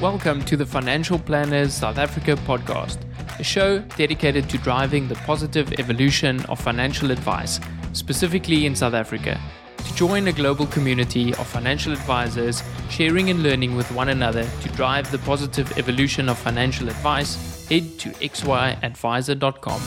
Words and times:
Welcome 0.00 0.42
to 0.46 0.56
the 0.56 0.64
Financial 0.64 1.18
Planners 1.18 1.74
South 1.74 1.98
Africa 1.98 2.34
podcast, 2.46 2.96
a 3.38 3.44
show 3.44 3.80
dedicated 3.98 4.48
to 4.48 4.56
driving 4.56 5.06
the 5.06 5.14
positive 5.14 5.74
evolution 5.78 6.42
of 6.46 6.58
financial 6.58 7.10
advice, 7.10 7.60
specifically 7.92 8.64
in 8.64 8.74
South 8.74 8.94
Africa. 8.94 9.38
To 9.76 9.94
join 9.94 10.28
a 10.28 10.32
global 10.32 10.64
community 10.68 11.34
of 11.34 11.46
financial 11.46 11.92
advisors 11.92 12.62
sharing 12.88 13.28
and 13.28 13.42
learning 13.42 13.76
with 13.76 13.92
one 13.92 14.08
another 14.08 14.48
to 14.62 14.68
drive 14.70 15.10
the 15.10 15.18
positive 15.18 15.70
evolution 15.76 16.30
of 16.30 16.38
financial 16.38 16.88
advice, 16.88 17.68
head 17.68 17.98
to 17.98 18.08
xyadviser.com. 18.08 19.80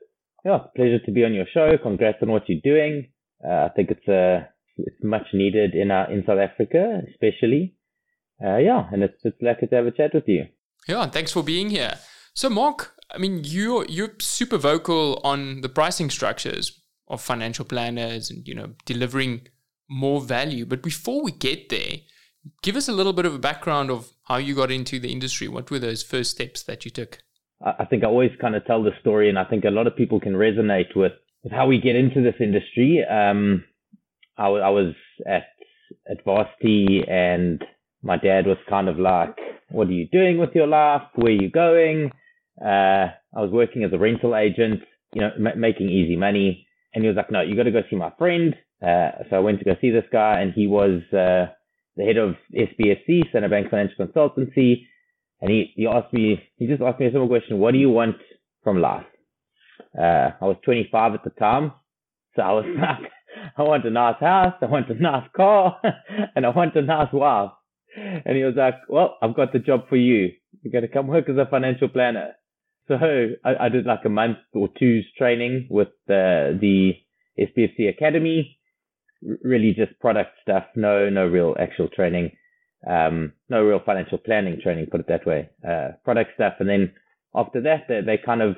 yeah, 0.45 0.59
pleasure 0.75 0.99
to 0.99 1.13
be 1.13 1.25
on 1.25 1.33
your 1.33 1.47
show. 1.55 1.79
Congrats 1.81 2.19
on 2.21 2.33
what 2.33 2.49
you're 2.49 2.61
doing. 2.65 3.13
Uh, 3.49 3.67
I 3.67 3.69
think 3.77 3.93
it's 3.93 4.09
uh, 4.09 4.45
it's 4.77 5.05
much 5.05 5.27
needed 5.33 5.77
in 5.77 5.93
our 5.93 6.11
in 6.11 6.25
South 6.27 6.41
Africa, 6.41 7.01
especially. 7.13 7.77
Uh, 8.45 8.57
yeah, 8.57 8.89
and 8.93 9.05
it's 9.05 9.21
it's 9.23 9.41
lucky 9.41 9.69
to 9.69 9.77
have 9.77 9.87
a 9.87 9.93
chat 9.93 10.15
with 10.15 10.27
you. 10.27 10.47
Yeah, 10.89 11.07
thanks 11.07 11.31
for 11.31 11.45
being 11.45 11.71
here. 11.71 11.95
So, 12.37 12.51
Mark, 12.51 12.94
I 13.11 13.19
mean, 13.19 13.43
you're 13.45 13.85
you're 13.87 14.15
super 14.21 14.59
vocal 14.59 15.21
on 15.25 15.61
the 15.61 15.69
pricing 15.69 16.11
structures 16.11 16.81
of 17.09 17.21
financial 17.21 17.65
planners 17.65 18.31
and 18.31 18.47
you 18.47 18.55
know 18.55 18.75
delivering 18.85 19.49
more 19.89 20.21
value. 20.21 20.65
But 20.67 20.83
before 20.83 21.23
we 21.23 21.33
get 21.33 21.69
there, 21.69 21.99
give 22.63 22.77
us 22.77 22.89
a 22.89 22.93
little 22.93 23.13
bit 23.13 23.27
of 23.27 23.35
a 23.35 23.39
background 23.39 23.91
of 23.91 24.11
how 24.25 24.37
you 24.37 24.55
got 24.55 24.71
into 24.71 24.99
the 24.99 25.13
industry. 25.13 25.49
What 25.49 25.71
were 25.71 25.79
those 25.79 26.03
first 26.03 26.31
steps 26.31 26.63
that 26.65 26.85
you 26.85 26.91
took? 26.91 27.19
I 27.65 27.85
think 27.85 28.05
I 28.05 28.09
always 28.09 28.33
kind 28.41 28.55
of 28.55 28.65
tell 28.67 28.83
the 28.83 28.91
story, 29.01 29.29
and 29.29 29.39
I 29.39 29.45
think 29.45 29.65
a 29.65 29.71
lot 29.71 29.87
of 29.87 29.97
people 29.97 30.21
can 30.21 30.35
resonate 30.35 30.95
with, 30.95 31.13
with 31.43 31.53
how 31.53 31.67
we 31.67 31.81
get 31.81 31.97
into 31.97 32.23
this 32.23 32.35
industry. 32.41 33.03
Um, 33.09 33.65
I, 34.37 34.47
I 34.49 34.71
was 34.71 34.95
at 35.27 35.45
at 36.11 36.25
varsity, 36.25 37.03
and 37.09 37.63
my 38.03 38.17
dad 38.17 38.47
was 38.47 38.59
kind 38.69 38.89
of 38.89 38.99
like, 38.99 39.37
"What 39.71 39.89
are 39.89 39.93
you 39.93 40.09
doing 40.09 40.39
with 40.39 40.51
your 40.55 40.67
life? 40.67 41.03
Where 41.15 41.33
are 41.33 41.43
you 41.43 41.51
going?" 41.51 42.11
Uh, 42.61 43.11
I 43.37 43.41
was 43.41 43.51
working 43.51 43.85
as 43.85 43.93
a 43.93 43.99
rental 43.99 44.37
agent, 44.37 44.81
you 45.13 45.21
know, 45.21 45.31
m- 45.37 45.61
making 45.61 45.89
easy 45.89 46.17
money. 46.17 46.67
And 46.95 47.03
he 47.03 47.09
was 47.09 47.17
like, 47.17 47.31
no, 47.31 47.41
you 47.41 47.57
got 47.57 47.65
to 47.65 47.73
go 47.73 47.83
see 47.91 47.97
my 47.97 48.13
friend. 48.19 48.55
Uh, 48.83 49.11
so 49.29 49.37
I 49.37 49.41
went 49.41 49.59
to 49.61 49.65
go 49.65 49.77
see 49.81 49.91
this 49.91 50.05
guy 50.13 50.41
and 50.41 50.53
he 50.53 50.67
was, 50.67 51.03
uh, 51.13 51.47
the 51.97 52.05
head 52.05 52.17
of 52.17 52.35
SBFC, 52.55 53.29
Standard 53.31 53.51
Bank 53.51 53.71
Financial 53.71 54.07
Consultancy. 54.07 54.87
And 55.41 55.51
he, 55.51 55.73
he 55.77 55.87
asked 55.87 56.13
me, 56.13 56.41
he 56.57 56.67
just 56.67 56.83
asked 56.83 57.01
me 57.01 57.07
a 57.07 57.11
simple 57.11 57.29
question. 57.29 57.59
What 57.59 57.73
do 57.73 57.79
you 57.79 57.91
want 57.91 58.17
from 58.63 58.81
life? 58.81 59.07
Uh, 59.97 60.31
I 60.41 60.45
was 60.45 60.57
25 60.65 61.15
at 61.15 61.25
the 61.25 61.31
time. 61.31 61.73
So 62.37 62.43
I 62.43 62.53
was 62.53 62.65
like, 62.79 63.11
I 63.57 63.63
want 63.63 63.85
a 63.85 63.91
nice 63.91 64.21
house. 64.21 64.55
I 64.61 64.67
want 64.67 64.91
a 64.91 64.95
nice 64.95 65.29
car 65.37 65.81
and 66.37 66.47
I 66.47 66.51
want 66.51 66.77
a 66.77 66.83
nice 66.83 67.13
wife. 67.13 67.51
And 67.97 68.37
he 68.37 68.43
was 68.43 68.55
like, 68.57 68.75
well, 68.89 69.17
I've 69.23 69.37
got 69.37 69.53
the 69.53 69.61
job 69.61 69.89
for 69.89 69.97
you. 69.97 70.31
You're 70.63 70.73
going 70.73 70.83
to 70.83 70.89
come 70.89 71.07
work 71.07 71.29
as 71.29 71.37
a 71.37 71.47
financial 71.49 71.89
planner. 71.89 72.33
So 72.89 72.97
I, 73.45 73.67
I 73.67 73.69
did 73.69 73.87
like 73.87 74.05
a 74.05 74.11
month 74.11 74.39
or 74.53 74.69
two's 74.79 75.07
training 75.17 75.69
with 75.71 75.89
the, 76.07 76.59
the 76.61 76.93
SBFC 77.43 77.89
Academy. 77.89 78.59
Really 79.43 79.73
just 79.73 79.99
product 80.01 80.33
stuff. 80.43 80.65
No, 80.77 81.09
no 81.09 81.27
real 81.27 81.57
actual 81.59 81.89
training. 81.89 82.33
Um, 82.87 83.33
no 83.49 83.63
real 83.63 83.81
financial 83.85 84.19
planning 84.19 84.61
training, 84.63 84.89
put 84.91 85.01
it 85.01 85.09
that 85.09 85.27
way. 85.27 85.49
Uh, 85.67 85.93
product 86.05 86.33
stuff. 86.35 86.55
And 86.61 86.69
then 86.69 86.93
after 87.35 87.63
that, 87.63 87.85
they, 87.89 88.03
they 88.03 88.19
kind 88.23 88.43
of 88.43 88.57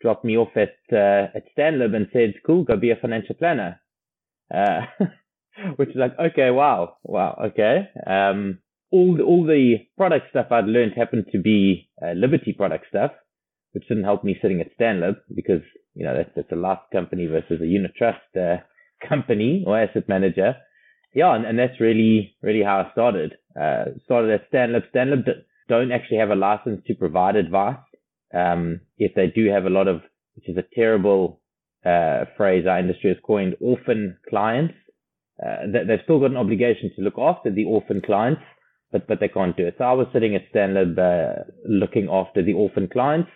dropped 0.00 0.24
me 0.24 0.38
off 0.38 0.56
at, 0.56 0.76
uh, 0.90 1.28
at 1.36 1.44
Stanlib 1.56 1.94
and 1.94 2.08
said, 2.12 2.34
cool, 2.46 2.64
go 2.64 2.76
be 2.76 2.90
a 2.90 2.96
financial 2.96 3.34
planner. 3.34 3.78
Uh, 4.52 4.82
which 5.76 5.90
is 5.90 5.96
like, 5.96 6.18
okay, 6.18 6.50
wow, 6.50 6.96
wow, 7.02 7.38
okay. 7.48 7.88
Um, 8.06 8.60
all 8.90 9.16
the, 9.16 9.22
all 9.22 9.44
the 9.44 9.76
product 9.98 10.30
stuff 10.30 10.46
I'd 10.50 10.64
learned 10.64 10.92
happened 10.96 11.26
to 11.32 11.38
be 11.38 11.90
uh, 12.02 12.12
Liberty 12.12 12.54
product 12.54 12.86
stuff 12.88 13.10
which 13.74 13.88
didn't 13.88 14.04
help 14.04 14.22
me 14.22 14.38
sitting 14.40 14.60
at 14.60 14.70
Stanlib 14.78 15.16
because, 15.34 15.62
you 15.94 16.04
know, 16.04 16.16
that's, 16.16 16.30
that's 16.36 16.52
a 16.52 16.56
life 16.56 16.78
company 16.92 17.26
versus 17.26 17.60
a 17.60 17.66
unit 17.66 17.92
trust 17.96 18.20
uh, 18.36 18.56
company 19.08 19.64
or 19.66 19.78
asset 19.78 20.08
manager. 20.08 20.54
Yeah, 21.12 21.34
and, 21.34 21.44
and 21.44 21.58
that's 21.58 21.80
really, 21.80 22.36
really 22.40 22.62
how 22.62 22.80
I 22.80 22.92
started. 22.92 23.34
Uh, 23.60 23.84
started 24.04 24.30
at 24.30 24.50
Stanlib. 24.50 24.82
Stanlib 24.94 25.24
don't 25.68 25.92
actually 25.92 26.18
have 26.18 26.30
a 26.30 26.36
license 26.36 26.82
to 26.86 26.94
provide 26.94 27.36
advice. 27.36 27.78
Um, 28.32 28.80
if 28.98 29.14
they 29.14 29.26
do 29.26 29.50
have 29.50 29.64
a 29.64 29.70
lot 29.70 29.88
of, 29.88 30.02
which 30.34 30.48
is 30.48 30.56
a 30.56 30.64
terrible 30.74 31.40
uh, 31.84 32.24
phrase 32.36 32.66
our 32.66 32.78
industry 32.78 33.10
has 33.10 33.18
coined, 33.24 33.56
orphan 33.60 34.16
clients. 34.28 34.74
Uh, 35.44 35.66
they've 35.72 35.98
still 36.04 36.20
got 36.20 36.30
an 36.30 36.36
obligation 36.36 36.90
to 36.94 37.02
look 37.02 37.18
after 37.18 37.50
the 37.50 37.64
orphan 37.64 38.00
clients, 38.00 38.42
but 38.92 39.06
but 39.06 39.20
they 39.20 39.28
can't 39.28 39.56
do 39.56 39.66
it. 39.66 39.74
So 39.78 39.84
I 39.84 39.92
was 39.92 40.06
sitting 40.12 40.34
at 40.34 40.50
Stanlib 40.52 40.98
uh, 40.98 41.44
looking 41.68 42.08
after 42.10 42.42
the 42.42 42.52
orphan 42.52 42.88
clients 42.92 43.30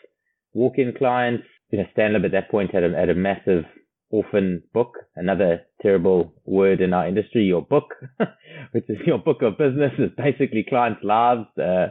walk-in 0.55 0.95
clients. 0.97 1.45
You 1.71 1.79
know, 1.79 1.85
Stanlib 1.97 2.25
at 2.25 2.33
that 2.33 2.51
point 2.51 2.75
had 2.75 2.85
a, 2.85 2.91
had 2.95 3.11
a 3.11 3.15
massive 3.15 3.65
orphan 4.11 4.63
book, 4.73 4.95
another 5.17 5.63
terrible 5.83 6.33
word 6.45 6.81
in 6.81 6.93
our 6.93 7.07
industry, 7.07 7.45
your 7.45 7.63
book, 7.63 7.95
which 8.73 8.85
is 8.89 8.99
your 9.07 9.19
book 9.19 9.43
of 9.43 9.59
business 9.59 9.93
is 9.99 10.11
basically 10.17 10.65
clients' 10.69 11.05
lives, 11.05 11.47
uh, 11.63 11.89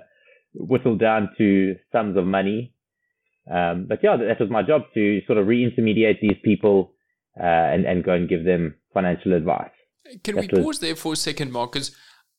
whittled 0.54 1.00
down 1.00 1.30
to 1.38 1.75
sums 1.92 2.18
of 2.18 2.25
money. 2.25 2.74
Um, 3.50 3.86
but 3.88 4.00
yeah, 4.04 4.18
that 4.18 4.39
was 4.39 4.50
my 4.50 4.63
job 4.63 4.83
to 4.94 5.21
sort 5.25 5.38
of 5.38 5.48
re-intermediate 5.48 6.18
these 6.21 6.38
people 6.44 6.94
uh, 7.39 7.44
and, 7.44 7.86
and 7.86 8.04
go 8.04 8.13
and 8.13 8.27
give 8.27 8.44
them 8.44 8.75
financial 8.94 9.33
advice. 9.33 9.69
Can 10.24 10.36
that 10.36 10.42
we 10.42 10.48
was, 10.51 10.65
pause 10.65 10.80
there 10.80 10.95
for 10.95 11.13
a 11.13 11.15
second, 11.15 11.51
Mark? 11.51 11.74
Because 11.74 11.95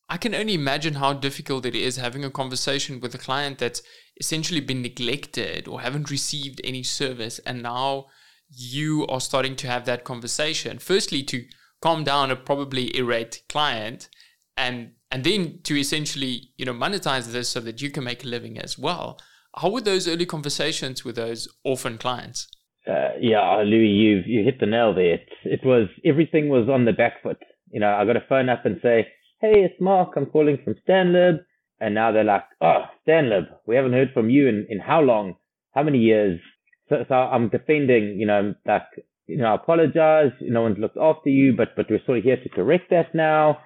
I 0.08 0.16
can 0.16 0.34
only 0.34 0.55
imagine 0.55 0.94
how 0.94 1.12
difficult 1.12 1.66
it 1.66 1.75
is 1.75 1.96
having 1.96 2.25
a 2.25 2.31
conversation 2.31 3.00
with 3.00 3.14
a 3.14 3.19
client 3.19 3.58
that's 3.58 3.82
essentially 4.19 4.60
been 4.60 4.82
neglected 4.82 5.69
or 5.69 5.82
haven't 5.82 6.10
received 6.10 6.60
any 6.64 6.82
service, 6.82 7.38
and 7.40 7.62
now 7.62 8.06
you 8.50 9.06
are 9.08 9.20
starting 9.20 9.55
to 9.56 9.66
have 9.66 9.84
that 9.84 10.05
conversation. 10.05 10.78
Firstly, 10.78 11.22
to 11.25 11.44
calm 11.82 12.05
down 12.05 12.31
a 12.31 12.37
probably 12.37 12.96
irate 12.96 13.43
client, 13.49 14.08
and 14.56 14.93
and 15.10 15.25
then 15.25 15.60
to 15.64 15.78
essentially 15.78 16.52
you 16.56 16.64
know 16.64 16.72
monetize 16.72 17.31
this 17.31 17.50
so 17.50 17.61
that 17.61 17.82
you 17.82 17.90
can 17.90 18.04
make 18.04 18.25
a 18.25 18.28
living 18.28 18.58
as 18.58 18.78
well. 18.78 19.19
How 19.56 19.70
were 19.70 19.81
those 19.81 20.08
early 20.08 20.26
conversations 20.26 21.04
with 21.04 21.16
those 21.16 21.49
orphan 21.64 21.99
clients? 21.99 22.49
Uh, 22.87 23.11
yeah, 23.20 23.62
Louis, 23.62 23.88
you 23.88 24.22
you 24.25 24.43
hit 24.43 24.58
the 24.58 24.66
nail 24.66 24.94
there. 24.94 25.14
It, 25.14 25.28
it 25.44 25.61
was 25.64 25.88
everything 26.04 26.49
was 26.49 26.69
on 26.70 26.87
the 26.87 26.93
back 26.93 27.22
foot. 27.22 27.38
You 27.70 27.81
know, 27.81 27.93
I 27.93 28.06
got 28.06 28.14
to 28.14 28.25
phone 28.26 28.49
up 28.49 28.64
and 28.64 28.81
say, 28.82 29.06
"Hey, 29.40 29.62
it's 29.64 29.81
Mark. 29.81 30.14
I'm 30.17 30.26
calling 30.26 30.58
from 30.64 30.75
Stanlib," 30.87 31.44
and 31.81 31.94
now 31.94 32.12
they're 32.12 32.25
like, 32.25 32.44
"Oh, 32.61 32.85
Stanlib, 33.06 33.46
we 33.67 33.76
haven't 33.76 33.93
heard 33.93 34.12
from 34.12 34.31
you 34.31 34.49
in 34.49 34.67
in 34.69 34.81
how 34.81 35.00
long? 35.00 35.37
How 35.75 35.82
many 35.82 35.99
years?" 35.99 36.40
So, 36.88 37.05
so 37.08 37.14
I'm 37.14 37.49
defending, 37.49 38.19
you 38.19 38.26
know, 38.26 38.55
like, 38.67 38.87
you 39.26 39.37
know, 39.37 39.52
I 39.52 39.55
apologize. 39.55 40.32
No 40.40 40.62
one's 40.62 40.79
looked 40.79 40.96
after 40.96 41.29
you, 41.31 41.55
but 41.56 41.76
but 41.76 41.87
we're 41.90 42.05
sort 42.05 42.19
of 42.19 42.25
here 42.25 42.43
to 42.43 42.49
correct 42.49 42.90
that 42.90 43.14
now. 43.14 43.58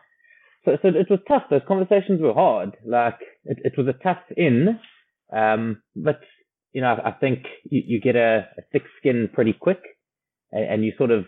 So 0.65 0.77
so 0.83 0.89
it 0.89 1.09
was 1.09 1.21
tough. 1.27 1.45
Those 1.51 1.63
conversations 1.67 2.21
were 2.21 2.35
hard. 2.35 2.77
Like 2.85 3.19
it, 3.45 3.59
it 3.65 3.79
was 3.79 3.89
a 3.89 4.03
tough 4.03 4.23
in, 4.37 4.79
um, 5.33 5.83
but 5.97 6.21
you 6.73 6.81
know, 6.81 6.95
I, 6.95 7.11
I 7.11 7.13
think 7.13 7.47
you, 7.65 7.83
you 7.87 8.01
get 8.01 8.17
a, 8.17 8.49
a, 8.59 8.63
thick 8.73 8.83
skin 8.99 9.29
pretty 9.33 9.53
quick, 9.53 9.81
and, 10.51 10.65
and 10.65 10.85
you 10.85 10.93
sort 10.99 11.11
of 11.11 11.25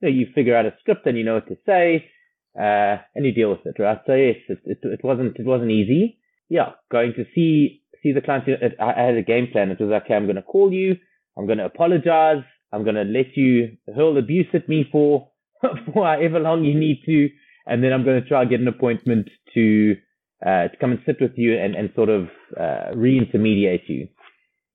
you, 0.00 0.08
know, 0.08 0.14
you 0.14 0.26
figure 0.34 0.56
out 0.56 0.66
a 0.66 0.74
script 0.80 1.06
and 1.06 1.16
you 1.16 1.24
know 1.24 1.34
what 1.34 1.48
to 1.48 1.56
say, 1.66 2.10
uh, 2.58 3.02
and 3.14 3.24
you 3.24 3.32
deal 3.32 3.50
with 3.50 3.64
it, 3.64 3.80
right? 3.80 3.98
So 4.06 4.14
yes, 4.14 4.36
it, 4.48 4.58
it, 4.64 4.78
it 4.82 5.00
wasn't 5.04 5.36
it 5.38 5.46
wasn't 5.46 5.70
easy. 5.70 6.18
Yeah, 6.48 6.72
going 6.90 7.14
to 7.14 7.24
see 7.34 7.82
see 8.02 8.12
the 8.12 8.20
client. 8.20 8.44
I 8.80 9.02
had 9.02 9.16
a 9.16 9.22
game 9.22 9.48
plan. 9.50 9.70
It 9.70 9.80
was 9.80 9.90
okay. 10.02 10.14
I'm 10.14 10.26
going 10.26 10.36
to 10.36 10.42
call 10.42 10.72
you. 10.72 10.96
I'm 11.36 11.46
going 11.46 11.58
to 11.58 11.64
apologize. 11.64 12.44
I'm 12.72 12.84
going 12.84 12.96
to 12.96 13.02
let 13.02 13.36
you 13.36 13.76
hurl 13.94 14.18
abuse 14.18 14.46
at 14.54 14.68
me 14.68 14.86
for 14.90 15.30
for 15.62 16.06
however 16.06 16.38
long 16.40 16.64
you 16.64 16.78
need 16.78 17.02
to, 17.06 17.28
and 17.66 17.82
then 17.82 17.92
I'm 17.92 18.04
going 18.04 18.22
to 18.22 18.28
try 18.28 18.42
and 18.42 18.50
get 18.50 18.60
an 18.60 18.68
appointment 18.68 19.28
to 19.54 19.96
uh, 20.44 20.68
to 20.68 20.76
come 20.80 20.92
and 20.92 21.00
sit 21.06 21.16
with 21.20 21.32
you 21.36 21.58
and, 21.58 21.74
and 21.74 21.90
sort 21.94 22.10
of 22.10 22.28
uh, 22.60 22.94
re-intermediate 22.94 23.88
you. 23.88 24.08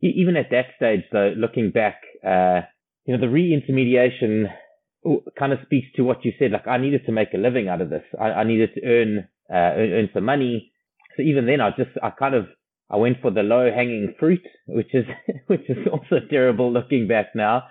Even 0.01 0.37
at 0.37 0.49
that 0.49 0.67
stage, 0.77 1.03
though, 1.11 1.33
looking 1.37 1.71
back, 1.71 2.01
uh, 2.25 2.61
you 3.05 3.13
know, 3.13 3.19
the 3.19 3.29
re-intermediation 3.29 4.47
kind 5.37 5.53
of 5.53 5.59
speaks 5.63 5.87
to 5.95 6.03
what 6.03 6.25
you 6.25 6.33
said. 6.37 6.51
Like, 6.51 6.67
I 6.67 6.77
needed 6.77 7.05
to 7.05 7.11
make 7.11 7.33
a 7.33 7.37
living 7.37 7.67
out 7.67 7.81
of 7.81 7.89
this. 7.89 8.03
I, 8.19 8.31
I 8.31 8.43
needed 8.43 8.71
to 8.75 8.85
earn, 8.85 9.27
uh, 9.49 9.77
earn, 9.77 9.93
earn 9.93 10.09
some 10.13 10.25
money. 10.25 10.71
So 11.15 11.23
even 11.23 11.45
then, 11.45 11.61
I 11.61 11.69
just, 11.71 11.91
I 12.03 12.09
kind 12.09 12.35
of, 12.35 12.47
I 12.89 12.97
went 12.97 13.21
for 13.21 13.31
the 13.31 13.41
low 13.43 13.69
hanging 13.73 14.15
fruit, 14.19 14.41
which 14.67 14.93
is, 14.93 15.05
which 15.47 15.69
is 15.69 15.77
also 15.91 16.25
terrible 16.29 16.71
looking 16.71 17.07
back 17.07 17.27
now. 17.35 17.63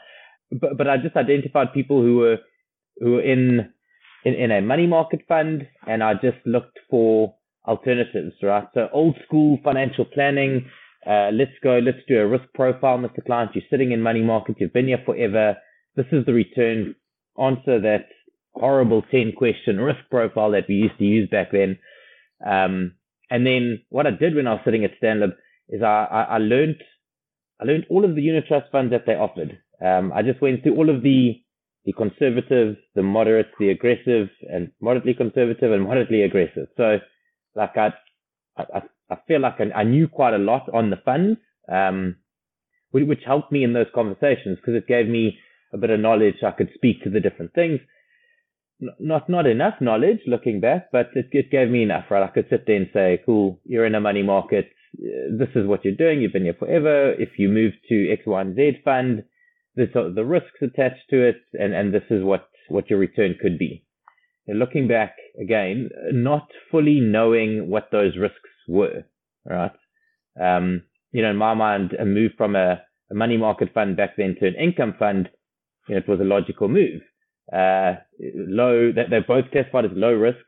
But, 0.51 0.79
but 0.79 0.89
I 0.89 0.97
just 0.97 1.17
identified 1.17 1.75
people 1.75 2.03
who 2.03 2.17
were, 2.17 2.37
who 2.99 3.13
were 3.13 3.23
in, 3.23 3.73
in, 4.25 4.35
in 4.35 4.51
a 4.51 4.61
money 4.63 4.87
market 4.87 5.21
fund 5.29 5.67
and 5.87 6.03
I 6.03 6.15
just 6.15 6.39
looked 6.47 6.79
for 6.91 7.35
alternatives, 7.67 8.35
right? 8.43 8.67
So 8.75 8.89
old 8.93 9.17
school 9.27 9.59
financial 9.63 10.07
planning. 10.07 10.67
Uh, 11.07 11.31
let's 11.33 11.53
go, 11.63 11.79
let's 11.79 11.99
do 12.09 12.19
a 12.19 12.27
risk 12.27 12.45
profile, 12.55 12.99
Mr. 12.99 13.25
Client. 13.25 13.53
You're 13.55 13.65
sitting 13.71 13.93
in 13.93 14.01
money 14.03 14.23
market, 14.23 14.57
you've 14.59 14.73
been 14.73 14.89
here 14.89 15.03
forever. 15.05 15.57
This 15.95 16.07
is 16.13 16.25
the 16.27 16.33
return. 16.33 16.95
Answer 17.41 17.81
that 17.81 18.07
horrible 18.55 19.03
10 19.11 19.33
question 19.37 19.79
risk 19.79 20.01
profile 20.11 20.51
that 20.53 20.65
we 20.69 20.75
used 20.77 20.99
to 20.99 21.05
use 21.05 21.29
back 21.31 21.53
then. 21.53 21.79
Um, 22.45 22.95
and 23.31 23.47
then 23.47 23.83
what 23.91 24.07
I 24.07 24.11
did 24.11 24.35
when 24.35 24.47
I 24.47 24.55
was 24.55 24.63
sitting 24.65 24.85
at 24.85 24.93
Stanlib 25.03 25.33
is 25.69 25.83
I, 25.83 26.05
I, 26.11 26.23
I 26.23 26.39
learned, 26.39 26.77
I 27.61 27.65
learned 27.65 27.87
all 27.91 28.05
of 28.05 28.15
the 28.15 28.23
unit 28.23 28.47
trust 28.49 28.71
funds 28.73 28.91
that 28.93 29.05
they 29.07 29.15
offered. 29.15 29.59
Um, 29.85 30.13
I 30.15 30.23
just 30.23 30.41
went 30.41 30.63
through 30.63 30.77
all 30.77 30.91
of 30.91 31.03
the, 31.03 31.41
the 31.85 31.93
conservative, 31.93 32.77
the 32.95 33.03
moderate, 33.03 33.49
the 33.59 33.71
aggressive, 33.71 34.29
and 34.51 34.73
moderately 34.81 35.15
conservative 35.15 35.73
and 35.73 35.85
moderately 35.85 36.23
aggressive. 36.23 36.69
So 36.77 36.99
like 37.55 37.77
I, 37.77 37.93
I, 38.57 38.83
I 39.11 39.17
feel 39.27 39.41
like 39.41 39.57
I, 39.61 39.81
I 39.81 39.85
knew 39.85 40.09
quite 40.09 40.35
a 40.35 40.39
lot 40.39 40.69
on 40.73 40.91
the 40.91 40.97
funds, 41.05 41.39
um, 41.71 42.17
which 42.91 43.21
helped 43.27 43.53
me 43.53 43.63
in 43.65 43.75
those 43.75 43.87
conversations 43.95 44.57
because 44.57 44.75
it 44.75 44.87
gave 44.87 45.07
me 45.07 45.39
a 45.73 45.79
bit 45.79 45.91
of 45.91 46.01
knowledge. 46.01 46.43
I 46.47 46.53
could 46.53 46.71
speak 46.75 47.03
to 47.03 47.11
the 47.11 47.21
different 47.21 47.55
things. 47.55 47.81
Not 49.01 49.29
not 49.29 49.47
enough 49.47 49.81
knowledge 49.81 50.21
looking 50.27 50.61
back, 50.61 50.89
but 50.93 51.11
it, 51.15 51.29
it 51.33 51.51
gave 51.51 51.69
me 51.69 51.83
enough, 51.83 52.05
right? 52.11 52.23
I 52.23 52.29
could 52.29 52.47
sit 52.49 52.65
there 52.67 52.77
and 52.77 52.89
say, 52.93 53.23
"Cool, 53.27 53.61
you're 53.65 53.87
in 53.87 53.97
a 53.97 54.01
money 54.01 54.23
market. 54.23 54.71
This 54.95 55.49
is 55.55 55.67
what 55.67 55.85
you're 55.85 55.95
doing. 55.95 56.21
You've 56.21 56.33
been 56.33 56.45
here 56.45 56.57
forever. 56.59 57.13
If 57.13 57.39
you 57.39 57.49
move 57.49 57.73
to 57.89 58.13
X, 58.13 58.23
Y, 58.25 58.41
and 58.41 58.55
Z 58.55 58.79
fund, 58.85 59.25
this 59.75 59.89
are 59.97 60.11
the 60.11 60.25
risks 60.25 60.63
attached 60.63 61.11
to 61.11 61.29
it, 61.29 61.41
and 61.55 61.75
and 61.75 61.93
this 61.93 62.09
is 62.11 62.23
what 62.23 62.49
what 62.69 62.89
your 62.89 62.99
return 62.99 63.35
could 63.41 63.59
be." 63.59 63.85
looking 64.55 64.89
back 64.89 65.17
again, 65.41 65.91
not 66.13 66.49
fully 66.71 67.01
knowing 67.01 67.69
what 67.69 67.89
those 67.93 68.17
risks 68.17 68.39
were, 68.67 69.05
right? 69.45 69.73
Um, 70.41 70.83
you 71.13 71.23
know, 71.23 71.31
in 71.31 71.37
my 71.37 71.55
mind, 71.55 71.93
a 71.99 72.05
move 72.05 72.33
from 72.37 72.57
a, 72.57 72.81
a, 73.11 73.15
money 73.15 73.37
market 73.37 73.73
fund 73.75 73.97
back 73.97 74.17
then 74.17 74.37
to 74.41 74.47
an 74.47 74.55
income 74.55 74.95
fund, 74.99 75.29
you 75.89 75.95
know, 75.95 76.01
it 76.01 76.09
was 76.09 76.21
a 76.21 76.25
logical 76.25 76.69
move. 76.69 77.03
Uh, 77.53 77.95
low, 78.35 78.93
they're 78.93 79.25
both 79.27 79.51
classified 79.51 79.87
as 79.87 79.91
low 79.95 80.13
risk, 80.13 80.45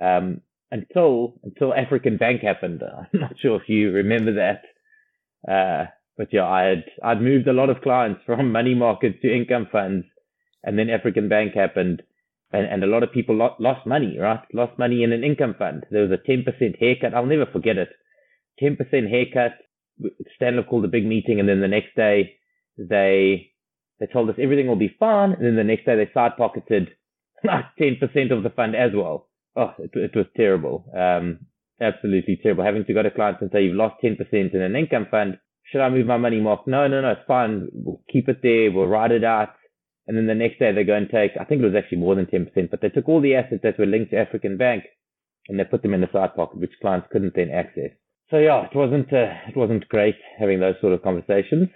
um, 0.00 0.40
until, 0.70 1.34
until 1.42 1.74
African 1.74 2.16
Bank 2.16 2.42
happened. 2.42 2.82
I'm 3.14 3.20
not 3.20 3.34
sure 3.40 3.56
if 3.56 3.68
you 3.68 3.90
remember 3.90 4.34
that. 4.34 4.62
Uh, 5.50 5.90
but 6.16 6.28
yeah, 6.32 6.46
I 6.46 6.62
had, 6.64 6.84
I'd 7.02 7.22
moved 7.22 7.48
a 7.48 7.52
lot 7.52 7.70
of 7.70 7.80
clients 7.82 8.20
from 8.26 8.52
money 8.52 8.74
markets 8.74 9.18
to 9.22 9.34
income 9.34 9.68
funds 9.70 10.06
and 10.64 10.78
then 10.78 10.90
African 10.90 11.28
Bank 11.28 11.54
happened 11.54 12.02
and, 12.52 12.66
and 12.66 12.82
a 12.82 12.86
lot 12.86 13.02
of 13.02 13.12
people 13.12 13.36
lost, 13.36 13.60
lost 13.60 13.86
money, 13.86 14.18
right? 14.18 14.40
Lost 14.52 14.78
money 14.78 15.02
in 15.02 15.12
an 15.12 15.22
income 15.22 15.54
fund. 15.58 15.84
There 15.90 16.06
was 16.06 16.10
a 16.10 16.30
10% 16.30 16.78
haircut. 16.78 17.14
I'll 17.14 17.26
never 17.26 17.46
forget 17.46 17.76
it. 17.76 17.90
10% 18.62 19.08
haircut. 19.08 19.52
Stanlib 20.40 20.68
called 20.68 20.84
a 20.84 20.88
big 20.88 21.04
meeting, 21.04 21.40
and 21.40 21.48
then 21.48 21.60
the 21.60 21.68
next 21.68 21.94
day 21.96 22.36
they 22.78 23.50
they 24.00 24.06
told 24.06 24.30
us 24.30 24.36
everything 24.40 24.66
will 24.66 24.76
be 24.76 24.94
fine, 24.98 25.32
and 25.32 25.44
then 25.44 25.56
the 25.56 25.64
next 25.64 25.86
day 25.86 25.96
they 25.96 26.10
side 26.12 26.32
pocketed 26.36 26.90
like 27.44 27.64
10% 27.80 28.00
of 28.32 28.42
the 28.42 28.50
fund 28.50 28.74
as 28.74 28.92
well. 28.94 29.28
Oh, 29.56 29.74
it, 29.78 29.90
it 29.94 30.16
was 30.16 30.26
terrible. 30.36 30.84
Um, 30.96 31.46
absolutely 31.80 32.38
terrible. 32.42 32.64
Having 32.64 32.84
to 32.86 32.94
go 32.94 33.02
to 33.02 33.10
clients 33.10 33.42
and 33.42 33.50
say 33.52 33.62
you've 33.62 33.76
lost 33.76 34.02
10% 34.02 34.18
in 34.32 34.60
an 34.60 34.76
income 34.76 35.06
fund. 35.10 35.38
Should 35.64 35.80
I 35.80 35.90
move 35.90 36.06
my 36.06 36.16
money, 36.16 36.40
Mark? 36.40 36.66
No, 36.66 36.86
no, 36.86 37.00
no, 37.00 37.10
it's 37.10 37.26
fine. 37.26 37.68
We'll 37.72 38.00
keep 38.10 38.28
it 38.28 38.40
there. 38.42 38.72
We'll 38.72 38.86
ride 38.86 39.12
it 39.12 39.24
out. 39.24 39.50
And 40.06 40.16
then 40.16 40.26
the 40.26 40.34
next 40.34 40.58
day 40.58 40.72
they 40.72 40.84
go 40.84 40.94
and 40.94 41.08
take, 41.10 41.32
I 41.38 41.44
think 41.44 41.60
it 41.60 41.66
was 41.66 41.74
actually 41.76 41.98
more 41.98 42.14
than 42.14 42.26
10%, 42.26 42.70
but 42.70 42.80
they 42.80 42.88
took 42.88 43.08
all 43.08 43.20
the 43.20 43.34
assets 43.34 43.60
that 43.62 43.78
were 43.78 43.84
linked 43.84 44.12
to 44.12 44.18
African 44.18 44.56
Bank 44.56 44.84
and 45.48 45.58
they 45.58 45.64
put 45.64 45.82
them 45.82 45.92
in 45.92 46.00
the 46.00 46.08
side 46.12 46.34
pocket, 46.34 46.58
which 46.58 46.80
clients 46.80 47.08
couldn't 47.12 47.34
then 47.34 47.50
access. 47.50 47.90
So 48.30 48.38
yeah, 48.38 48.64
it 48.64 48.74
wasn't, 48.74 49.12
uh, 49.12 49.32
it 49.46 49.56
wasn't 49.56 49.88
great 49.88 50.16
having 50.38 50.60
those 50.60 50.76
sort 50.80 50.94
of 50.94 51.02
conversations. 51.02 51.68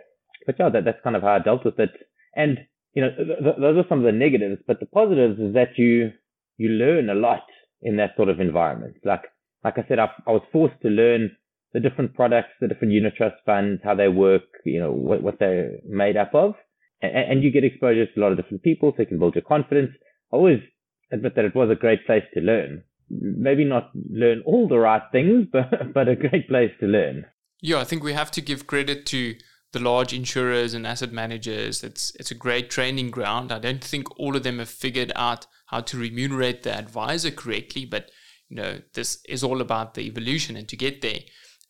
But 0.46 0.56
yeah, 0.58 0.70
that, 0.70 0.84
that's 0.84 1.02
kind 1.04 1.16
of 1.16 1.22
how 1.22 1.36
I 1.36 1.38
dealt 1.40 1.64
with 1.64 1.78
it. 1.78 1.90
And, 2.34 2.58
you 2.94 3.02
know, 3.02 3.10
th- 3.14 3.38
th- 3.42 3.56
those 3.60 3.78
are 3.78 3.88
some 3.88 3.98
of 3.98 4.04
the 4.04 4.12
negatives, 4.12 4.62
but 4.66 4.80
the 4.80 4.86
positives 4.86 5.38
is 5.40 5.54
that 5.54 5.76
you, 5.76 6.12
you 6.56 6.68
learn 6.70 7.10
a 7.10 7.14
lot 7.14 7.44
in 7.80 7.96
that 7.96 8.16
sort 8.16 8.28
of 8.28 8.40
environment. 8.40 8.96
Like, 9.04 9.22
like 9.64 9.78
I 9.78 9.84
said, 9.88 9.98
I, 9.98 10.10
I 10.26 10.32
was 10.32 10.42
forced 10.52 10.80
to 10.82 10.88
learn 10.88 11.36
the 11.72 11.80
different 11.80 12.14
products, 12.14 12.50
the 12.60 12.68
different 12.68 12.92
unit 12.92 13.14
trust 13.16 13.36
funds, 13.46 13.80
how 13.82 13.94
they 13.94 14.08
work, 14.08 14.42
you 14.64 14.80
know, 14.80 14.92
what, 14.92 15.22
what 15.22 15.38
they're 15.38 15.78
made 15.88 16.16
up 16.16 16.34
of 16.34 16.54
and, 17.02 17.12
and 17.12 17.42
you 17.42 17.50
get 17.50 17.64
exposure 17.64 18.06
to 18.06 18.20
a 18.20 18.22
lot 18.22 18.32
of 18.32 18.38
different 18.38 18.62
people, 18.62 18.92
so 18.92 19.02
you 19.02 19.06
can 19.06 19.18
build 19.18 19.34
your 19.34 19.42
confidence. 19.42 19.90
I 20.32 20.36
always 20.36 20.60
admit 21.10 21.34
that 21.36 21.44
it 21.44 21.54
was 21.54 21.70
a 21.70 21.74
great 21.74 22.06
place 22.06 22.22
to 22.34 22.40
learn. 22.40 22.84
Maybe 23.10 23.64
not 23.64 23.90
learn 24.10 24.42
all 24.46 24.68
the 24.68 24.78
right 24.78 25.02
things, 25.10 25.46
but 25.52 25.92
but 25.92 26.08
a 26.08 26.16
great 26.16 26.48
place 26.48 26.70
to 26.80 26.86
learn. 26.86 27.26
Yeah, 27.60 27.78
I 27.78 27.84
think 27.84 28.02
we 28.02 28.12
have 28.12 28.30
to 28.32 28.40
give 28.40 28.66
credit 28.66 29.06
to 29.06 29.36
the 29.72 29.80
large 29.80 30.12
insurers 30.12 30.74
and 30.74 30.86
asset 30.86 31.12
managers. 31.12 31.82
It's 31.82 32.14
it's 32.16 32.30
a 32.30 32.36
great 32.36 32.70
training 32.70 33.10
ground. 33.10 33.50
I 33.50 33.58
don't 33.58 33.82
think 33.82 34.18
all 34.18 34.36
of 34.36 34.42
them 34.42 34.58
have 34.58 34.68
figured 34.68 35.12
out 35.16 35.46
how 35.66 35.80
to 35.80 35.98
remunerate 35.98 36.62
the 36.62 36.76
advisor 36.76 37.30
correctly, 37.30 37.84
but 37.84 38.10
you 38.48 38.56
know 38.56 38.80
this 38.94 39.22
is 39.28 39.42
all 39.42 39.60
about 39.60 39.94
the 39.94 40.02
evolution 40.02 40.56
and 40.56 40.68
to 40.68 40.76
get 40.76 41.00
there. 41.00 41.20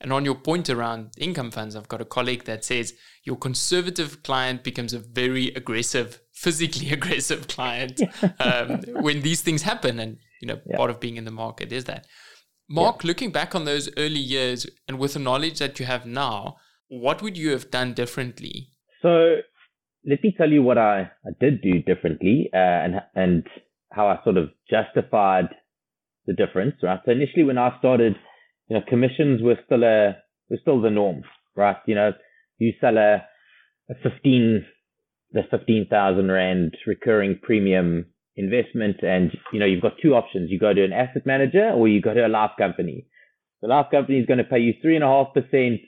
And 0.02 0.12
on 0.12 0.24
your 0.24 0.34
point 0.34 0.68
around 0.68 1.12
income 1.16 1.52
funds, 1.52 1.76
I've 1.76 1.88
got 1.88 2.00
a 2.00 2.04
colleague 2.04 2.44
that 2.44 2.64
says 2.64 2.92
your 3.22 3.36
conservative 3.36 4.24
client 4.24 4.64
becomes 4.64 4.92
a 4.92 4.98
very 4.98 5.54
aggressive, 5.54 6.20
physically 6.32 6.90
aggressive 6.92 7.46
client 7.46 8.00
um, 8.40 8.80
when 9.00 9.22
these 9.22 9.42
things 9.42 9.62
happen. 9.62 10.00
And, 10.00 10.18
you 10.40 10.48
know, 10.48 10.60
yeah. 10.66 10.76
part 10.76 10.90
of 10.90 10.98
being 10.98 11.16
in 11.16 11.24
the 11.24 11.30
market 11.30 11.72
is 11.72 11.84
that. 11.84 12.06
Mark, 12.68 13.04
yeah. 13.04 13.08
looking 13.08 13.30
back 13.30 13.54
on 13.54 13.64
those 13.64 13.88
early 13.96 14.18
years 14.18 14.66
and 14.88 14.98
with 14.98 15.12
the 15.12 15.20
knowledge 15.20 15.60
that 15.60 15.78
you 15.78 15.86
have 15.86 16.04
now, 16.04 16.56
what 17.00 17.22
would 17.22 17.36
you 17.36 17.50
have 17.50 17.70
done 17.70 17.94
differently? 17.94 18.68
So 19.00 19.36
let 20.04 20.22
me 20.22 20.34
tell 20.36 20.50
you 20.50 20.62
what 20.62 20.78
I, 20.78 21.10
I 21.26 21.30
did 21.40 21.62
do 21.62 21.80
differently 21.80 22.50
uh, 22.52 22.56
and, 22.56 22.94
and 23.14 23.46
how 23.90 24.08
I 24.08 24.18
sort 24.24 24.36
of 24.36 24.50
justified 24.70 25.48
the 26.26 26.34
difference, 26.34 26.76
right? 26.82 27.00
So 27.04 27.12
initially 27.12 27.44
when 27.44 27.58
I 27.58 27.76
started– 27.78 28.16
you 28.72 28.78
know, 28.78 28.84
commissions 28.88 29.42
were 29.42 29.58
still 29.66 29.84
a 29.84 30.16
were 30.48 30.58
still 30.62 30.80
the 30.80 30.88
norm, 30.88 31.24
right? 31.54 31.76
You 31.86 31.94
know, 31.94 32.12
you 32.58 32.72
sell 32.80 32.96
a, 32.96 33.22
a 33.90 33.94
fifteen 34.02 34.64
the 35.32 35.42
fifteen 35.50 35.86
thousand 35.90 36.30
rand 36.30 36.74
recurring 36.86 37.38
premium 37.42 38.06
investment 38.36 38.96
and 39.02 39.30
you 39.52 39.60
know 39.60 39.66
you've 39.66 39.82
got 39.82 39.92
two 40.02 40.14
options 40.14 40.50
you 40.50 40.58
go 40.58 40.72
to 40.72 40.82
an 40.82 40.92
asset 40.92 41.26
manager 41.26 41.68
or 41.68 41.86
you 41.86 42.00
go 42.00 42.14
to 42.14 42.26
a 42.26 42.28
life 42.28 42.52
company 42.56 43.06
the 43.60 43.68
life 43.68 43.88
company 43.90 44.18
is 44.18 44.24
going 44.24 44.38
to 44.38 44.44
pay 44.44 44.58
you 44.58 44.72
three 44.80 44.94
and 44.94 45.04
a 45.04 45.06
half 45.06 45.26
percent 45.34 45.80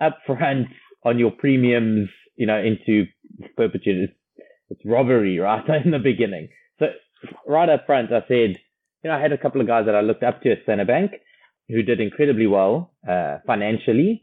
upfront 0.00 0.66
on 1.04 1.18
your 1.18 1.30
premiums 1.30 2.08
you 2.36 2.46
know 2.46 2.58
into 2.58 3.06
perpetuity. 3.56 4.04
It's, 4.04 4.46
it's 4.70 4.80
robbery 4.84 5.38
right 5.38 5.64
in 5.84 5.90
the 5.90 5.98
beginning. 5.98 6.48
So 6.78 6.86
right 7.46 7.68
up 7.68 7.86
front 7.86 8.12
i 8.12 8.20
said 8.28 8.56
you 9.02 9.10
know 9.10 9.12
i 9.12 9.20
had 9.20 9.32
a 9.32 9.38
couple 9.38 9.60
of 9.60 9.66
guys 9.66 9.86
that 9.86 9.94
i 9.94 10.00
looked 10.00 10.22
up 10.22 10.42
to 10.42 10.52
at 10.52 10.62
Standard 10.62 10.86
Bank 10.86 11.12
who 11.68 11.82
did 11.82 12.00
incredibly 12.00 12.46
well 12.46 12.94
uh, 13.08 13.38
financially. 13.46 14.22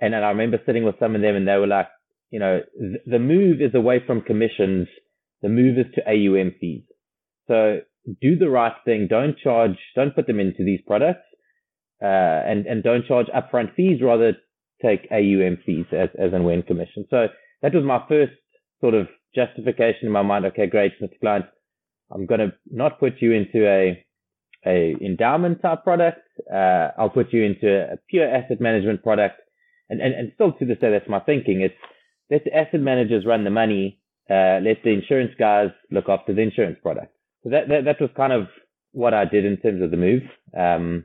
And 0.00 0.14
then 0.14 0.22
i 0.22 0.28
remember 0.28 0.58
sitting 0.64 0.84
with 0.84 0.98
some 1.00 1.14
of 1.14 1.22
them 1.22 1.36
and 1.36 1.46
they 1.46 1.56
were 1.56 1.66
like 1.66 1.88
you 2.30 2.38
know 2.38 2.60
th- 2.78 3.02
the 3.06 3.18
move 3.18 3.60
is 3.60 3.74
away 3.74 4.02
from 4.06 4.20
commissions. 4.22 4.88
The 5.42 5.48
move 5.48 5.78
is 5.78 5.86
to 5.94 6.08
aum 6.08 6.52
fees. 6.60 6.84
So 7.46 7.80
do 8.20 8.36
the 8.36 8.50
right 8.50 8.72
thing. 8.84 9.06
Don't 9.08 9.38
charge, 9.38 9.76
don't 9.94 10.14
put 10.14 10.26
them 10.26 10.40
into 10.40 10.64
these 10.64 10.80
products, 10.86 11.26
uh, 12.02 12.06
and, 12.06 12.66
and 12.66 12.82
don't 12.82 13.06
charge 13.06 13.26
upfront 13.26 13.74
fees. 13.74 14.00
Rather 14.02 14.32
take 14.82 15.08
AUM 15.10 15.58
fees 15.64 15.86
as, 15.92 16.08
as 16.18 16.32
and 16.32 16.44
when 16.44 16.62
commission. 16.62 17.06
So 17.10 17.26
that 17.62 17.74
was 17.74 17.84
my 17.84 18.02
first 18.08 18.32
sort 18.80 18.94
of 18.94 19.08
justification 19.34 20.06
in 20.06 20.12
my 20.12 20.22
mind. 20.22 20.44
Okay, 20.46 20.66
great, 20.66 20.92
Mr. 21.00 21.18
Client. 21.20 21.46
I'm 22.12 22.26
going 22.26 22.40
to 22.40 22.52
not 22.70 23.00
put 23.00 23.14
you 23.20 23.32
into 23.32 23.66
a, 23.66 24.04
a 24.64 24.94
endowment 25.04 25.62
type 25.62 25.82
product. 25.84 26.20
Uh, 26.52 26.88
I'll 26.98 27.10
put 27.10 27.32
you 27.32 27.42
into 27.42 27.92
a 27.92 27.96
pure 28.08 28.28
asset 28.28 28.60
management 28.60 29.02
product. 29.02 29.40
And, 29.88 30.00
and, 30.00 30.14
and 30.14 30.32
still 30.34 30.52
to 30.52 30.64
this 30.64 30.78
day, 30.78 30.90
that's 30.90 31.08
my 31.08 31.20
thinking. 31.20 31.60
It's 31.60 31.74
let 32.30 32.44
the 32.44 32.56
asset 32.56 32.80
managers 32.80 33.24
run 33.26 33.44
the 33.44 33.50
money. 33.50 34.00
Uh, 34.28 34.58
let 34.62 34.82
the 34.82 34.90
insurance 34.90 35.32
guys 35.38 35.68
look 35.90 36.08
after 36.08 36.34
the 36.34 36.42
insurance 36.42 36.78
product. 36.82 37.12
So 37.44 37.50
that, 37.50 37.68
that, 37.68 37.84
that 37.84 38.00
was 38.00 38.10
kind 38.16 38.32
of 38.32 38.48
what 38.90 39.14
I 39.14 39.24
did 39.24 39.44
in 39.44 39.56
terms 39.58 39.82
of 39.82 39.92
the 39.92 39.96
move. 39.96 40.22
Um, 40.58 41.04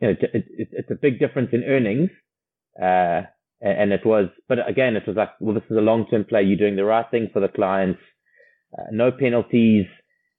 you 0.00 0.08
know, 0.08 0.14
it, 0.18 0.30
it, 0.32 0.68
it's 0.72 0.90
a 0.90 0.94
big 0.94 1.18
difference 1.18 1.50
in 1.52 1.64
earnings. 1.64 2.10
Uh, 2.80 3.22
and 3.60 3.92
it 3.92 4.04
was, 4.04 4.28
but 4.48 4.58
again, 4.68 4.96
it 4.96 5.04
was 5.06 5.16
like, 5.16 5.30
well, 5.40 5.54
this 5.54 5.64
is 5.70 5.76
a 5.76 5.80
long-term 5.80 6.26
play. 6.28 6.42
You're 6.42 6.58
doing 6.58 6.76
the 6.76 6.84
right 6.84 7.06
thing 7.10 7.30
for 7.32 7.40
the 7.40 7.48
clients. 7.48 8.00
Uh, 8.76 8.84
no 8.92 9.10
penalties, 9.10 9.86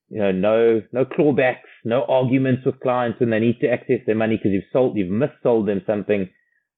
you 0.09 0.19
know, 0.19 0.31
no, 0.31 0.81
no 0.91 1.03
clawbacks, 1.03 1.69
no 1.83 2.05
arguments 2.07 2.63
with 2.65 2.79
clients 2.79 3.19
when 3.19 3.31
they 3.31 3.39
need 3.39 3.59
to 3.61 3.69
access 3.69 3.99
their 4.05 4.15
money 4.15 4.37
because 4.37 4.51
you've 4.51 4.71
sold, 4.71 4.97
you've 4.97 5.09
missold 5.11 5.65
them 5.65 5.81
something 5.87 6.29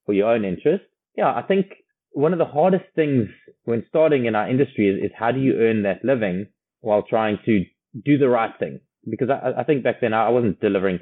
for 0.05 0.13
your 0.13 0.31
own 0.33 0.45
interest. 0.45 0.83
Yeah, 1.17 1.33
I 1.33 1.41
think 1.41 1.67
one 2.11 2.31
of 2.31 2.39
the 2.39 2.45
hardest 2.45 2.85
things 2.95 3.27
when 3.65 3.85
starting 3.89 4.25
in 4.25 4.35
our 4.35 4.49
industry 4.49 4.87
is, 4.87 5.11
is 5.11 5.11
how 5.17 5.31
do 5.31 5.39
you 5.39 5.55
earn 5.59 5.83
that 5.83 6.05
living 6.05 6.47
while 6.79 7.03
trying 7.03 7.37
to 7.45 7.65
do 8.05 8.17
the 8.17 8.29
right 8.29 8.53
thing 8.57 8.79
because 9.09 9.29
I, 9.29 9.61
I 9.61 9.63
think 9.63 9.83
back 9.83 10.01
then 10.01 10.13
I 10.13 10.29
wasn't 10.29 10.59
delivering, 10.59 10.99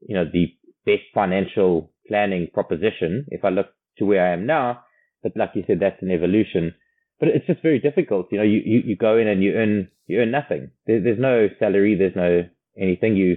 you 0.00 0.14
know, 0.14 0.24
the 0.24 0.46
best 0.84 1.02
financial 1.14 1.92
planning 2.06 2.48
proposition. 2.52 3.26
If 3.28 3.44
I 3.44 3.50
look 3.50 3.66
to 3.98 4.04
where 4.04 4.26
I 4.26 4.32
am 4.32 4.46
now, 4.46 4.80
but 5.22 5.32
like 5.36 5.50
you 5.54 5.64
said, 5.66 5.78
that's 5.80 6.02
an 6.02 6.10
evolution. 6.10 6.74
But 7.18 7.28
it's 7.30 7.46
just 7.46 7.62
very 7.62 7.80
difficult. 7.80 8.28
You 8.30 8.38
know, 8.38 8.44
you, 8.44 8.60
you, 8.64 8.80
you 8.84 8.96
go 8.96 9.16
in 9.16 9.26
and 9.26 9.42
you 9.42 9.54
earn 9.54 9.88
you 10.06 10.20
earn 10.20 10.30
nothing. 10.30 10.70
There, 10.86 11.02
there's 11.02 11.18
no 11.18 11.48
salary. 11.58 11.96
There's 11.96 12.16
no 12.16 12.44
anything. 12.76 13.16
You 13.16 13.36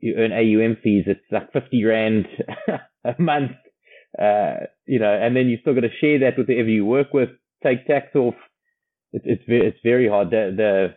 you 0.00 0.14
earn 0.16 0.32
AUM 0.32 0.78
fees. 0.82 1.04
It's 1.06 1.20
like 1.30 1.52
fifty 1.52 1.84
rand 1.84 2.26
a 3.04 3.14
month. 3.18 3.52
Uh, 4.18 4.66
you 4.86 4.98
know, 4.98 5.12
and 5.12 5.36
then 5.36 5.48
you 5.48 5.58
still 5.60 5.74
got 5.74 5.82
to 5.82 5.90
share 6.00 6.20
that 6.20 6.38
with 6.38 6.46
whoever 6.46 6.68
you 6.68 6.86
work 6.86 7.12
with. 7.12 7.28
Take 7.62 7.86
tax 7.86 8.14
off. 8.14 8.34
It's 9.12 9.24
it's 9.26 9.42
very 9.46 9.66
it's 9.66 9.78
very 9.82 10.08
hard. 10.08 10.30
The 10.30 10.54
the 10.56 10.94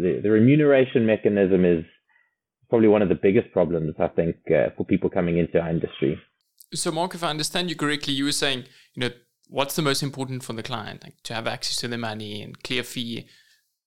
the, 0.00 0.20
the 0.22 0.30
remuneration 0.30 1.06
mechanism 1.06 1.64
is 1.64 1.84
probably 2.68 2.88
one 2.88 3.02
of 3.02 3.08
the 3.08 3.14
biggest 3.14 3.52
problems, 3.52 3.94
I 3.98 4.08
think, 4.08 4.36
uh, 4.50 4.70
for 4.76 4.84
people 4.84 5.10
coming 5.10 5.38
into 5.38 5.60
our 5.60 5.70
industry. 5.70 6.18
So, 6.74 6.90
Mark, 6.90 7.14
if 7.14 7.22
I 7.22 7.30
understand 7.30 7.70
you 7.70 7.76
correctly, 7.76 8.14
you 8.14 8.24
were 8.24 8.32
saying, 8.32 8.64
you 8.94 9.00
know, 9.00 9.10
what's 9.48 9.76
the 9.76 9.82
most 9.82 10.02
important 10.02 10.42
for 10.42 10.52
the 10.52 10.62
client? 10.62 11.02
Like 11.04 11.22
to 11.24 11.34
have 11.34 11.46
access 11.46 11.76
to 11.78 11.88
the 11.88 11.98
money 11.98 12.42
and 12.42 12.62
clear 12.62 12.82
fee 12.82 13.28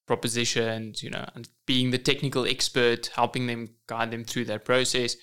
propositions, 0.06 1.03
you 1.03 1.10
know, 1.10 1.25
and 1.36 1.50
being 1.65 1.91
the 1.91 1.98
technical 1.98 2.46
expert, 2.46 3.08
helping 3.15 3.48
them 3.48 3.70
guide 3.88 4.12
them 4.12 4.24
through 4.24 4.46
that 4.46 4.65
process. 4.65 5.15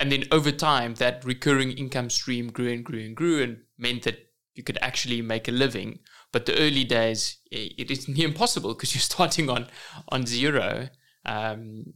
And 0.00 0.10
then 0.10 0.24
over 0.32 0.50
time, 0.50 0.94
that 0.94 1.24
recurring 1.24 1.72
income 1.72 2.10
stream 2.10 2.50
grew 2.50 2.72
and 2.72 2.84
grew 2.84 3.00
and 3.00 3.16
grew 3.16 3.42
and 3.42 3.58
meant 3.78 4.02
that 4.02 4.18
you 4.54 4.62
could 4.62 4.78
actually 4.82 5.22
make 5.22 5.46
a 5.46 5.52
living 5.52 6.00
but 6.32 6.46
the 6.46 6.58
early 6.58 6.84
days, 6.84 7.38
it 7.50 7.90
is 7.90 8.08
near 8.08 8.26
impossible 8.32 8.74
because 8.74 8.94
you're 8.94 9.00
starting 9.00 9.48
on 9.48 9.68
on 10.08 10.26
zero. 10.26 10.88
Um, 11.24 11.92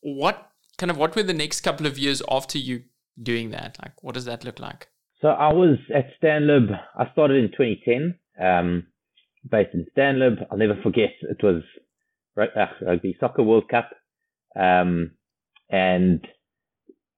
what 0.00 0.52
kind 0.76 0.90
of 0.90 0.98
what 0.98 1.16
were 1.16 1.22
the 1.22 1.34
next 1.34 1.62
couple 1.62 1.86
of 1.86 1.98
years 1.98 2.22
after 2.30 2.58
you 2.58 2.84
doing 3.22 3.50
that? 3.50 3.76
Like, 3.82 4.02
what 4.02 4.14
does 4.14 4.24
that 4.26 4.44
look 4.44 4.58
like? 4.58 4.88
So 5.20 5.28
I 5.28 5.52
was 5.52 5.78
at 5.94 6.10
Stanlib. 6.22 6.70
I 6.96 7.10
started 7.12 7.42
in 7.44 7.50
2010, 7.50 8.18
um, 8.40 8.86
based 9.48 9.74
in 9.74 9.86
Stanlib. 9.96 10.46
I'll 10.50 10.58
never 10.58 10.80
forget. 10.82 11.10
It 11.22 11.42
was 11.42 11.62
uh, 12.40 12.66
rugby 12.82 13.16
soccer 13.18 13.42
World 13.42 13.68
Cup, 13.68 13.90
um, 14.54 15.12
and 15.70 16.26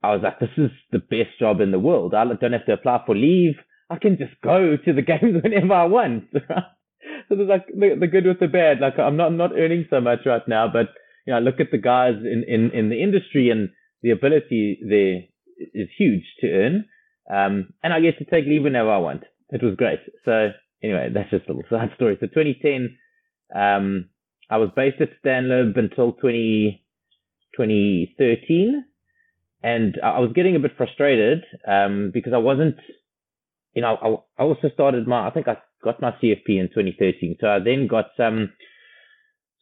I 0.03 0.15
was 0.15 0.23
like, 0.23 0.39
"This 0.41 0.57
is 0.57 0.71
the 0.93 0.99
best 0.99 1.39
job 1.39 1.61
in 1.61 1.73
the 1.73 1.79
world. 1.79 2.15
I 2.15 2.25
don't 2.25 2.53
have 2.53 2.67
to 2.67 2.73
apply 2.73 3.03
for 3.05 3.15
leave. 3.15 3.57
I 3.91 3.99
can 3.99 4.17
just 4.17 4.41
go 4.43 4.77
to 4.83 4.93
the 4.93 5.03
games 5.13 5.43
whenever 5.43 5.75
I 5.75 5.85
want. 5.85 6.25
so 6.33 7.37
there's 7.37 7.49
like 7.49 7.67
the, 7.67 7.97
the, 8.01 8.07
good 8.07 8.25
with 8.25 8.41
the 8.41 8.49
bad. 8.49 8.81
Like 8.81 8.99
I'm 8.99 9.19
not 9.19 9.27
I'm 9.27 9.37
not 9.37 9.53
earning 9.53 9.87
so 9.91 10.01
much 10.01 10.21
right 10.25 10.47
now, 10.49 10.69
but 10.73 10.89
you 11.27 11.33
know, 11.33 11.37
I 11.37 11.41
look 11.41 11.61
at 11.61 11.71
the 11.71 11.79
guys 11.79 12.15
in, 12.21 12.45
in, 12.49 12.71
in 12.71 12.89
the 12.89 13.03
industry 13.03 13.51
and 13.51 13.69
the 14.03 14.11
ability 14.11 14.81
there 14.89 15.23
is 15.75 15.89
huge 15.97 16.25
to 16.41 16.49
earn. 16.49 16.85
Um, 17.33 17.73
and 17.83 17.93
I 17.93 18.01
get 18.01 18.19
to 18.19 18.25
take 18.25 18.47
leave 18.47 18.65
whenever 18.65 18.91
I 18.91 18.99
want. 18.99 19.25
It 19.51 19.63
was 19.63 19.77
great. 19.77 20.01
So 20.25 20.51
anyway, 20.83 21.11
that's 21.13 21.31
just 21.31 21.49
a 21.49 21.53
little 21.53 21.65
side 21.71 21.91
story. 21.97 22.17
So 22.21 22.27
2010, 22.27 22.97
um, 23.55 24.09
I 24.51 24.57
was 24.57 24.71
based 24.75 25.01
at 25.01 25.11
Stanlib 25.25 25.79
until 25.79 26.13
20, 26.13 26.83
2013. 27.57 28.85
And 29.63 29.99
I 30.03 30.21
was 30.21 30.33
getting 30.35 30.57
a 30.57 30.61
bit 30.61 30.77
frustrated 30.77 31.45
um, 31.69 32.11
because 32.15 32.33
I 32.33 32.39
wasn't 32.39 32.77
you 33.75 33.83
know, 33.83 34.25
I, 34.39 34.43
I 34.43 34.47
also 34.47 34.69
started 34.73 35.07
my, 35.07 35.27
I 35.27 35.31
think 35.31 35.49
I 35.49 35.59
got 35.83 36.01
my 36.01 36.11
CFP 36.13 36.49
in 36.49 36.69
2013. 36.69 37.37
So 37.41 37.49
I 37.49 37.59
then 37.59 37.87
got 37.87 38.07
some 38.17 38.53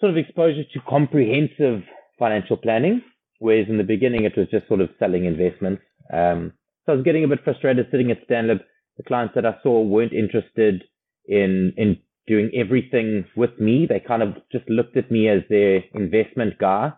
sort 0.01 0.11
of 0.11 0.17
exposure 0.17 0.65
to 0.73 0.81
comprehensive 0.89 1.83
financial 2.19 2.57
planning, 2.57 3.03
whereas 3.39 3.67
in 3.69 3.79
the 3.79 3.85
beginning 3.85 4.25
it 4.25 4.37
was 4.37 4.49
just 4.51 4.67
sort 4.69 4.81
of 4.81 4.91
selling 4.99 5.25
investments. 5.25 5.83
Um, 6.13 6.53
so 6.87 6.93
I 6.93 6.97
was 6.97 7.05
getting 7.05 7.25
a 7.25 7.29
bit 7.29 7.45
frustrated 7.45 7.87
sitting 7.91 8.11
at 8.11 8.27
Stanlib. 8.29 8.61
The 8.97 9.03
clients 9.05 9.35
that 9.35 9.47
I 9.47 9.57
saw 9.63 9.83
weren't 9.83 10.13
interested 10.13 10.85
in, 11.27 11.73
in 11.77 11.99
doing 12.27 12.51
everything 12.55 13.25
with 13.37 13.59
me. 13.59 13.87
They 13.89 14.01
kind 14.01 14.23
of 14.23 14.35
just 14.51 14.69
looked 14.69 14.97
at 14.97 15.11
me 15.11 15.29
as 15.29 15.43
their 15.49 15.85
investment 15.95 16.59
guy. 16.59 16.93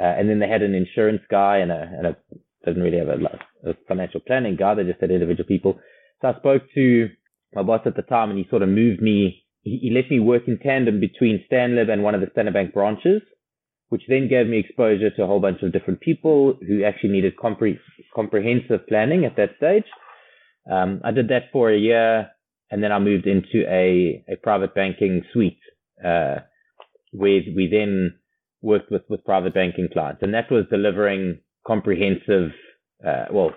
Uh, 0.00 0.04
and 0.04 0.28
then 0.28 0.38
they 0.38 0.48
had 0.48 0.62
an 0.62 0.74
insurance 0.74 1.22
guy 1.30 1.58
and 1.58 1.70
a, 1.70 1.80
and 1.80 2.06
a 2.06 2.16
didn't 2.64 2.82
really 2.82 2.98
have 2.98 3.08
a, 3.08 3.70
a 3.70 3.74
financial 3.88 4.20
planning 4.20 4.56
guy. 4.56 4.74
They 4.74 4.84
just 4.84 5.00
had 5.00 5.10
individual 5.10 5.46
people. 5.46 5.80
So 6.20 6.28
I 6.28 6.38
spoke 6.38 6.62
to 6.74 7.08
my 7.54 7.62
boss 7.62 7.80
at 7.86 7.96
the 7.96 8.02
time 8.02 8.30
and 8.30 8.38
he 8.38 8.46
sort 8.48 8.62
of 8.62 8.68
moved 8.68 9.00
me, 9.00 9.44
he, 9.62 9.78
he 9.82 9.90
let 9.90 10.10
me 10.10 10.20
work 10.20 10.42
in 10.46 10.58
tandem 10.58 11.00
between 11.00 11.44
Stanlib 11.50 11.90
and 11.90 12.02
one 12.02 12.14
of 12.14 12.20
the 12.20 12.28
Standard 12.32 12.54
Bank 12.54 12.72
branches, 12.74 13.22
which 13.90 14.02
then 14.08 14.28
gave 14.28 14.46
me 14.46 14.58
exposure 14.58 15.10
to 15.10 15.22
a 15.22 15.26
whole 15.26 15.40
bunch 15.40 15.62
of 15.62 15.72
different 15.72 16.00
people 16.00 16.56
who 16.66 16.84
actually 16.84 17.10
needed 17.10 17.36
compre- 17.36 17.78
comprehensive 18.14 18.86
planning 18.88 19.24
at 19.24 19.36
that 19.36 19.50
stage. 19.58 19.84
Um, 20.70 21.00
I 21.04 21.10
did 21.10 21.28
that 21.28 21.50
for 21.52 21.70
a 21.70 21.78
year 21.78 22.30
and 22.70 22.82
then 22.82 22.92
I 22.92 23.00
moved 23.00 23.26
into 23.26 23.68
a, 23.68 24.24
a 24.32 24.36
private 24.36 24.74
banking 24.74 25.22
suite, 25.32 25.58
uh, 26.04 26.36
where 27.12 27.40
we 27.56 27.68
then 27.70 28.14
worked 28.62 28.92
with, 28.92 29.02
with 29.08 29.24
private 29.24 29.54
banking 29.54 29.88
clients. 29.92 30.22
And 30.22 30.32
that 30.34 30.50
was 30.52 30.66
delivering 30.70 31.40
comprehensive, 31.66 32.52
uh, 33.04 33.24
well, 33.32 33.50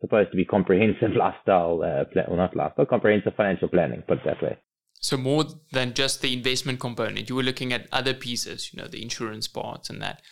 supposed 0.00 0.30
to 0.30 0.36
be 0.36 0.46
comprehensive 0.46 1.10
lifestyle, 1.16 1.82
uh, 1.82 2.04
plan, 2.06 2.24
well, 2.28 2.38
not 2.38 2.56
lifestyle, 2.56 2.86
comprehensive 2.86 3.34
financial 3.36 3.68
planning, 3.68 4.02
put 4.08 4.18
it 4.18 4.24
that 4.24 4.42
way. 4.42 4.56
So 5.04 5.18
more 5.18 5.44
than 5.70 5.92
just 5.92 6.22
the 6.22 6.32
investment 6.32 6.80
component, 6.80 7.28
you 7.28 7.34
were 7.34 7.42
looking 7.42 7.74
at 7.74 7.88
other 7.92 8.14
pieces, 8.14 8.72
you 8.72 8.80
know, 8.80 8.88
the 8.88 9.02
insurance 9.02 9.46
parts 9.46 9.90
and 9.90 10.00
that. 10.00 10.22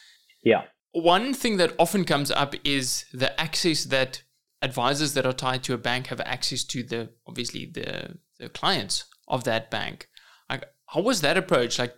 Yeah. 0.42 0.62
One 0.92 1.34
thing 1.34 1.58
that 1.58 1.74
often 1.78 2.06
comes 2.06 2.30
up 2.30 2.54
is 2.64 3.04
the 3.12 3.38
access 3.38 3.84
that 3.84 4.22
advisors 4.62 5.12
that 5.12 5.26
are 5.26 5.34
tied 5.34 5.62
to 5.64 5.74
a 5.74 5.78
bank 5.78 6.06
have 6.06 6.22
access 6.22 6.64
to 6.64 6.82
the 6.82 7.10
obviously 7.26 7.66
the, 7.66 8.16
the 8.38 8.48
clients 8.48 9.04
of 9.28 9.44
that 9.44 9.70
bank. 9.70 10.08
Like, 10.48 10.64
how 10.86 11.02
was 11.02 11.20
that 11.20 11.36
approach? 11.36 11.78
Like, 11.78 11.94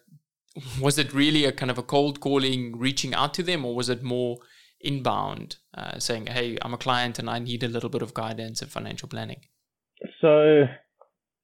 was 0.81 0.99
it 0.99 1.14
really 1.14 1.45
a 1.45 1.52
kind 1.52 1.71
of 1.71 1.78
a 1.78 1.83
cold 1.83 2.19
calling, 2.19 2.76
reaching 2.76 3.14
out 3.14 3.35
to 3.35 3.45
them, 3.45 3.64
or 3.64 3.76
was 3.76 3.88
it 3.88 4.02
more 4.02 4.38
inbound, 4.81 5.59
uh, 5.75 6.00
saying, 6.00 6.26
"Hey, 6.26 6.59
I'm 6.61 6.75
a 6.75 6.78
client 6.78 7.21
and 7.21 7.31
I 7.31 7.38
need 7.38 7.62
a 7.62 7.69
little 7.69 7.88
bit 7.88 8.02
of 8.02 8.14
guidance 8.14 8.62
and 8.62 8.71
financial 8.71 9.09
planning"? 9.09 9.43
So, 10.21 10.64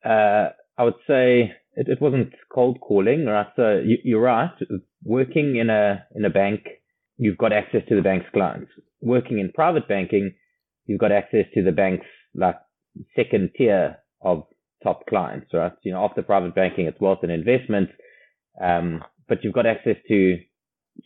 uh, 0.05 0.49
I 0.81 0.85
would 0.85 0.95
say 1.07 1.53
it, 1.75 1.89
it, 1.89 2.01
wasn't 2.01 2.33
cold 2.51 2.81
calling, 2.81 3.27
right? 3.27 3.49
So 3.55 3.83
you, 3.85 4.17
are 4.17 4.23
right. 4.23 4.51
working 5.05 5.57
in 5.57 5.69
a 5.69 6.07
in 6.15 6.25
a 6.25 6.31
bank, 6.31 6.63
you've 7.19 7.37
got 7.37 7.53
access 7.53 7.83
to 7.91 7.97
the 7.97 8.01
bank's 8.01 8.31
clients. 8.33 8.71
Working 9.03 9.41
in 9.41 9.53
private 9.53 9.87
banking, 9.87 10.33
you've 10.87 11.01
got 11.01 11.13
access 11.13 11.45
to 11.53 11.63
the 11.63 11.71
bank's 11.71 12.07
like 12.35 12.57
second 13.15 13.51
tier 13.59 13.99
of 14.23 14.45
top 14.83 15.07
clients, 15.07 15.49
right? 15.53 15.73
You 15.83 15.93
know, 15.93 16.03
after 16.03 16.23
private 16.23 16.55
banking, 16.55 16.87
it's 16.87 16.99
wealth 16.99 17.19
and 17.25 17.31
investments, 17.31 17.93
um, 18.59 19.05
but 19.29 19.45
you've 19.45 19.53
got 19.53 19.67
access 19.67 19.97
to 20.09 20.39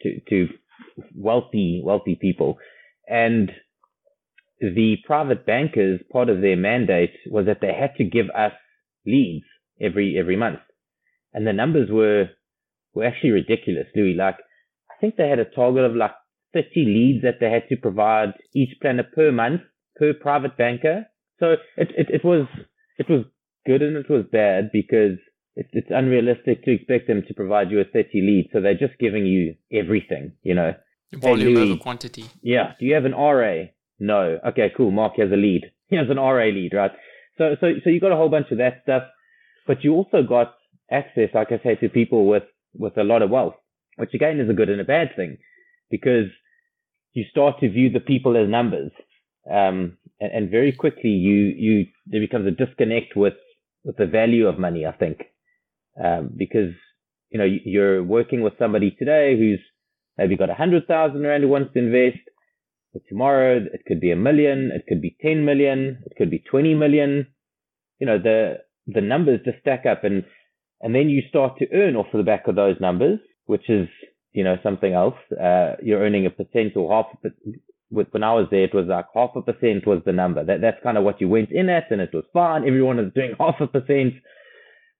to 0.02 0.21
to 0.28 0.49
wealthy 1.16 1.83
wealthy 1.85 2.14
people, 2.14 2.59
and 3.09 3.50
the 4.61 4.99
private 5.04 5.45
bankers 5.45 6.00
part 6.12 6.28
of 6.28 6.43
their 6.43 6.57
mandate 6.57 7.16
was 7.26 7.47
that 7.47 7.59
they 7.61 7.73
had 7.75 7.97
to 7.97 8.04
give 8.04 8.26
us 8.37 8.52
leads 9.04 9.45
every 9.81 10.16
every 10.19 10.37
month, 10.37 10.61
and 11.33 11.47
the 11.47 11.52
numbers 11.52 11.90
were 11.90 12.28
were 12.95 13.04
actually 13.04 13.31
ridiculous, 13.31 13.87
Louis. 13.95 14.14
Like 14.14 14.37
I 14.90 14.95
think 15.00 15.16
they 15.16 15.28
had 15.28 15.38
a 15.38 15.45
target 15.45 15.85
of 15.85 15.97
like 15.97 16.12
30 16.54 16.69
leads 16.76 17.23
that 17.23 17.40
they 17.40 17.50
had 17.50 17.69
to 17.69 17.76
provide 17.76 18.33
each 18.54 18.81
planner 18.81 19.02
per 19.02 19.33
month 19.33 19.61
per 19.97 20.14
private 20.14 20.57
banker. 20.57 21.07
So 21.40 21.57
it, 21.76 21.90
it, 21.97 22.07
it 22.11 22.25
was 22.25 22.47
it 22.99 23.09
was 23.09 23.25
good 23.66 23.83
and 23.83 23.97
it 23.97 24.09
was 24.09 24.25
bad 24.31 24.71
because 24.73 25.19
it, 25.57 25.66
it's 25.73 25.90
unrealistic 25.90 26.64
to 26.64 26.73
expect 26.73 27.09
them 27.09 27.23
to 27.26 27.35
provide 27.35 27.71
you 27.71 27.81
a 27.81 27.85
30 27.85 28.09
lead. 28.14 28.50
So 28.52 28.61
they're 28.61 28.75
just 28.75 28.99
giving 28.99 29.26
you 29.26 29.54
everything, 29.73 30.33
you 30.43 30.54
know. 30.54 30.75
Volume 31.14 31.57
over 31.57 31.81
quantity. 31.81 32.25
Yeah. 32.43 32.73
Do 32.78 32.87
you 32.87 32.95
have 32.95 33.04
an 33.04 33.12
RA? 33.12 33.64
No. 33.99 34.38
Okay, 34.49 34.73
cool. 34.76 34.90
Mark 34.90 35.14
has 35.19 35.31
a 35.31 35.37
lead. 35.37 35.71
He 35.88 35.97
has 35.97 36.07
an 36.11 36.16
RA 36.16 36.47
lead, 36.47 36.73
right? 36.75 36.90
So 37.38 37.57
so 37.61 37.73
so 37.83 37.90
you 37.90 38.00
got 38.00 38.12
a 38.12 38.16
whole 38.16 38.28
bunch 38.28 38.50
of 38.50 38.59
that 38.59 38.81
stuff, 38.83 39.04
but 39.66 39.85
you 39.85 39.92
also 39.94 40.23
got 40.23 40.54
access, 40.90 41.30
like 41.35 41.52
I 41.52 41.61
say, 41.62 41.75
to 41.76 41.88
people 41.88 42.26
with 42.26 42.44
with 42.75 42.97
a 42.99 43.04
lot 43.04 43.23
of 43.23 43.30
wealth, 43.30 43.54
which 43.97 44.14
again 44.14 44.40
is 44.40 44.50
a 44.50 44.54
good 44.54 44.68
and 44.68 44.80
a 44.80 44.85
bad 44.85 45.11
thing, 45.16 45.38
because 45.90 46.28
you 47.12 47.25
start 47.30 47.61
to 47.61 47.71
view 47.71 47.90
the 47.90 48.00
people 48.00 48.37
as 48.37 48.49
numbers, 48.49 48.90
um, 49.50 49.97
and, 50.21 50.33
and 50.33 50.50
very 50.50 50.73
quickly 50.73 51.11
you 51.11 51.54
you 51.56 51.87
there 52.06 52.21
becomes 52.21 52.47
a 52.47 52.50
disconnect 52.50 53.16
with 53.16 53.35
with 53.85 53.97
the 53.97 54.06
value 54.06 54.47
of 54.47 54.59
money. 54.59 54.87
I 54.87 54.92
think 54.92 55.23
um, 56.02 56.30
because 56.37 56.73
you 57.30 57.38
know 57.38 57.44
you're 57.44 58.02
working 58.02 58.42
with 58.42 58.54
somebody 58.59 58.90
today 58.99 59.37
who's 59.38 59.61
maybe 60.18 60.37
got 60.37 60.50
a 60.50 60.54
hundred 60.54 60.87
thousand 60.87 61.23
rand 61.23 61.42
who 61.42 61.49
wants 61.49 61.73
to 61.73 61.78
invest. 61.78 62.18
But 62.92 63.02
tomorrow 63.09 63.56
it 63.56 63.83
could 63.88 64.00
be 64.00 64.12
a 64.12 64.16
million, 64.16 64.71
it 64.73 64.85
could 64.88 65.02
be 65.02 65.16
ten 65.21 65.44
million, 65.44 66.02
it 66.06 66.16
could 66.16 66.30
be 66.30 66.38
twenty 66.38 66.75
million. 66.75 67.26
You 67.99 68.06
know 68.06 68.18
the 68.18 68.59
the 68.87 69.00
numbers 69.00 69.41
just 69.45 69.61
stack 69.61 69.87
up, 69.87 70.05
and 70.05 70.25
and 70.81 70.95
then 70.95 71.09
you 71.09 71.23
start 71.29 71.59
to 71.59 71.67
earn 71.73 71.97
off 71.97 72.12
of 72.12 72.19
the 72.19 72.25
back 72.25 72.47
of 72.47 72.57
those 72.57 72.76
numbers, 72.81 73.19
which 73.47 73.69
is 73.69 73.88
you 74.33 74.45
know 74.45 74.57
something 74.62 74.93
else. 74.93 75.17
Uh, 75.33 75.75
you're 75.83 76.00
earning 76.00 76.26
a 76.26 76.31
percent 76.31 76.76
or 76.76 76.93
half 76.93 77.07
a 77.25 77.29
when 77.95 78.25
I 78.25 78.33
was 78.33 78.49
there, 78.50 78.64
it 78.64 78.75
was 78.75 78.87
like 78.87 79.07
half 79.14 79.31
a 79.37 79.43
percent 79.43 79.87
was 79.87 80.03
the 80.05 80.12
number. 80.12 80.45
That 80.45 80.61
that's 80.61 80.83
kind 80.83 80.99
of 80.99 81.05
what 81.05 81.21
you 81.21 81.29
went 81.29 81.50
in 81.50 81.69
at, 81.69 81.91
and 81.91 82.00
it 82.00 82.11
was 82.12 82.25
fine. 82.33 82.64
Everyone 82.67 82.97
was 82.97 83.12
doing 83.14 83.35
half 83.38 83.61
a 83.61 83.67
percent. 83.67 84.14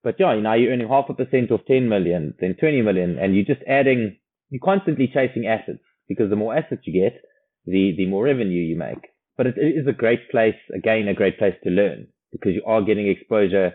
But 0.03 0.17
yeah, 0.19 0.35
you 0.35 0.43
now 0.43 0.55
you're 0.55 0.73
earning 0.73 0.89
half 0.89 1.07
a 1.09 1.15
percent 1.15 1.51
of 1.51 1.65
10 1.67 1.89
million, 1.89 2.35
then 2.39 2.57
20 2.61 2.83
million, 2.83 3.19
and 3.19 3.35
you're 3.35 3.45
just 3.45 3.67
adding. 3.67 4.17
You're 4.51 4.61
constantly 4.63 5.11
chasing 5.13 5.47
assets 5.47 5.83
because 6.07 6.31
the 6.31 6.37
more 6.37 6.57
assets 6.57 6.83
you 6.85 6.93
get, 6.93 7.21
the 7.67 7.95
the 7.97 8.07
more 8.07 8.25
revenue 8.25 8.63
you 8.63 8.77
make. 8.77 9.09
But 9.37 9.47
it, 9.49 9.55
it 9.57 9.81
is 9.81 9.87
a 9.89 9.93
great 9.93 10.31
place, 10.31 10.55
again, 10.73 11.09
a 11.09 11.15
great 11.15 11.39
place 11.39 11.57
to 11.65 11.71
learn 11.71 12.07
because 12.35 12.53
you 12.53 12.63
are 12.67 12.83
getting 12.83 13.09
exposure 13.09 13.73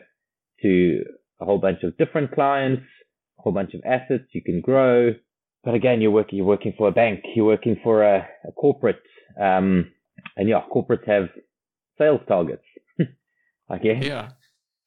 to 0.61 1.03
a 1.39 1.45
whole 1.45 1.57
bunch 1.57 1.83
of 1.83 1.97
different 1.97 2.31
clients, 2.33 2.83
a 3.39 3.41
whole 3.41 3.53
bunch 3.53 3.73
of 3.73 3.81
assets 3.85 4.25
you 4.33 4.43
can 4.43 4.59
grow. 4.61 5.13
But 5.63 5.73
again, 5.73 6.01
you're 6.01 6.11
working, 6.11 6.37
you're 6.37 6.45
working 6.45 6.73
for 6.77 6.89
a 6.89 6.91
bank, 6.91 7.21
you're 7.35 7.45
working 7.45 7.77
for 7.83 8.03
a, 8.03 8.27
a 8.47 8.51
corporate, 8.51 9.01
um, 9.41 9.91
and 10.35 10.49
yeah, 10.49 10.61
corporates 10.73 11.07
have 11.07 11.29
sales 11.97 12.21
targets. 12.27 12.63
Guess. 12.97 14.03
Yeah. 14.03 14.29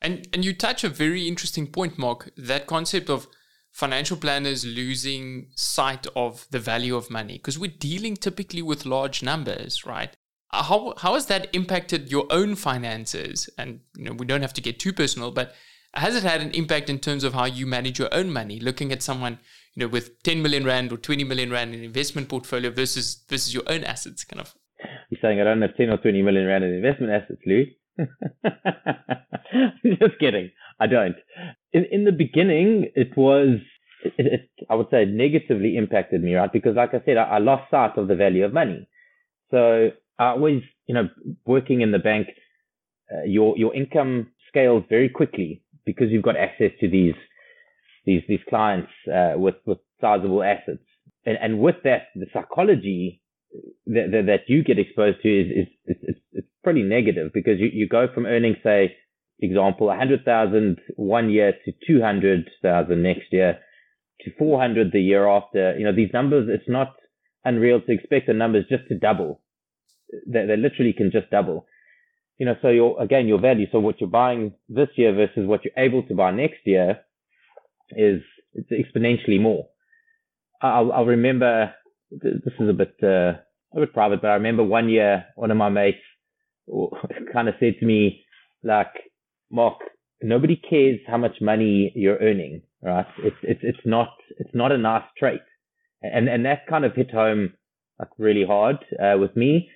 And 0.01 0.29
and 0.33 0.45
you 0.45 0.53
touch 0.55 0.85
a 0.85 0.89
very 0.89 1.29
interesting 1.29 1.67
point, 1.67 1.99
Mark, 1.99 2.31
that 2.37 2.67
concept 2.67 3.09
of 3.09 3.27
financial 3.71 4.17
planners 4.17 4.65
losing 4.65 5.49
sight 5.55 6.07
of 6.15 6.47
the 6.51 6.59
value 6.59 6.97
of 6.97 7.11
money 7.11 7.35
because 7.35 7.59
we're 7.59 7.79
dealing 7.79 8.17
typically 8.17 8.61
with 8.61 8.85
large 8.85 9.23
numbers, 9.23 9.87
right? 9.87 10.15
How 10.53 10.95
how 10.99 11.15
has 11.15 11.27
that 11.27 11.49
impacted 11.55 12.11
your 12.11 12.27
own 12.31 12.55
finances? 12.57 13.49
And 13.57 13.81
you 13.97 14.05
know, 14.05 14.13
we 14.13 14.27
don't 14.27 14.43
have 14.43 14.53
to 14.55 14.61
get 14.61 14.79
too 14.79 14.93
personal, 14.93 15.31
but 15.31 15.55
has 15.95 16.15
it 16.17 16.23
had 16.23 16.41
an 16.41 16.51
impact 16.53 16.89
in 16.89 16.99
terms 16.99 17.25
of 17.25 17.35
how 17.35 17.45
you 17.45 17.67
manage 17.67 17.99
your 17.99 18.13
own 18.13 18.31
money? 18.33 18.61
Looking 18.61 18.93
at 18.93 19.03
someone, 19.03 19.39
you 19.75 19.81
know, 19.81 19.89
with 19.89 20.23
10 20.23 20.43
million 20.43 20.65
rand 20.65 20.93
or 20.93 20.97
20 20.97 21.25
million 21.25 21.51
rand 21.51 21.75
in 21.75 21.83
investment 21.83 22.29
portfolio 22.29 22.71
versus 22.71 23.25
versus 23.29 23.53
your 23.55 23.65
own 23.67 23.85
assets, 23.85 24.25
kind 24.25 24.41
of. 24.41 24.55
You're 25.11 25.21
saying 25.23 25.41
I 25.41 25.45
don't 25.45 25.63
have 25.63 25.77
10 25.77 25.91
or 25.91 25.99
20 25.99 26.23
million 26.23 26.47
rand 26.47 26.65
in 26.65 26.73
investment 26.75 27.13
assets, 27.13 27.41
Louis? 27.47 27.77
Just 29.85 30.19
kidding. 30.19 30.51
I 30.81 30.87
don't. 30.87 31.17
In 31.73 31.85
in 31.91 32.05
the 32.05 32.13
beginning, 32.13 32.91
it 32.95 33.17
was 33.17 33.59
it, 34.05 34.27
it, 34.27 34.51
I 34.69 34.75
would 34.75 34.89
say 34.91 35.05
negatively 35.05 35.77
impacted 35.77 36.23
me, 36.23 36.35
right? 36.35 36.53
Because 36.53 36.77
like 36.77 36.95
I 36.95 37.03
said, 37.05 37.17
I, 37.17 37.25
I 37.25 37.39
lost 37.39 37.71
sight 37.71 37.97
of 37.97 38.09
the 38.09 38.17
value 38.17 38.45
of 38.45 38.53
money. 38.53 38.89
So 39.51 39.91
I 40.19 40.29
always, 40.29 40.63
you 40.87 40.95
know, 40.95 41.09
working 41.47 41.81
in 41.81 41.93
the 41.93 41.99
bank, 41.99 42.29
uh, 43.13 43.25
your 43.25 43.57
your 43.57 43.75
income 43.75 44.29
scales 44.49 44.85
very 44.89 45.09
quickly 45.09 45.63
because 45.85 46.11
you've 46.11 46.23
got 46.23 46.37
access 46.37 46.71
to 46.81 46.89
these 46.89 47.15
these 48.05 48.23
these 48.29 48.41
clients 48.49 48.91
uh, 49.13 49.35
with 49.37 49.57
with 49.67 49.79
sizable 50.01 50.43
assets, 50.43 50.85
and 51.25 51.37
and 51.41 51.59
with 51.61 51.77
that, 51.85 52.09
the 52.15 52.27
psychology 52.33 53.23
that 53.87 54.11
that, 54.13 54.27
that 54.27 54.41
you 54.49 54.63
get 54.63 54.79
exposed 54.79 55.21
to 55.23 55.29
is 55.29 55.67
is 55.87 55.97
it's, 56.03 56.21
it's 56.33 56.49
pretty 56.63 56.83
negative 56.83 57.33
because 57.35 57.59
you, 57.59 57.69
you 57.73 57.89
go 57.89 58.07
from 58.13 58.27
earning 58.27 58.57
say 58.63 58.97
example 59.41 59.89
100,000 59.89 60.79
one 60.95 61.29
year 61.29 61.53
to 61.65 61.73
200,000 61.87 63.03
next 63.03 63.33
year 63.33 63.59
to 64.21 64.31
400 64.39 64.93
the 64.93 65.01
year 65.01 65.27
after. 65.27 65.77
You 65.77 65.85
know 65.85 65.95
these 65.95 66.13
numbers 66.13 66.49
it's 66.49 66.69
not 66.69 66.95
unreal 67.45 67.81
to 67.81 67.93
expect 67.93 68.29
the 68.29 68.35
numbers 68.35 68.67
just 68.69 68.87
to 68.89 68.99
double 68.99 69.41
they, 70.27 70.47
they 70.47 70.57
literally 70.57 70.93
can 70.93 71.11
just 71.11 71.31
double 71.31 71.67
you 72.43 72.47
know, 72.47 72.57
so 72.61 72.71
your 72.71 73.01
again 73.01 73.29
your 73.29 73.41
value. 73.41 73.67
So 73.71 73.79
what 73.79 74.01
you're 74.01 74.11
buying 74.11 74.55
this 74.69 74.89
year 74.97 75.15
versus 75.15 75.47
what 75.47 75.61
you're 75.65 75.85
able 75.85 76.03
to 76.09 76.15
buy 76.17 76.33
next 76.33 76.59
year 76.65 76.99
is 77.91 78.21
it's 78.55 78.71
exponentially 78.73 79.41
more. 79.41 79.69
I'll, 80.61 80.93
I'll 80.93 81.07
remember 81.07 81.73
this 82.11 82.53
is 82.59 82.69
a 82.69 82.73
bit 82.73 82.95
uh, 83.01 83.39
a 83.77 83.81
bit 83.81 83.93
private, 83.93 84.23
but 84.23 84.29
I 84.29 84.35
remember 84.35 84.65
one 84.65 84.89
year 84.89 85.25
one 85.37 85.53
of 85.53 85.57
my 85.57 85.69
mates 85.69 85.99
kind 87.33 87.49
of 87.49 87.55
said 87.61 87.75
to 87.79 87.87
me 87.87 88.25
like, 88.65 88.93
Mark, 89.51 89.79
nobody 90.21 90.57
cares 90.57 90.99
how 91.07 91.19
much 91.19 91.37
money 91.41 91.93
you're 91.95 92.19
earning, 92.19 92.63
right? 92.83 93.07
It's 93.19 93.37
it's 93.43 93.61
it's 93.63 93.87
not 93.87 94.09
it's 94.39 94.55
not 94.55 94.73
a 94.73 94.79
nice 94.79 95.05
trait, 95.17 95.43
and 96.03 96.29
and 96.29 96.45
that 96.47 96.67
kind 96.69 96.85
of 96.85 96.95
hit 96.95 97.13
home 97.13 97.53
like 98.01 98.09
really 98.19 98.45
hard 98.45 98.79
uh, 99.01 99.17
with 99.19 99.37
me 99.37 99.69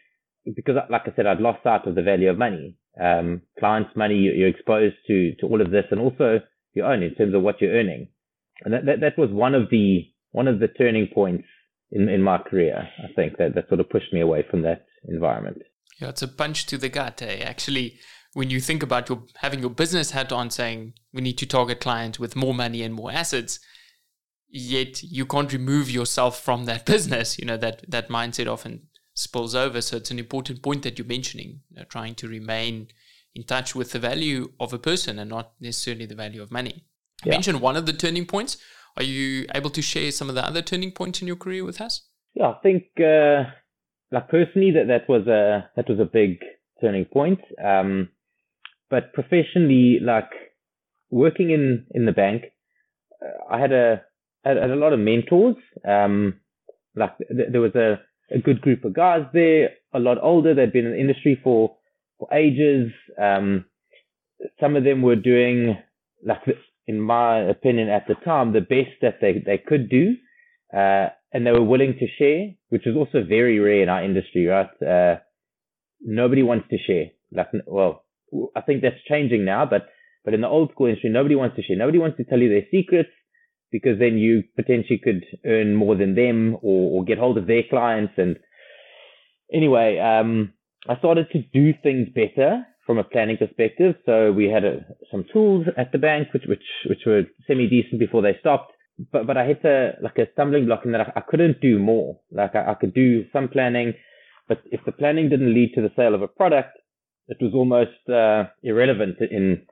because, 0.55 0.77
like 0.91 1.03
I 1.07 1.13
said, 1.17 1.27
I'd 1.27 1.41
lost 1.41 1.63
sight 1.63 1.87
of 1.87 1.95
the 1.95 2.03
value 2.03 2.31
of 2.31 2.39
money. 2.39 2.77
Um, 3.01 3.43
clients' 3.59 3.97
money, 3.97 4.15
you're 4.15 4.49
exposed 4.49 4.97
to 5.09 5.35
to 5.41 5.47
all 5.47 5.61
of 5.61 5.71
this, 5.71 5.85
and 5.91 6.01
also 6.01 6.41
your 6.75 6.87
own 6.87 7.03
in 7.03 7.15
terms 7.15 7.35
of 7.35 7.43
what 7.43 7.61
you're 7.61 7.73
earning. 7.73 8.09
And 8.65 8.73
that, 8.73 8.87
that, 8.87 9.01
that 9.01 9.19
was 9.19 9.31
one 9.31 9.55
of 9.55 9.71
the 9.71 10.05
one 10.33 10.49
of 10.49 10.61
the 10.61 10.69
turning 10.69 11.09
points 11.13 11.45
in, 11.91 12.09
in 12.09 12.23
my 12.23 12.39
career. 12.39 12.89
I 12.99 13.13
think 13.15 13.39
that 13.39 13.55
that 13.55 13.69
sort 13.69 13.81
of 13.81 13.91
pushed 13.91 14.13
me 14.13 14.21
away 14.21 14.45
from 14.51 14.63
that 14.63 14.87
environment. 15.09 15.59
Yeah, 16.01 16.11
it's 16.11 16.23
a 16.23 16.29
punch 16.29 16.67
to 16.67 16.79
the 16.79 16.89
gut. 16.89 17.23
Eh? 17.23 17.39
Actually, 17.43 17.99
when 18.35 18.51
you 18.51 18.61
think 18.61 18.83
about 18.83 19.09
your 19.09 19.25
having 19.37 19.61
your 19.61 19.71
business 19.71 20.11
hat 20.11 20.33
on, 20.33 20.51
saying 20.51 20.95
we 21.13 21.23
need 21.23 21.39
to 21.39 21.47
target 21.47 21.81
clients 21.81 22.19
with 22.19 22.37
more 22.37 22.55
money 22.55 22.83
and 22.83 22.95
more 22.95 23.11
assets, 23.11 23.59
yet 24.49 25.03
you 25.03 25.27
can't 25.27 25.53
remove 25.53 25.91
yourself 25.91 26.41
from 26.41 26.67
that 26.67 26.87
business. 26.95 27.39
You 27.39 27.47
know 27.47 27.57
that 27.57 27.85
that 27.91 28.09
mindset 28.09 28.51
often 28.51 28.89
spills 29.17 29.55
over. 29.55 29.81
So 29.81 29.97
it's 29.97 30.11
an 30.11 30.19
important 30.19 30.63
point 30.63 30.83
that 30.85 30.99
you're 30.99 31.07
mentioning, 31.07 31.61
you 31.71 31.79
know, 31.79 31.85
trying 31.85 32.15
to 32.17 32.29
remain 32.29 32.89
in 33.35 33.43
touch 33.43 33.75
with 33.75 33.91
the 33.93 33.99
value 33.99 34.53
of 34.61 34.73
a 34.73 34.79
person 34.79 35.19
and 35.19 35.29
not 35.29 35.53
necessarily 35.61 36.07
the 36.07 36.15
value 36.15 36.43
of 36.43 36.53
money. 36.53 36.85
You 37.25 37.31
yeah. 37.31 37.33
mentioned 37.33 37.61
one 37.61 37.77
of 37.77 37.87
the 37.87 37.93
turning 37.93 38.27
points. 38.27 38.59
Are 38.97 39.03
you 39.03 39.47
able 39.55 39.71
to 39.71 39.83
share 39.83 40.11
some 40.13 40.29
of 40.29 40.35
the 40.35 40.47
other 40.47 40.63
turning 40.63 40.93
points 40.93 41.21
in 41.21 41.27
your 41.27 41.37
career 41.37 41.65
with 41.65 41.81
us? 41.81 42.03
Yeah, 42.35 42.49
I 42.49 42.59
think 42.63 42.85
uh, 43.01 43.45
like 44.13 44.29
personally 44.29 44.73
that 44.73 44.87
that 44.89 45.09
was 45.09 45.27
a 45.27 45.69
that 45.77 45.89
was 45.89 45.99
a 45.99 46.05
big 46.05 46.39
turning 46.81 47.07
point. 47.07 47.41
Um, 47.63 48.11
but 48.91 49.13
professionally, 49.13 49.99
like 50.03 50.31
working 51.11 51.51
in 51.51 51.87
in 51.91 52.07
the 52.07 52.13
bank, 52.13 52.45
uh, 53.23 53.55
I 53.55 53.61
had 53.61 53.73
a 53.73 54.03
had, 54.45 54.57
had 54.59 54.71
a 54.71 54.77
lot 54.77 54.93
of 54.93 54.99
mentors. 54.99 55.57
Um, 55.87 56.41
like 56.95 57.17
th- 57.19 57.49
there 57.51 57.61
was 57.61 57.75
a 57.75 58.01
a 58.31 58.39
good 58.39 58.61
group 58.61 58.85
of 58.85 58.95
guys 58.95 59.23
there, 59.33 59.71
a 59.95 59.99
lot 59.99 60.19
older. 60.23 60.55
They'd 60.55 60.73
been 60.73 60.87
in 60.87 60.93
the 60.93 61.01
industry 61.01 61.41
for, 61.43 61.77
for 62.19 62.33
ages. 62.35 62.93
Um, 63.21 63.67
some 64.61 64.77
of 64.77 64.85
them 64.85 65.03
were 65.03 65.17
doing, 65.17 65.77
like, 66.25 66.43
in 66.87 67.01
my 67.01 67.39
opinion 67.41 67.89
at 67.89 68.07
the 68.09 68.15
time, 68.17 68.53
the 68.53 68.61
best 68.61 69.01
that 69.03 69.19
they, 69.21 69.43
they 69.45 69.59
could 69.59 69.89
do. 69.89 70.17
uh, 70.75 71.09
and 71.33 71.47
they 71.47 71.53
were 71.53 71.63
willing 71.65 71.95
to 71.99 72.07
share, 72.19 72.55
which 72.71 72.87
is 72.87 72.97
also 72.97 73.25
very 73.25 73.59
rare 73.59 73.83
in 73.83 73.89
our 73.89 74.03
industry, 74.05 74.47
right? 74.47 74.71
Uh, 74.83 75.17
nobody 76.01 76.43
wants 76.43 76.67
to 76.71 76.79
share. 76.79 77.07
Like, 77.33 77.49
well, 77.67 78.05
I 78.55 78.61
think 78.61 78.83
that's 78.83 79.03
changing 79.09 79.45
now, 79.45 79.67
but 79.67 79.87
but 80.25 80.35
in 80.35 80.41
the 80.41 80.49
old 80.49 80.73
school 80.73 80.87
industry, 80.87 81.11
nobody 81.11 81.37
wants 81.37 81.57
to 81.57 81.63
share. 81.63 81.77
Nobody 81.77 81.99
wants 81.99 82.17
to 82.17 82.25
tell 82.25 82.41
you 82.41 82.49
their 82.49 82.67
secrets 82.71 83.11
because 83.71 83.99
then 83.99 84.19
you 84.19 84.43
potentially 84.55 85.01
could 85.03 85.25
earn 85.45 85.75
more 85.75 85.97
than 85.97 86.15
them 86.15 86.57
or, 86.63 87.01
or 87.01 87.05
get 87.05 87.19
hold 87.19 87.39
of 87.39 87.47
their 87.47 87.63
clients. 87.69 88.15
And 88.17 88.37
anyway, 89.53 89.99
um, 89.99 90.53
I 90.89 90.97
started 90.99 91.29
to 91.33 91.43
do 91.53 91.73
things 91.83 92.09
better 92.15 92.65
from 92.87 92.99
a 92.99 93.05
planning 93.05 93.37
perspective. 93.37 93.97
So 94.07 94.33
we 94.33 94.47
had 94.47 94.65
a, 94.65 94.85
some 95.11 95.25
tools 95.33 95.67
at 95.77 95.93
the 95.93 95.99
bank, 95.99 96.29
which 96.33 96.45
which 96.47 96.63
which 96.89 97.01
were 97.05 97.23
semi 97.47 97.69
decent 97.69 97.99
before 97.99 98.23
they 98.23 98.37
stopped. 98.41 98.73
But 99.13 99.27
but 99.27 99.37
I 99.37 99.47
hit 99.47 99.65
a 99.65 99.95
like 100.01 100.19
a 100.19 100.31
stumbling 100.33 100.67
block 100.67 100.85
in 100.85 100.93
that 100.93 101.01
I, 101.01 101.13
I 101.17 101.23
couldn't 101.29 101.61
do 101.61 101.79
more. 101.79 102.21
Like 102.31 102.55
I, 102.55 102.71
I 102.71 102.75
could 102.75 102.95
do 102.95 103.25
some 103.33 103.49
planning, 103.49 103.95
but 104.49 104.63
if 104.71 104.81
the 104.87 104.93
planning 104.93 105.29
didn't 105.29 105.53
lead 105.53 105.73
to 105.75 105.83
the 105.83 105.91
sale 105.97 106.15
of 106.15 106.23
a 106.23 106.29
product, 106.29 106.79
it 107.29 107.39
was 107.41 107.53
almost 107.55 108.09
uh, 108.09 108.45
irrelevant 108.63 109.17
in 109.31 109.67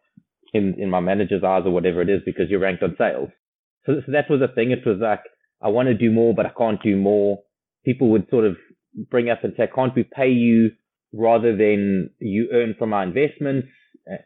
in 0.52 0.74
in 0.78 0.90
my 0.90 1.00
manager's 1.00 1.44
eyes 1.44 1.62
or 1.64 1.70
whatever 1.70 2.02
it 2.02 2.11
is 2.11 2.20
because 2.26 2.50
you're 2.50 2.61
ranked 2.61 2.83
on 2.83 2.96
sales. 2.98 3.30
So, 3.86 4.00
so 4.04 4.12
that 4.12 4.30
was 4.30 4.40
a 4.40 4.52
thing. 4.52 4.70
It 4.70 4.86
was 4.86 4.98
like 5.00 5.20
I 5.62 5.68
want 5.68 5.88
to 5.88 5.94
do 5.94 6.10
more, 6.10 6.34
but 6.34 6.46
I 6.46 6.52
can't 6.56 6.82
do 6.82 6.96
more. 6.96 7.42
People 7.84 8.10
would 8.10 8.28
sort 8.30 8.44
of 8.44 8.56
bring 9.10 9.30
up 9.30 9.44
and 9.44 9.54
say, 9.56 9.68
"Can't 9.74 9.94
we 9.94 10.04
pay 10.04 10.30
you 10.30 10.70
rather 11.12 11.56
than 11.56 12.10
you 12.18 12.48
earn 12.52 12.74
from 12.78 12.92
our 12.92 13.02
investments?" 13.02 13.68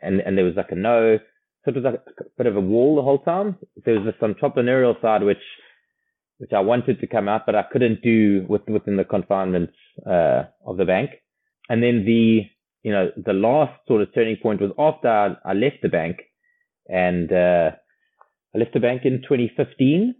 And 0.02 0.20
and 0.20 0.36
there 0.36 0.44
was 0.44 0.56
like 0.56 0.70
a 0.70 0.76
no. 0.76 1.18
So 1.64 1.70
it 1.70 1.74
was 1.74 1.84
like 1.84 1.94
a 1.94 2.24
bit 2.36 2.46
of 2.46 2.56
a 2.56 2.60
wall 2.60 2.96
the 2.96 3.02
whole 3.02 3.18
time. 3.18 3.56
There 3.84 3.98
was 3.98 4.04
this 4.04 4.22
entrepreneurial 4.22 5.00
side 5.00 5.22
which 5.22 5.42
which 6.38 6.52
I 6.52 6.60
wanted 6.60 7.00
to 7.00 7.06
come 7.06 7.28
out, 7.28 7.46
but 7.46 7.56
I 7.56 7.64
couldn't 7.64 8.00
do 8.00 8.46
with, 8.48 8.62
within 8.68 8.96
the 8.96 9.04
confinements 9.04 9.74
uh, 10.06 10.44
of 10.64 10.76
the 10.76 10.84
bank. 10.84 11.10
And 11.68 11.82
then 11.82 12.04
the 12.04 12.42
you 12.82 12.92
know 12.92 13.10
the 13.16 13.32
last 13.32 13.72
sort 13.86 14.02
of 14.02 14.14
turning 14.14 14.36
point 14.42 14.60
was 14.60 14.70
after 14.78 15.08
I, 15.08 15.36
I 15.44 15.52
left 15.52 15.82
the 15.82 15.88
bank, 15.88 16.18
and 16.86 17.30
uh, 17.32 17.70
I 18.58 18.60
left 18.60 18.74
the 18.74 18.80
bank 18.80 19.02
in 19.04 19.22
2015 19.22 20.14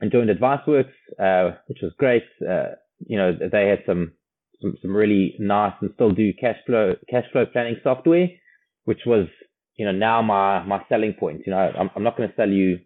and 0.00 0.12
joined 0.12 0.30
AdviceWorks, 0.30 0.92
uh, 1.20 1.56
which 1.66 1.78
was 1.82 1.92
great. 1.98 2.24
Uh, 2.40 2.76
you 3.06 3.18
know, 3.18 3.32
they 3.32 3.68
had 3.68 3.80
some, 3.86 4.12
some, 4.62 4.76
some 4.80 4.96
really 4.96 5.34
nice 5.38 5.74
and 5.80 5.90
still 5.94 6.12
do 6.12 6.32
cash 6.40 6.56
flow 6.66 6.94
cash 7.10 7.24
flow 7.32 7.44
planning 7.44 7.76
software, 7.82 8.28
which 8.84 9.00
was 9.04 9.26
you 9.76 9.84
know 9.84 9.92
now 9.92 10.22
my 10.22 10.62
my 10.64 10.82
selling 10.88 11.14
point. 11.14 11.42
You 11.44 11.52
know, 11.52 11.58
I'm, 11.58 11.90
I'm 11.94 12.02
not 12.02 12.16
going 12.16 12.28
to 12.28 12.34
sell 12.34 12.48
you 12.48 12.78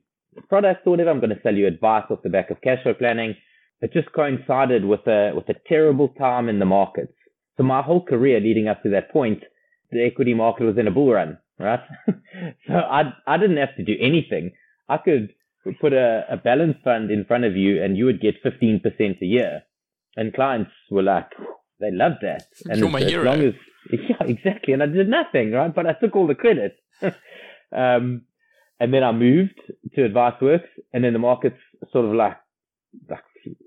products 0.48 0.80
or 0.86 0.90
whatever. 0.90 1.10
I'm 1.10 1.20
going 1.20 1.30
to 1.30 1.42
sell 1.42 1.54
you 1.54 1.66
advice 1.66 2.04
off 2.10 2.22
the 2.24 2.30
back 2.30 2.50
of 2.50 2.60
cash 2.62 2.82
flow 2.82 2.94
planning. 2.94 3.34
It 3.82 3.92
just 3.92 4.12
coincided 4.12 4.84
with 4.84 5.06
a 5.06 5.32
with 5.34 5.48
a 5.48 5.54
terrible 5.68 6.08
time 6.18 6.48
in 6.48 6.58
the 6.58 6.64
markets. 6.64 7.12
So 7.58 7.62
my 7.62 7.82
whole 7.82 8.04
career 8.04 8.40
leading 8.40 8.68
up 8.68 8.82
to 8.82 8.90
that 8.90 9.12
point, 9.12 9.44
the 9.92 10.02
equity 10.04 10.34
market 10.34 10.64
was 10.64 10.78
in 10.78 10.88
a 10.88 10.90
bull 10.90 11.12
run, 11.12 11.38
right? 11.60 11.80
so 12.66 12.74
I 12.74 13.12
I 13.26 13.36
didn't 13.36 13.58
have 13.58 13.76
to 13.76 13.84
do 13.84 13.94
anything. 14.00 14.52
I 14.88 14.98
could 14.98 15.30
put 15.80 15.92
a, 15.92 16.24
a 16.30 16.36
balance 16.36 16.76
fund 16.84 17.10
in 17.10 17.24
front 17.24 17.44
of 17.44 17.56
you 17.56 17.82
and 17.82 17.96
you 17.96 18.04
would 18.04 18.20
get 18.20 18.42
15% 18.44 18.82
a 19.20 19.24
year. 19.24 19.62
And 20.16 20.32
clients 20.32 20.70
were 20.90 21.02
like, 21.02 21.30
they 21.80 21.90
loved 21.90 22.16
that. 22.22 22.46
And 22.66 22.78
You're 22.78 22.88
my 22.88 23.00
as, 23.00 23.10
hero. 23.10 23.24
long 23.24 23.40
as, 23.42 23.54
yeah, 23.92 24.16
exactly. 24.20 24.72
And 24.72 24.82
I 24.82 24.86
did 24.86 25.08
nothing, 25.08 25.52
right? 25.52 25.74
But 25.74 25.86
I 25.86 25.92
took 25.94 26.16
all 26.16 26.26
the 26.26 26.34
credit. 26.34 26.76
um, 27.76 28.22
and 28.78 28.92
then 28.92 29.02
I 29.02 29.12
moved 29.12 29.60
to 29.94 30.08
AdviceWorks 30.08 30.68
and 30.92 31.04
then 31.04 31.12
the 31.12 31.18
markets 31.18 31.58
sort 31.92 32.04
of 32.04 32.12
like, 32.12 32.36
like 33.10 33.20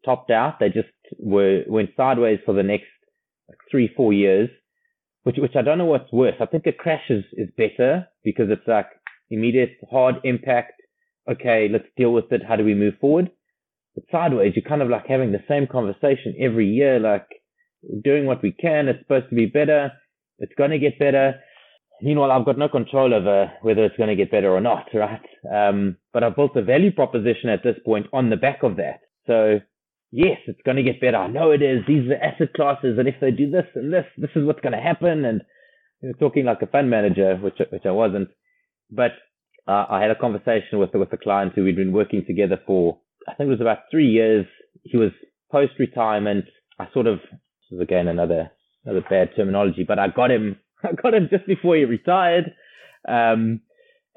topped 0.06 0.32
out. 0.32 0.60
They 0.60 0.70
just 0.70 0.90
were, 1.18 1.64
went 1.68 1.92
sideways 1.96 2.40
for 2.46 2.54
the 2.54 2.64
next 2.64 2.88
like 3.48 3.58
three, 3.70 3.92
four 3.96 4.14
years, 4.14 4.50
which, 5.24 5.36
which 5.38 5.56
I 5.56 5.62
don't 5.62 5.78
know 5.78 5.86
what's 5.86 6.12
worse. 6.12 6.36
I 6.40 6.46
think 6.46 6.66
a 6.66 6.72
crash 6.72 7.10
is, 7.10 7.26
is 7.34 7.50
better 7.58 8.08
because 8.24 8.48
it's 8.50 8.68
like 8.68 8.88
immediate 9.30 9.78
hard 9.92 10.16
impact 10.24 10.79
okay, 11.32 11.68
let's 11.72 11.88
deal 11.98 12.14
with 12.14 12.32
it. 12.32 12.42
How 12.48 12.56
do 12.56 12.64
we 12.64 12.74
move 12.74 12.96
forward? 13.00 13.32
But 13.96 14.06
sideways, 14.12 14.54
you're 14.56 14.68
kind 14.68 14.82
of 14.82 14.90
like 14.90 15.08
having 15.08 15.32
the 15.32 15.44
same 15.48 15.68
conversation 15.68 16.36
every 16.40 16.68
year, 16.68 17.00
like 17.00 17.28
doing 18.04 18.26
what 18.26 18.42
we 18.42 18.52
can. 18.52 18.88
It's 18.88 19.00
supposed 19.00 19.30
to 19.30 19.36
be 19.36 19.46
better. 19.46 19.92
It's 20.40 20.54
going 20.58 20.72
to 20.72 20.80
get 20.80 21.00
better. 21.00 21.36
Meanwhile, 22.02 22.32
I've 22.32 22.46
got 22.46 22.58
no 22.58 22.70
control 22.70 23.14
over 23.14 23.52
whether 23.62 23.84
it's 23.84 23.98
going 23.98 24.10
to 24.10 24.16
get 24.16 24.32
better 24.32 24.52
or 24.52 24.62
not, 24.62 24.88
right? 24.94 25.22
Um, 25.54 25.98
but 26.14 26.24
I've 26.24 26.36
built 26.36 26.56
a 26.56 26.64
value 26.64 26.92
proposition 26.92 27.50
at 27.50 27.64
this 27.64 27.78
point 27.86 28.08
on 28.14 28.30
the 28.30 28.38
back 28.38 28.64
of 28.64 28.78
that. 28.78 29.02
So 29.28 29.60
yes, 30.12 30.38
it's 30.48 30.62
going 30.66 30.78
to 30.78 30.84
get 30.84 31.02
better. 31.02 31.18
I 31.18 31.28
know 31.28 31.52
it 31.52 31.62
is. 31.62 31.82
These 31.88 32.06
are 32.06 32.10
the 32.10 32.24
asset 32.24 32.54
classes. 32.54 32.98
And 32.98 33.08
if 33.08 33.16
they 33.20 33.32
do 33.32 33.50
this 33.50 33.66
and 33.76 33.94
this, 33.94 34.06
this 34.18 34.32
is 34.36 34.46
what's 34.46 34.62
going 34.62 34.74
to 34.74 34.82
happen. 34.82 35.26
And 35.26 35.42
you 36.02 36.10
know, 36.10 36.16
talking 36.20 36.46
like 36.46 36.62
a 36.62 36.68
fund 36.68 36.90
manager, 36.90 37.36
which, 37.38 37.60
which 37.72 37.86
I 37.86 37.92
wasn't, 37.92 38.30
but 38.90 39.12
uh, 39.70 39.86
I 39.88 40.02
had 40.02 40.10
a 40.10 40.16
conversation 40.16 40.80
with 40.80 40.90
with 40.94 41.14
a 41.14 41.18
client 41.18 41.54
who 41.54 41.64
we'd 41.64 41.76
been 41.76 41.94
working 41.94 42.24
together 42.26 42.60
for 42.66 43.00
I 43.28 43.36
think 43.36 43.48
it 43.48 43.52
was 43.52 43.62
about 43.62 43.80
three 43.92 44.08
years. 44.08 44.48
He 44.84 44.98
was 44.98 45.12
post 45.52 45.74
retirement. 45.78 46.46
I 46.80 46.88
sort 46.92 47.06
of 47.06 47.20
this 47.20 47.78
is 47.78 47.80
again 47.80 48.08
another 48.08 48.50
another 48.84 49.06
bad 49.08 49.30
terminology, 49.36 49.86
but 49.88 50.00
I 50.00 50.08
got 50.08 50.32
him 50.32 50.58
I 50.84 50.94
got 50.94 51.14
him 51.14 51.28
just 51.30 51.46
before 51.46 51.76
he 51.76 51.86
retired. 51.86 52.46
Um, 53.08 53.62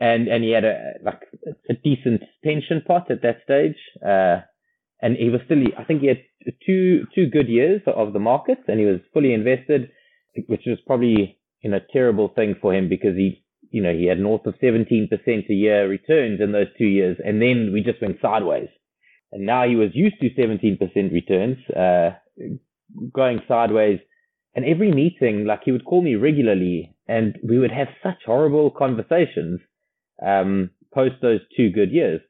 and 0.01 0.27
and 0.27 0.43
he 0.43 0.51
had 0.53 0.65
a 0.65 0.95
like 1.05 1.21
a 1.69 1.75
decent 1.75 2.23
pension 2.43 2.83
pot 2.87 3.11
at 3.11 3.23
that 3.23 3.43
stage. 3.45 3.77
Uh, 4.05 4.41
and 5.03 5.17
he 5.17 5.29
was 5.29 5.41
still 5.45 5.59
I 5.79 5.85
think 5.85 6.01
he 6.01 6.09
had 6.09 6.23
two 6.65 7.05
two 7.15 7.27
good 7.27 7.49
years 7.49 7.83
of 7.87 8.15
the 8.15 8.19
market, 8.19 8.59
and 8.69 8.81
he 8.81 8.87
was 8.87 9.01
fully 9.13 9.35
invested, 9.35 9.91
which 10.47 10.63
was 10.67 10.79
probably 10.87 11.39
you 11.61 11.71
know 11.71 11.81
terrible 11.93 12.29
thing 12.35 12.55
for 12.61 12.75
him 12.75 12.89
because 12.89 13.17
he 13.17 13.42
you 13.73 13.83
know, 13.83 13.93
he 13.93 14.07
had 14.07 14.21
north 14.21 14.47
of 14.47 14.55
17% 14.63 15.09
a 15.49 15.53
year 15.53 15.89
returns 15.89 16.41
in 16.41 16.53
those 16.53 16.67
two 16.77 16.87
years. 16.87 17.17
And 17.25 17.41
then 17.41 17.71
we 17.73 17.81
just 17.81 18.03
went 18.03 18.19
sideways. 18.21 18.69
And 19.33 19.47
now 19.47 19.67
he 19.67 19.77
was 19.77 19.89
used 19.95 20.17
to 20.21 20.29
17% 20.29 20.79
returns, 21.11 21.57
uh, 21.71 22.11
going 23.13 23.41
sideways. 23.49 23.99
And 24.55 24.67
every 24.67 24.93
meeting, 24.93 25.47
like 25.47 25.61
he 25.65 25.73
would 25.73 25.87
call 25.87 26.03
me 26.03 26.17
regularly 26.17 26.95
and 27.09 27.39
we 27.43 27.59
would 27.59 27.73
have 27.73 27.89
such 28.03 28.19
horrible 28.27 28.71
conversations, 28.71 29.61
um, 30.25 30.71
post 30.93 31.15
those 31.23 31.41
two 31.57 31.71
good 31.71 31.91
years 31.91 32.21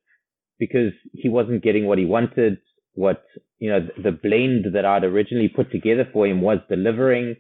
because 0.61 0.93
he 1.13 1.29
wasn't 1.29 1.65
getting 1.65 1.87
what 1.87 1.99
he 1.99 2.05
wanted. 2.05 2.59
What, 2.95 3.25
you 3.59 3.69
know, 3.69 3.81
the 4.01 4.13
blend 4.13 4.67
that 4.75 4.85
I'd 4.85 5.03
originally 5.03 5.49
put 5.49 5.73
together 5.73 6.09
for 6.13 6.25
him 6.25 6.41
was 6.41 6.59
delivering 6.69 7.35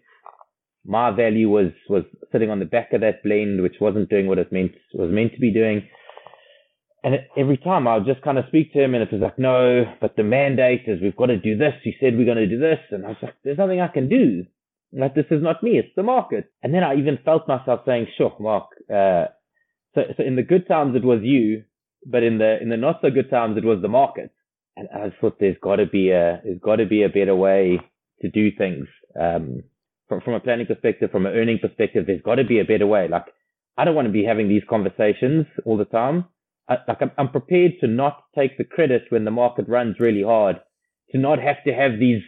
my 0.85 1.11
value 1.11 1.49
was 1.49 1.73
was 1.89 2.05
sitting 2.33 2.51
on 2.51 2.59
the 2.59 2.65
back 2.65 2.93
of 2.93 3.01
that 3.03 3.23
blend, 3.23 3.63
which 3.63 3.77
wasn't 3.81 4.11
doing 4.11 4.27
what 4.27 4.39
it 4.39 4.53
meant 4.53 4.73
was 4.95 5.11
meant 5.11 5.33
to 5.35 5.41
be 5.41 5.53
doing. 5.53 5.89
And 7.05 7.17
every 7.37 7.57
time 7.57 7.89
I 7.89 7.97
would 7.97 8.07
just 8.07 8.23
kind 8.23 8.39
of 8.39 8.45
speak 8.47 8.73
to 8.73 8.83
him, 8.83 8.95
and 8.95 9.03
it 9.03 9.13
was 9.13 9.21
like, 9.21 9.39
no, 9.39 9.85
but 10.01 10.15
the 10.17 10.23
mandate 10.23 10.83
is 10.87 11.03
we've 11.03 11.17
got 11.17 11.27
to 11.27 11.37
do 11.37 11.57
this. 11.57 11.75
He 11.83 11.95
said 11.99 12.17
we're 12.17 12.25
going 12.25 12.37
to 12.37 12.47
do 12.47 12.61
this, 12.61 12.79
and 12.91 13.05
I 13.05 13.09
was 13.09 13.17
like, 13.23 13.35
there's 13.43 13.59
nothing 13.59 13.81
I 13.81 13.89
can 13.89 14.09
do. 14.09 14.45
Like 14.93 15.15
this 15.15 15.27
is 15.31 15.43
not 15.43 15.63
me, 15.63 15.79
it's 15.79 15.95
the 15.97 16.03
market. 16.03 16.53
And 16.63 16.75
then 16.75 16.85
I 16.85 16.97
even 16.97 17.19
felt 17.25 17.49
myself 17.49 17.81
saying, 17.87 18.09
sure, 18.17 18.37
Mark. 18.39 18.67
Uh, 18.91 19.27
so, 19.95 20.03
so 20.17 20.23
in 20.23 20.37
the 20.37 20.43
good 20.43 20.69
times 20.69 20.95
it 20.97 21.05
was 21.05 21.21
you, 21.23 21.65
but 22.07 22.23
in 22.23 22.39
the 22.39 22.61
in 22.61 22.69
the 22.69 22.77
not 22.77 22.99
so 23.01 23.11
good 23.11 23.31
times 23.31 23.57
it 23.57 23.65
was 23.65 23.81
the 23.81 23.89
market. 23.89 24.31
And 24.77 24.89
I 24.95 25.09
just 25.09 25.21
thought 25.21 25.39
there's 25.39 25.57
got 25.63 25.77
to 25.77 25.87
be 25.87 26.11
a 26.11 26.41
there's 26.45 26.61
got 26.61 26.77
to 26.77 26.87
be 26.87 27.03
a 27.03 27.09
better 27.09 27.35
way 27.35 27.81
to 28.21 28.29
do 28.29 28.51
things. 28.57 28.87
Um, 29.19 29.65
from, 30.13 30.21
from 30.21 30.35
a 30.35 30.41
planning 30.41 30.67
perspective, 30.67 31.11
from 31.11 31.25
an 31.25 31.33
earning 31.33 31.59
perspective, 31.59 32.05
there's 32.07 32.21
got 32.23 32.35
to 32.35 32.45
be 32.45 32.59
a 32.59 32.65
better 32.65 32.87
way. 32.87 33.09
Like, 33.09 33.27
I 33.79 33.85
don't 33.85 33.95
want 33.95 34.07
to 34.07 34.13
be 34.13 34.25
having 34.25 34.49
these 34.49 34.63
conversations 34.69 35.47
all 35.65 35.79
the 35.79 35.87
time. 35.87 36.27
I, 36.69 36.77
like, 36.87 36.99
I'm, 37.01 37.11
I'm 37.17 37.31
prepared 37.31 37.73
to 37.81 37.87
not 37.87 38.25
take 38.37 38.59
the 38.59 38.65
credit 38.65 39.05
when 39.09 39.25
the 39.25 39.31
market 39.31 39.69
runs 39.69 39.97
really 39.99 40.23
hard, 40.23 40.57
to 41.13 41.19
not 41.19 41.39
have 41.39 41.65
to 41.67 41.73
have 41.73 41.99
these 41.99 42.23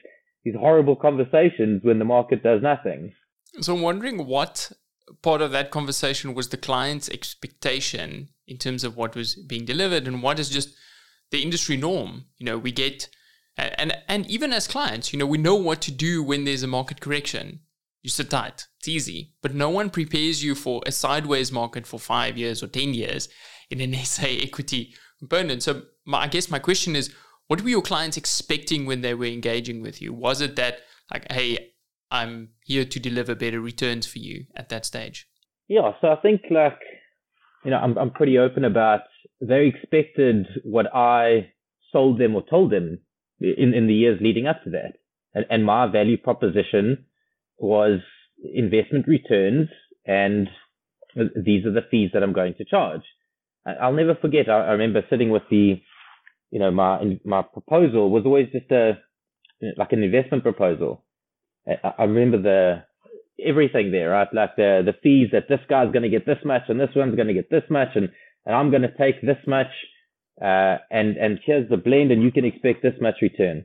these 0.44 0.54
horrible 0.54 0.94
conversations 0.94 1.80
when 1.82 1.98
the 1.98 2.04
market 2.04 2.42
does 2.42 2.60
nothing. 2.60 3.14
So 3.62 3.74
I'm 3.74 3.80
wondering 3.80 4.26
what 4.26 4.72
part 5.22 5.40
of 5.40 5.52
that 5.52 5.70
conversation 5.70 6.34
was 6.34 6.48
the 6.48 6.58
client's 6.58 7.08
expectation 7.08 8.28
in 8.46 8.58
terms 8.58 8.84
of 8.84 8.94
what 8.94 9.16
was 9.16 9.36
being 9.36 9.64
delivered 9.64 10.06
and 10.06 10.22
what 10.22 10.38
is 10.38 10.50
just 10.50 10.74
the 11.30 11.42
industry 11.42 11.78
norm. 11.78 12.26
You 12.36 12.44
know, 12.44 12.58
we 12.58 12.72
get 12.72 13.08
and 13.56 13.96
and 14.06 14.26
even 14.30 14.52
as 14.52 14.66
clients, 14.66 15.12
you 15.12 15.18
know, 15.18 15.26
we 15.26 15.38
know 15.38 15.54
what 15.54 15.80
to 15.82 15.90
do 15.90 16.22
when 16.22 16.44
there's 16.44 16.62
a 16.62 16.66
market 16.66 17.00
correction 17.00 17.60
you 18.04 18.10
sit 18.10 18.30
tight. 18.30 18.66
It's 18.78 18.86
easy. 18.86 19.32
But 19.42 19.54
no 19.54 19.70
one 19.70 19.88
prepares 19.88 20.44
you 20.44 20.54
for 20.54 20.82
a 20.86 20.92
sideways 20.92 21.50
market 21.50 21.86
for 21.86 21.98
five 21.98 22.36
years 22.36 22.62
or 22.62 22.68
10 22.68 22.92
years 22.92 23.30
in 23.70 23.80
an 23.80 23.94
SA 24.04 24.26
equity 24.28 24.94
component. 25.18 25.62
So 25.62 25.82
my, 26.04 26.18
I 26.20 26.28
guess 26.28 26.50
my 26.50 26.58
question 26.58 26.94
is, 26.94 27.12
what 27.48 27.62
were 27.62 27.70
your 27.70 27.82
clients 27.82 28.16
expecting 28.16 28.84
when 28.84 29.00
they 29.00 29.14
were 29.14 29.24
engaging 29.24 29.80
with 29.80 30.02
you? 30.02 30.12
Was 30.12 30.42
it 30.42 30.54
that 30.56 30.80
like, 31.10 31.30
hey, 31.32 31.72
I'm 32.10 32.50
here 32.64 32.84
to 32.84 33.00
deliver 33.00 33.34
better 33.34 33.60
returns 33.60 34.06
for 34.06 34.18
you 34.18 34.44
at 34.54 34.68
that 34.68 34.84
stage? 34.84 35.26
Yeah. 35.68 35.92
So 36.02 36.08
I 36.08 36.16
think 36.16 36.42
like, 36.50 36.78
you 37.64 37.70
know, 37.70 37.78
I'm, 37.78 37.96
I'm 37.96 38.10
pretty 38.10 38.36
open 38.36 38.64
about 38.64 39.00
they 39.40 39.72
expected 39.74 40.46
what 40.62 40.94
I 40.94 41.52
sold 41.90 42.20
them 42.20 42.34
or 42.34 42.42
told 42.48 42.70
them 42.70 42.98
in, 43.40 43.72
in 43.72 43.86
the 43.86 43.94
years 43.94 44.20
leading 44.20 44.46
up 44.46 44.62
to 44.64 44.70
that. 44.70 44.98
And, 45.32 45.46
and 45.48 45.64
my 45.64 45.86
value 45.86 46.18
proposition 46.18 47.06
was 47.58 48.00
investment 48.54 49.06
returns 49.06 49.68
and 50.06 50.48
these 51.14 51.64
are 51.64 51.72
the 51.72 51.86
fees 51.90 52.10
that 52.12 52.22
I'm 52.22 52.32
going 52.32 52.54
to 52.54 52.64
charge. 52.64 53.02
I'll 53.66 53.92
never 53.92 54.14
forget. 54.14 54.48
I, 54.48 54.72
remember 54.72 55.02
sitting 55.08 55.30
with 55.30 55.44
the, 55.50 55.80
you 56.50 56.58
know, 56.58 56.70
my 56.70 57.18
my 57.24 57.42
proposal 57.42 58.10
was 58.10 58.24
always 58.26 58.48
just 58.52 58.70
a 58.70 58.98
like 59.76 59.92
an 59.92 60.02
investment 60.02 60.42
proposal. 60.42 61.02
I, 61.66 61.94
I 61.98 62.04
remember 62.04 62.42
the 62.42 62.84
everything 63.42 63.90
there, 63.90 64.10
right? 64.10 64.28
Like 64.32 64.56
the 64.56 64.82
the 64.84 64.94
fees 65.02 65.28
that 65.32 65.48
this 65.48 65.60
guy's 65.68 65.92
going 65.92 66.02
to 66.02 66.10
get 66.10 66.26
this 66.26 66.44
much 66.44 66.62
and 66.68 66.78
this 66.78 66.90
one's 66.94 67.16
going 67.16 67.28
to 67.28 67.34
get 67.34 67.50
this 67.50 67.64
much 67.70 67.88
and 67.94 68.10
and 68.44 68.54
I'm 68.54 68.70
going 68.70 68.82
to 68.82 68.96
take 68.96 69.22
this 69.22 69.38
much, 69.46 69.72
uh, 70.42 70.76
and 70.90 71.16
and 71.16 71.38
here's 71.44 71.68
the 71.70 71.78
blend 71.78 72.12
and 72.12 72.22
you 72.22 72.32
can 72.32 72.44
expect 72.44 72.82
this 72.82 73.00
much 73.00 73.16
return. 73.22 73.64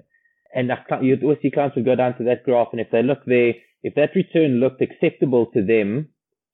And 0.56 0.72
I, 0.72 0.78
you 1.02 1.18
always 1.22 1.40
see 1.42 1.52
clients 1.52 1.76
would 1.76 1.86
go 1.86 1.96
down 1.96 2.18
to 2.18 2.24
that 2.26 2.44
graph 2.44 2.70
and 2.72 2.80
if 2.80 2.90
they 2.92 3.04
look 3.04 3.26
there, 3.26 3.54
if 3.84 3.96
that 3.96 4.16
return 4.16 4.60
looked 4.60 4.82
acceptable 4.82 5.48
to 5.54 5.66
them, 5.66 6.10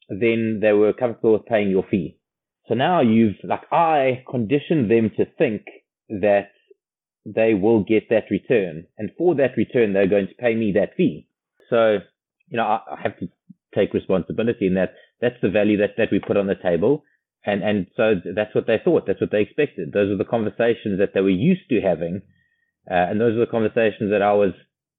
then 0.10 0.60
they 0.62 0.74
were 0.74 0.94
comfortable 0.94 1.34
with 1.34 1.46
paying 1.46 1.70
your 1.70 1.86
fee. 1.90 2.18
So 2.68 2.74
now 2.74 3.02
you've 3.02 3.36
like 3.44 3.72
I 3.72 4.24
conditioned 4.30 4.90
them 4.90 5.12
to 5.18 5.26
think 5.38 5.64
that 6.10 6.50
they 7.26 7.54
will 7.54 7.84
get 7.84 8.10
that 8.10 8.26
return, 8.30 8.86
and 8.98 9.12
for 9.18 9.36
that 9.36 9.58
return 9.58 9.94
they're 9.94 10.08
going 10.08 10.28
to 10.28 10.36
pay 10.36 10.56
me 10.56 10.74
that 10.74 10.96
fee. 10.96 11.28
So 11.70 12.00
you 12.50 12.58
know, 12.58 12.64
I, 12.64 12.80
I 12.92 13.02
have 13.02 13.18
to 13.20 13.28
take 13.74 13.94
responsibility 13.94 14.68
in 14.68 14.76
that. 14.76 14.94
That's 15.22 15.36
the 15.42 15.50
value 15.50 15.78
that, 15.78 15.92
that 15.98 16.10
we 16.12 16.20
put 16.20 16.38
on 16.38 16.48
the 16.48 16.56
table. 16.56 17.04
And, 17.46 17.64
and 17.64 17.88
so 17.96 18.16
that's 18.36 18.56
what 18.56 18.68
they 18.68 18.80
thought. 18.84 19.06
That's 19.06 19.22
what 19.22 19.32
they 19.32 19.42
expected. 19.42 19.92
Those 19.92 20.12
are 20.12 20.18
the 20.18 20.30
conversations 20.30 21.00
that 21.00 21.12
they 21.14 21.22
were 21.22 21.30
used 21.30 21.70
to 21.70 21.82
having. 21.82 22.22
Uh, 22.90 23.10
and 23.10 23.22
those 23.22 23.36
are 23.36 23.46
the 23.46 23.52
conversations 23.52 24.12
that 24.12 24.22
I 24.22 24.34
was 24.34 24.54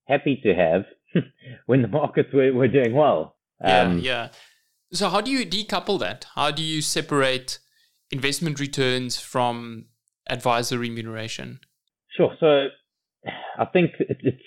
happy 0.06 0.40
to 0.42 0.54
have 0.54 0.84
when 1.66 1.82
the 1.82 1.88
markets 1.88 2.28
were, 2.32 2.52
were 2.52 2.68
doing 2.68 2.94
well. 2.94 3.36
Um, 3.62 3.98
yeah, 3.98 4.04
yeah. 4.04 4.28
So 4.92 5.08
how 5.08 5.20
do 5.20 5.30
you 5.30 5.44
decouple 5.46 5.98
that? 6.00 6.26
How 6.34 6.50
do 6.50 6.62
you 6.62 6.80
separate 6.80 7.58
investment 8.10 8.60
returns 8.60 9.18
from 9.18 9.86
advisor 10.28 10.78
remuneration? 10.78 11.60
Sure. 12.16 12.34
So 12.40 12.68
I 13.58 13.64
think 13.64 13.92
it's 13.98 14.42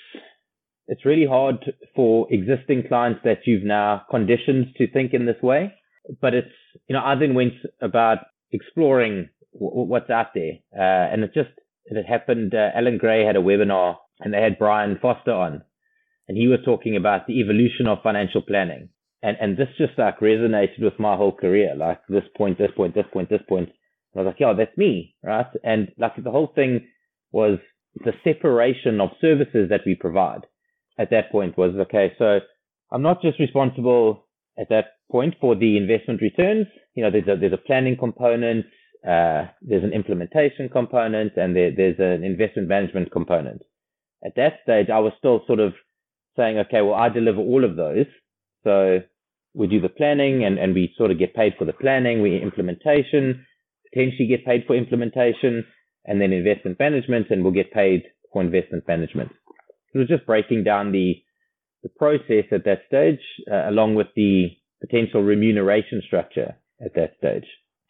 it's 0.89 1.05
really 1.05 1.25
hard 1.25 1.71
for 1.95 2.27
existing 2.32 2.88
clients 2.88 3.19
that 3.23 3.41
you've 3.45 3.63
now 3.63 4.01
conditioned 4.10 4.73
to 4.77 4.91
think 4.91 5.13
in 5.13 5.27
this 5.27 5.41
way. 5.41 5.71
But 6.19 6.34
it's, 6.34 6.47
you 6.88 6.95
know, 6.95 7.03
I 7.03 7.13
then 7.13 7.36
went 7.36 7.53
about 7.79 8.17
exploring 8.51 9.29
w- 9.53 9.86
what's 9.86 10.10
out 10.10 10.34
there. 10.34 10.53
Uh, 10.75 11.13
and 11.13 11.23
it 11.23 11.32
just, 11.32 11.51
it 11.86 12.03
happened, 12.08 12.55
uh, 12.55 12.69
Allan 12.75 12.97
Gray 12.97 13.23
had 13.23 13.36
a 13.36 13.39
webinar 13.39 13.97
and 14.19 14.34
they 14.34 14.41
had 14.41 14.58
Brian 14.58 14.97
Foster 14.99 15.32
on 15.32 15.62
and 16.29 16.37
he 16.37 16.47
was 16.47 16.59
talking 16.63 16.95
about 16.95 17.25
the 17.25 17.39
evolution 17.39 17.87
of 17.87 18.03
financial 18.03 18.43
planning. 18.43 18.89
And, 19.23 19.35
and 19.41 19.57
this 19.57 19.67
just 19.79 19.97
like 19.97 20.19
resonated 20.19 20.79
with 20.79 20.99
my 20.99 21.17
whole 21.17 21.35
career, 21.35 21.75
like 21.75 21.99
this 22.07 22.23
point, 22.37 22.59
this 22.59 22.69
point, 22.77 22.93
this 22.93 23.07
point, 23.11 23.29
this 23.29 23.41
point. 23.49 23.69
And 24.13 24.15
I 24.15 24.19
was 24.19 24.25
like, 24.27 24.39
yeah, 24.39 24.53
that's 24.55 24.77
me, 24.77 25.15
right? 25.23 25.47
And 25.63 25.91
like 25.97 26.23
the 26.23 26.29
whole 26.29 26.51
thing 26.53 26.87
was 27.31 27.57
the 27.95 28.13
separation 28.23 29.01
of 29.01 29.09
services 29.19 29.69
that 29.71 29.81
we 29.87 29.95
provide 29.95 30.45
at 30.99 31.09
that 31.09 31.31
point 31.31 31.57
was 31.57 31.73
okay, 31.75 32.13
so 32.19 32.39
I'm 32.91 33.01
not 33.01 33.23
just 33.23 33.39
responsible 33.39 34.27
at 34.59 34.69
that 34.69 34.97
point 35.11 35.33
for 35.41 35.55
the 35.55 35.77
investment 35.77 36.21
returns. 36.21 36.67
You 36.93 37.03
know, 37.03 37.11
there's 37.11 37.27
a, 37.27 37.39
there's 37.39 37.53
a 37.53 37.57
planning 37.57 37.97
component, 37.97 38.67
uh, 39.03 39.45
there's 39.63 39.83
an 39.83 39.93
implementation 39.93 40.69
component, 40.69 41.33
and 41.37 41.55
there, 41.55 41.71
there's 41.75 41.99
an 41.99 42.23
investment 42.23 42.67
management 42.67 43.11
component. 43.11 43.63
At 44.23 44.35
that 44.35 44.59
stage, 44.61 44.89
I 44.93 44.99
was 44.99 45.13
still 45.17 45.41
sort 45.47 45.59
of 45.59 45.73
saying, 46.39 46.58
okay, 46.58 46.82
well, 46.82 46.95
I 46.95 47.10
deliver 47.10 47.39
all 47.39 47.65
of 47.65 47.75
those. 47.75 48.06
So 48.63 48.99
we 49.54 49.67
do 49.67 49.82
the 49.82 49.89
planning 49.89 50.45
and, 50.45 50.58
and 50.58 50.73
we 50.73 50.93
sort 50.97 51.12
of 51.12 51.19
get 51.19 51.36
paid 51.36 51.54
for 51.58 51.65
the 51.65 51.73
planning, 51.73 52.21
we 52.21 52.41
implementation, 52.41 53.45
potentially 53.91 54.28
get 54.28 54.45
paid 54.45 54.63
for 54.65 54.75
implementation, 54.75 55.65
and 56.06 56.21
then 56.21 56.32
investment 56.32 56.80
management, 56.80 57.28
and 57.30 57.43
we'll 57.43 57.54
get 57.54 57.73
paid 57.73 58.04
for 58.32 58.41
investment 58.41 58.88
management. 58.88 59.30
So 59.91 59.95
it 59.95 59.99
was 59.99 60.08
just 60.08 60.25
breaking 60.25 60.63
down 60.63 60.91
the 60.91 61.15
the 61.82 61.89
process 61.97 62.43
at 62.52 62.65
that 62.65 62.80
stage, 62.88 63.21
uh, 63.49 63.69
along 63.69 63.95
with 63.95 64.08
the 64.15 64.49
potential 64.82 65.23
remuneration 65.23 66.02
structure 66.06 66.58
at 66.84 66.93
that 66.95 67.13
stage. 67.17 67.45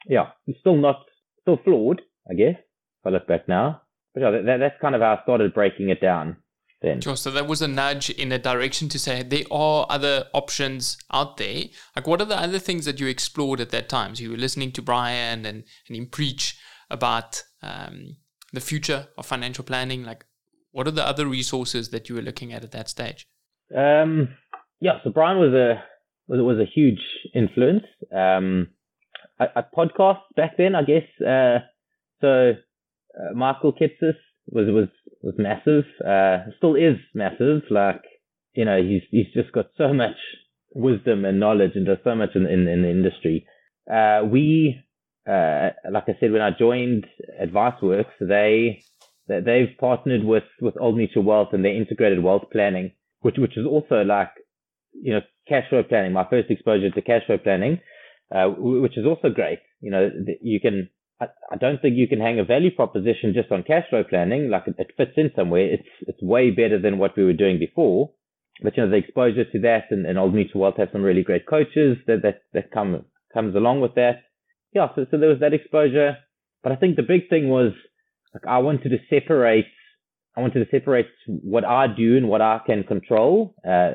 Yeah, 0.07 0.27
it's 0.45 0.59
still 0.59 0.77
not 0.77 0.97
still 1.41 1.59
flawed, 1.63 2.01
I 2.29 2.35
guess. 2.35 2.55
If 2.57 3.05
I 3.05 3.09
look 3.09 3.27
back 3.27 3.47
now, 3.47 3.81
but 4.13 4.21
yeah, 4.21 4.31
that, 4.31 4.57
that's 4.59 4.81
kind 4.81 4.95
of 4.95 5.01
how 5.01 5.17
I 5.19 5.23
started 5.23 5.53
breaking 5.53 5.89
it 5.89 6.01
down. 6.01 6.37
Then. 6.81 7.01
Sure. 7.01 7.17
So 7.17 7.29
that 7.31 7.47
was 7.47 7.61
a 7.61 7.67
nudge 7.67 8.09
in 8.09 8.31
a 8.31 8.39
direction 8.39 8.87
to 8.89 8.99
say 8.99 9.21
there 9.21 9.43
are 9.51 9.85
other 9.89 10.27
options 10.33 10.97
out 11.11 11.35
there. 11.35 11.65
Like, 11.95 12.07
what 12.07 12.21
are 12.21 12.25
the 12.25 12.39
other 12.39 12.59
things 12.59 12.85
that 12.85 12.99
you 13.01 13.07
explored 13.07 13.59
at 13.59 13.71
that 13.71 13.89
time? 13.89 14.15
So 14.15 14.23
you 14.23 14.31
were 14.31 14.37
listening 14.37 14.71
to 14.73 14.81
Brian 14.81 15.45
and 15.45 15.63
and 15.87 15.97
him 15.97 16.07
preach 16.07 16.57
about 16.89 17.43
um, 17.61 18.15
the 18.53 18.61
future 18.61 19.07
of 19.17 19.25
financial 19.25 19.63
planning. 19.63 20.03
Like, 20.03 20.25
what 20.71 20.87
are 20.87 20.91
the 20.91 21.05
other 21.05 21.25
resources 21.25 21.89
that 21.89 22.07
you 22.07 22.15
were 22.15 22.21
looking 22.21 22.53
at 22.53 22.63
at 22.63 22.71
that 22.71 22.87
stage? 22.87 23.27
Um, 23.75 24.29
yeah, 24.79 24.99
so 25.03 25.09
Brian 25.09 25.37
was 25.37 25.53
a 25.53 25.83
was 26.27 26.39
was 26.41 26.59
a 26.59 26.65
huge 26.65 27.01
influence. 27.35 27.83
Um, 28.15 28.67
a, 29.39 29.45
a 29.57 29.65
podcast 29.75 30.21
back 30.35 30.57
then, 30.57 30.75
I 30.75 30.83
guess. 30.83 31.03
Uh, 31.19 31.59
so 32.21 32.53
uh, 33.19 33.33
Michael 33.35 33.73
Kitces 33.73 34.15
was 34.47 34.67
was 34.67 34.87
was 35.21 35.35
massive. 35.37 35.85
Uh, 36.05 36.51
still 36.57 36.75
is 36.75 36.97
massive. 37.13 37.63
Like 37.69 38.01
you 38.53 38.65
know, 38.65 38.81
he's 38.81 39.03
he's 39.11 39.31
just 39.33 39.51
got 39.51 39.67
so 39.77 39.93
much 39.93 40.15
wisdom 40.73 41.25
and 41.25 41.39
knowledge 41.39 41.71
and 41.75 41.85
does 41.85 41.97
so 42.03 42.15
much 42.15 42.31
in 42.35 42.45
in, 42.45 42.67
in 42.67 42.81
the 42.81 42.89
industry. 42.89 43.45
Uh, 43.91 44.21
we, 44.25 44.79
uh, 45.27 45.69
like 45.91 46.03
I 46.07 46.17
said, 46.19 46.31
when 46.31 46.41
I 46.41 46.51
joined 46.57 47.05
AdviceWorks, 47.41 48.13
they 48.19 48.83
they've 49.27 49.77
partnered 49.79 50.23
with 50.23 50.43
with 50.61 50.75
Old 50.79 50.97
Mutual 50.97 51.23
Wealth 51.23 51.49
and 51.53 51.63
their 51.63 51.75
integrated 51.75 52.23
wealth 52.23 52.45
planning, 52.51 52.91
which 53.21 53.35
which 53.37 53.57
is 53.57 53.65
also 53.65 54.03
like 54.03 54.31
you 54.93 55.13
know 55.13 55.21
cash 55.47 55.69
flow 55.69 55.83
planning. 55.83 56.13
My 56.13 56.27
first 56.29 56.49
exposure 56.49 56.89
to 56.89 57.01
cash 57.01 57.25
flow 57.25 57.37
planning, 57.37 57.79
uh, 58.33 58.47
which 58.57 58.97
is 58.97 59.05
also 59.05 59.29
great. 59.29 59.59
You 59.81 59.91
know, 59.91 60.09
you 60.41 60.59
can. 60.59 60.89
I, 61.21 61.25
I 61.51 61.57
don't 61.57 61.81
think 61.81 61.95
you 61.95 62.07
can 62.07 62.19
hang 62.19 62.39
a 62.39 62.43
value 62.45 62.73
proposition 62.73 63.33
just 63.33 63.51
on 63.51 63.63
cash 63.63 63.85
flow 63.89 64.03
planning. 64.03 64.49
Like 64.49 64.63
it, 64.67 64.75
it 64.77 64.93
fits 64.97 65.11
in 65.17 65.31
somewhere. 65.35 65.73
It's 65.73 65.89
it's 66.01 66.21
way 66.21 66.51
better 66.51 66.79
than 66.79 66.97
what 66.97 67.17
we 67.17 67.25
were 67.25 67.33
doing 67.33 67.59
before. 67.59 68.11
But 68.61 68.75
you 68.75 68.83
know, 68.83 68.89
the 68.89 68.97
exposure 68.97 69.45
to 69.45 69.59
that 69.61 69.85
and, 69.91 70.05
and 70.05 70.19
Old 70.19 70.33
Mutual 70.33 70.61
Wealth 70.61 70.77
have 70.77 70.89
some 70.91 71.03
really 71.03 71.23
great 71.23 71.47
coaches 71.47 71.97
that 72.07 72.21
that 72.23 72.41
that 72.53 72.71
come 72.71 73.05
comes 73.33 73.55
along 73.55 73.81
with 73.81 73.95
that. 73.95 74.23
Yeah, 74.73 74.87
so 74.95 75.05
so 75.09 75.17
there 75.17 75.29
was 75.29 75.39
that 75.39 75.53
exposure. 75.53 76.17
But 76.63 76.73
I 76.73 76.75
think 76.75 76.95
the 76.95 77.03
big 77.03 77.29
thing 77.29 77.49
was 77.49 77.71
like 78.33 78.43
I 78.47 78.59
wanted 78.59 78.89
to 78.89 78.97
separate, 79.09 79.65
I 80.35 80.41
wanted 80.41 80.65
to 80.65 80.71
separate 80.71 81.07
what 81.27 81.65
I 81.65 81.87
do 81.87 82.17
and 82.17 82.27
what 82.27 82.41
I 82.41 82.59
can 82.65 82.83
control 82.83 83.55
uh, 83.67 83.91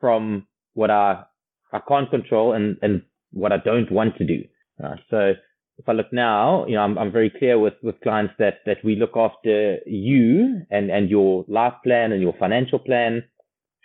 from 0.00 0.46
what 0.74 0.90
I 0.90 1.24
I 1.72 1.80
can't 1.86 2.10
control 2.10 2.52
and 2.52 2.76
and 2.82 3.02
what 3.32 3.52
I 3.52 3.56
don't 3.58 3.90
want 3.90 4.16
to 4.18 4.26
do. 4.26 4.44
Uh, 4.82 4.96
so 5.10 5.32
if 5.78 5.88
I 5.88 5.92
look 5.92 6.12
now, 6.12 6.66
you 6.66 6.74
know, 6.74 6.82
I'm 6.82 6.96
I'm 6.98 7.12
very 7.12 7.30
clear 7.30 7.58
with 7.58 7.74
with 7.82 8.00
clients 8.00 8.34
that 8.38 8.58
that 8.66 8.78
we 8.84 8.96
look 8.96 9.16
after 9.16 9.78
you 9.86 10.62
and 10.70 10.90
and 10.90 11.10
your 11.10 11.44
life 11.48 11.74
plan 11.82 12.12
and 12.12 12.22
your 12.22 12.34
financial 12.38 12.78
plan. 12.78 13.24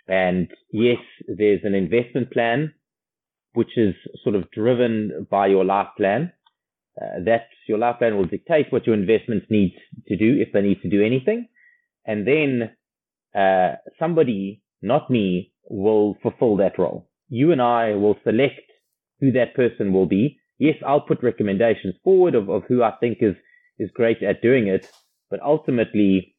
And 0.08 0.48
yes, 0.72 0.98
there's 1.28 1.60
an 1.64 1.74
investment 1.74 2.32
plan 2.32 2.74
which 3.52 3.76
is 3.76 3.94
sort 4.22 4.36
of 4.36 4.50
driven 4.50 5.26
by 5.30 5.46
your 5.48 5.64
life 5.64 5.88
plan 5.96 6.32
uh, 7.00 7.20
that 7.24 7.48
your 7.66 7.78
life 7.78 7.98
plan 7.98 8.16
will 8.16 8.26
dictate 8.26 8.66
what 8.70 8.86
your 8.86 8.94
investments 8.94 9.46
need 9.50 9.74
to 10.08 10.16
do 10.16 10.36
if 10.40 10.52
they 10.52 10.60
need 10.60 10.80
to 10.82 10.88
do 10.90 11.02
anything. 11.02 11.48
And 12.06 12.26
then 12.26 12.70
uh, 13.34 13.76
somebody, 13.98 14.62
not 14.82 15.10
me, 15.10 15.52
will 15.68 16.16
fulfill 16.22 16.56
that 16.56 16.78
role. 16.78 17.08
You 17.28 17.52
and 17.52 17.62
I 17.62 17.94
will 17.94 18.16
select 18.24 18.60
who 19.20 19.32
that 19.32 19.54
person 19.54 19.92
will 19.92 20.06
be. 20.06 20.38
Yes, 20.60 20.76
I'll 20.86 21.00
put 21.00 21.22
recommendations 21.22 21.94
forward 22.04 22.34
of, 22.34 22.50
of 22.50 22.64
who 22.68 22.82
I 22.82 22.92
think 23.00 23.18
is, 23.22 23.34
is 23.78 23.90
great 23.94 24.22
at 24.22 24.42
doing 24.42 24.68
it, 24.68 24.86
but 25.30 25.40
ultimately 25.42 26.36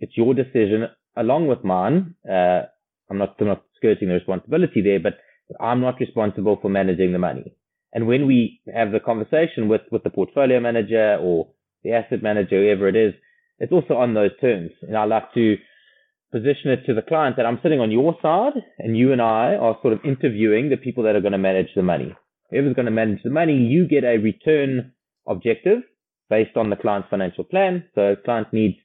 it's 0.00 0.16
your 0.16 0.34
decision 0.34 0.88
along 1.16 1.46
with 1.46 1.62
mine. 1.62 2.16
Uh, 2.28 2.62
I'm 3.08 3.18
not, 3.18 3.36
I'm 3.38 3.46
not 3.46 3.62
skirting 3.76 4.08
the 4.08 4.14
responsibility 4.14 4.82
there, 4.82 4.98
but 4.98 5.18
I'm 5.60 5.80
not 5.80 6.00
responsible 6.00 6.58
for 6.60 6.68
managing 6.68 7.12
the 7.12 7.20
money. 7.20 7.54
And 7.92 8.08
when 8.08 8.26
we 8.26 8.60
have 8.74 8.90
the 8.90 8.98
conversation 8.98 9.68
with, 9.68 9.82
with 9.92 10.02
the 10.02 10.10
portfolio 10.10 10.58
manager 10.58 11.16
or 11.20 11.46
the 11.84 11.92
asset 11.92 12.24
manager, 12.24 12.60
whoever 12.60 12.88
it 12.88 12.96
is, 12.96 13.14
it's 13.60 13.70
also 13.70 13.94
on 13.94 14.14
those 14.14 14.32
terms. 14.40 14.72
And 14.82 14.96
I 14.96 15.04
like 15.04 15.32
to 15.34 15.56
position 16.32 16.72
it 16.72 16.84
to 16.86 16.94
the 16.94 17.02
client 17.02 17.36
that 17.36 17.46
I'm 17.46 17.60
sitting 17.62 17.78
on 17.78 17.92
your 17.92 18.16
side 18.20 18.54
and 18.80 18.98
you 18.98 19.12
and 19.12 19.22
I 19.22 19.54
are 19.54 19.78
sort 19.80 19.92
of 19.92 20.00
interviewing 20.04 20.70
the 20.70 20.76
people 20.76 21.04
that 21.04 21.14
are 21.14 21.20
going 21.20 21.30
to 21.30 21.38
manage 21.38 21.68
the 21.76 21.84
money. 21.84 22.16
Whoever's 22.50 22.74
going 22.74 22.86
to 22.86 22.92
manage 22.92 23.22
the 23.22 23.30
money, 23.30 23.56
you 23.56 23.88
get 23.88 24.04
a 24.04 24.18
return 24.18 24.92
objective 25.26 25.78
based 26.30 26.56
on 26.56 26.70
the 26.70 26.76
client's 26.76 27.08
financial 27.10 27.44
plan. 27.44 27.84
So 27.94 28.16
client 28.24 28.48
needs 28.52 28.76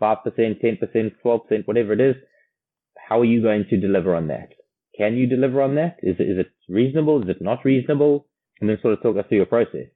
5%, 0.00 0.16
10%, 0.26 1.12
12%, 1.24 1.66
whatever 1.66 1.92
it 1.92 2.00
is. 2.00 2.16
How 3.08 3.20
are 3.20 3.24
you 3.24 3.42
going 3.42 3.64
to 3.70 3.80
deliver 3.80 4.14
on 4.14 4.28
that? 4.28 4.48
Can 4.96 5.16
you 5.16 5.26
deliver 5.26 5.62
on 5.62 5.74
that? 5.76 5.96
Is 6.02 6.16
it, 6.18 6.24
is 6.24 6.38
it 6.38 6.50
reasonable? 6.68 7.22
Is 7.22 7.28
it 7.28 7.42
not 7.42 7.64
reasonable? 7.64 8.26
And 8.60 8.68
then 8.70 8.78
sort 8.80 8.94
of 8.94 9.02
talk 9.02 9.16
us 9.16 9.24
through 9.28 9.38
your 9.38 9.46
process. 9.46 9.86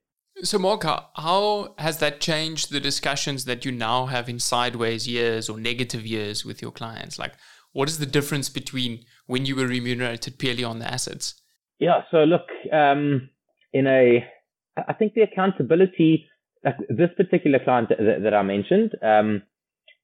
So, 0.42 0.58
Mark, 0.58 0.84
how 0.84 1.74
has 1.78 1.98
that 1.98 2.20
changed 2.20 2.70
the 2.70 2.80
discussions 2.80 3.44
that 3.46 3.64
you 3.64 3.72
now 3.72 4.06
have 4.06 4.28
in 4.28 4.38
sideways 4.38 5.08
years 5.08 5.48
or 5.48 5.58
negative 5.58 6.06
years 6.06 6.44
with 6.44 6.62
your 6.62 6.70
clients? 6.70 7.18
Like, 7.18 7.34
what 7.72 7.88
is 7.88 7.98
the 7.98 8.06
difference 8.06 8.48
between 8.48 9.04
when 9.26 9.46
you 9.46 9.56
were 9.56 9.66
remunerated 9.66 10.38
purely 10.38 10.64
on 10.64 10.78
the 10.78 10.90
assets? 10.90 11.40
Yeah, 11.80 12.02
so 12.10 12.18
look, 12.18 12.46
um, 12.72 13.30
in 13.72 13.86
a, 13.86 14.24
I 14.76 14.92
think 14.92 15.14
the 15.14 15.22
accountability, 15.22 16.26
like 16.62 16.76
this 16.90 17.08
particular 17.16 17.58
client 17.58 17.88
that, 17.88 18.22
that 18.22 18.34
I 18.34 18.42
mentioned, 18.42 18.92
um, 19.02 19.42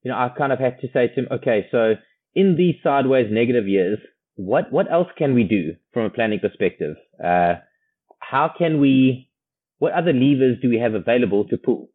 you 0.02 0.10
know, 0.10 0.16
I 0.16 0.30
kind 0.36 0.52
of 0.52 0.58
had 0.58 0.80
to 0.80 0.88
say 0.92 1.08
to 1.08 1.14
him, 1.14 1.28
okay, 1.30 1.66
so 1.70 1.94
in 2.34 2.56
these 2.56 2.76
sideways 2.82 3.26
negative 3.30 3.68
years, 3.68 3.98
what 4.36 4.70
what 4.70 4.90
else 4.90 5.08
can 5.16 5.34
we 5.34 5.44
do 5.44 5.74
from 5.92 6.04
a 6.04 6.10
planning 6.10 6.38
perspective? 6.40 6.96
Uh, 7.22 7.54
how 8.20 8.50
can 8.56 8.80
we? 8.80 9.30
What 9.78 9.92
other 9.92 10.12
levers 10.12 10.58
do 10.62 10.68
we 10.68 10.78
have 10.78 10.94
available 10.94 11.46
to 11.48 11.56
pull? 11.56 11.88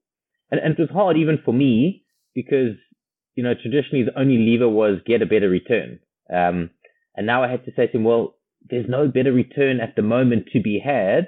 And, 0.50 0.60
and 0.60 0.74
it 0.74 0.80
was 0.80 0.90
hard 0.90 1.18
even 1.18 1.40
for 1.44 1.54
me 1.54 2.04
because 2.34 2.76
you 3.36 3.44
know 3.44 3.54
traditionally 3.54 4.06
the 4.06 4.20
only 4.20 4.38
lever 4.38 4.68
was 4.70 5.00
get 5.06 5.22
a 5.22 5.28
better 5.28 5.50
return. 5.50 6.00
Um, 6.34 6.72
and 7.16 7.28
now 7.28 7.44
I 7.44 7.52
had 7.52 7.66
to 7.66 7.72
say 7.76 7.88
to 7.88 7.98
him, 7.98 8.04
well, 8.04 8.36
there's 8.70 8.88
no 8.88 9.08
better 9.08 9.32
return 9.32 9.80
at 9.80 9.96
the 9.96 10.02
moment 10.02 10.48
to 10.54 10.62
be 10.62 10.80
had, 10.84 11.28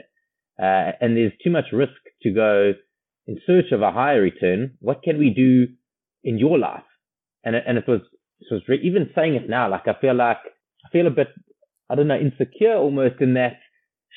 uh, 0.62 0.92
and 1.02 1.18
there's 1.18 1.34
too 1.44 1.50
much 1.50 1.66
risk 1.72 1.92
to 2.22 2.32
go 2.32 2.74
in 3.28 3.40
search 3.46 3.72
of 3.72 3.82
a 3.82 3.92
higher 3.92 4.22
return. 4.22 4.78
What 4.80 5.04
can 5.04 5.18
we 5.18 5.30
do 5.30 5.68
in 6.24 6.38
your 6.38 6.58
life? 6.58 6.84
And 7.44 7.56
and 7.56 7.78
it 7.78 7.88
was 7.88 8.02
it 8.40 8.48
was 8.52 8.62
even 8.82 9.10
saying 9.16 9.36
it 9.36 9.50
now, 9.50 9.70
like 9.70 9.88
I 9.88 10.00
feel 10.00 10.16
like 10.16 10.38
I 10.86 10.90
feel 10.92 11.08
a 11.08 11.12
bit 11.12 11.28
I 11.90 11.96
don't 11.96 12.08
know 12.08 12.20
insecure 12.20 12.76
almost 12.76 13.16
in 13.22 13.34
that. 13.36 13.58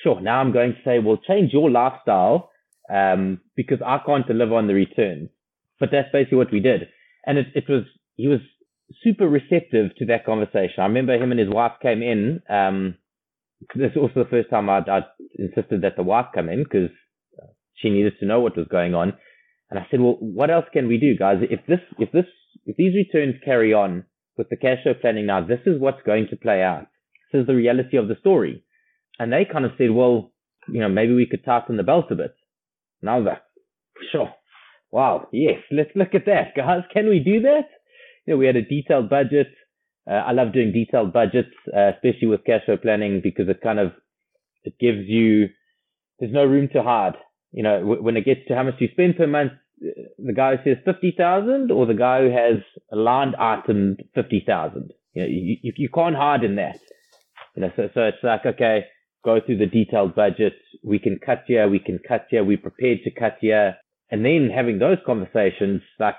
Sure, 0.02 0.20
now 0.20 0.40
I'm 0.40 0.52
going 0.52 0.72
to 0.72 0.78
say, 0.84 0.98
well, 0.98 1.16
change 1.16 1.54
your 1.54 1.70
lifestyle 1.70 2.50
um, 2.92 3.40
because 3.56 3.78
I 3.84 3.98
can't 4.04 4.26
deliver 4.26 4.54
on 4.54 4.66
the 4.66 4.74
returns. 4.74 5.30
But 5.80 5.88
that's 5.90 6.12
basically 6.12 6.38
what 6.38 6.52
we 6.52 6.60
did, 6.60 6.88
and 7.26 7.38
it, 7.38 7.46
it 7.54 7.64
was 7.68 7.84
he 8.16 8.28
was 8.28 8.40
super 9.02 9.28
receptive 9.28 9.94
to 9.96 10.06
that 10.06 10.24
conversation. 10.24 10.78
I 10.78 10.86
remember 10.86 11.14
him 11.14 11.32
and 11.32 11.40
his 11.40 11.50
wife 11.50 11.72
came 11.82 12.02
in. 12.02 12.40
Um, 12.48 12.96
this 13.74 13.92
is 13.92 13.96
also 13.96 14.24
the 14.24 14.30
first 14.30 14.50
time 14.50 14.68
I, 14.68 14.78
I 14.78 15.00
insisted 15.38 15.82
that 15.82 15.96
the 15.96 16.02
wife 16.02 16.26
come 16.34 16.48
in 16.48 16.62
because 16.62 16.90
uh, 17.40 17.46
she 17.74 17.90
needed 17.90 18.14
to 18.20 18.26
know 18.26 18.40
what 18.40 18.56
was 18.56 18.68
going 18.70 18.94
on. 18.94 19.14
And 19.70 19.78
I 19.78 19.86
said, 19.90 20.00
well, 20.00 20.16
what 20.20 20.50
else 20.50 20.66
can 20.72 20.86
we 20.86 20.98
do, 20.98 21.16
guys? 21.16 21.38
If 21.42 21.66
this, 21.66 21.80
if 21.98 22.12
this, 22.12 22.26
if 22.66 22.76
these 22.76 22.94
returns 22.94 23.34
carry 23.44 23.72
on 23.72 24.04
with 24.36 24.48
the 24.48 24.56
cash 24.56 24.82
flow 24.82 24.94
planning 24.94 25.26
now, 25.26 25.44
this 25.44 25.60
is 25.66 25.80
what's 25.80 26.02
going 26.06 26.28
to 26.30 26.36
play 26.36 26.62
out. 26.62 26.86
This 27.32 27.40
is 27.40 27.46
the 27.46 27.54
reality 27.54 27.96
of 27.96 28.08
the 28.08 28.16
story. 28.20 28.62
And 29.18 29.32
they 29.32 29.44
kind 29.50 29.64
of 29.64 29.72
said, 29.76 29.90
well, 29.90 30.32
you 30.68 30.80
know, 30.80 30.88
maybe 30.88 31.14
we 31.14 31.26
could 31.26 31.44
tighten 31.44 31.76
the 31.76 31.82
belt 31.82 32.06
a 32.10 32.14
bit. 32.14 32.34
Was 33.02 33.24
like, 33.26 33.42
sure. 34.12 34.32
Wow. 34.90 35.28
Yes. 35.32 35.60
Let's 35.70 35.90
look 35.94 36.14
at 36.14 36.26
that, 36.26 36.54
guys. 36.56 36.82
Can 36.92 37.08
we 37.08 37.20
do 37.20 37.40
that? 37.42 37.68
You 38.26 38.34
know, 38.34 38.38
we 38.38 38.46
had 38.46 38.56
a 38.56 38.62
detailed 38.62 39.10
budget. 39.10 39.48
Uh, 40.08 40.14
I 40.14 40.32
love 40.32 40.52
doing 40.52 40.72
detailed 40.72 41.12
budgets, 41.12 41.54
uh, 41.76 41.92
especially 41.94 42.28
with 42.28 42.44
cash 42.44 42.64
flow 42.64 42.76
planning 42.76 43.20
because 43.22 43.48
it 43.48 43.60
kind 43.62 43.78
of, 43.78 43.92
it 44.64 44.78
gives 44.78 45.06
you, 45.06 45.48
there's 46.18 46.32
no 46.32 46.44
room 46.44 46.68
to 46.72 46.82
hide 46.82 47.14
you 47.56 47.62
know, 47.62 47.80
w- 47.80 48.02
when 48.02 48.16
it 48.16 48.24
gets 48.24 48.46
to 48.48 48.54
how 48.54 48.62
much 48.62 48.74
you 48.78 48.88
spend 48.92 49.16
per 49.16 49.26
month, 49.26 49.52
the 49.80 50.32
guy 50.34 50.56
who 50.56 50.70
says 50.74 50.82
50,000 50.84 51.70
or 51.70 51.86
the 51.86 51.94
guy 51.94 52.20
who 52.20 52.30
has 52.30 52.62
a 52.92 52.96
land 52.96 53.34
item 53.36 53.96
50,000. 54.14 54.92
You 55.14 55.22
know, 55.22 55.28
you, 55.28 55.56
you, 55.62 55.72
you 55.76 55.88
can't 55.88 56.14
hide 56.14 56.44
in 56.44 56.56
that. 56.56 56.78
You 57.54 57.62
know, 57.62 57.72
so, 57.74 57.88
so 57.94 58.02
it's 58.02 58.22
like, 58.22 58.44
okay, 58.44 58.84
go 59.24 59.40
through 59.40 59.58
the 59.58 59.66
detailed 59.66 60.14
budget. 60.14 60.54
We 60.82 60.98
can 60.98 61.18
cut 61.18 61.44
here. 61.46 61.68
We 61.68 61.78
can 61.78 61.98
cut 62.06 62.26
here. 62.28 62.44
We're 62.44 62.58
prepared 62.58 62.98
to 63.04 63.10
cut 63.10 63.38
here. 63.40 63.76
And 64.10 64.24
then 64.24 64.50
having 64.54 64.78
those 64.78 64.98
conversations, 65.04 65.82
like 65.98 66.16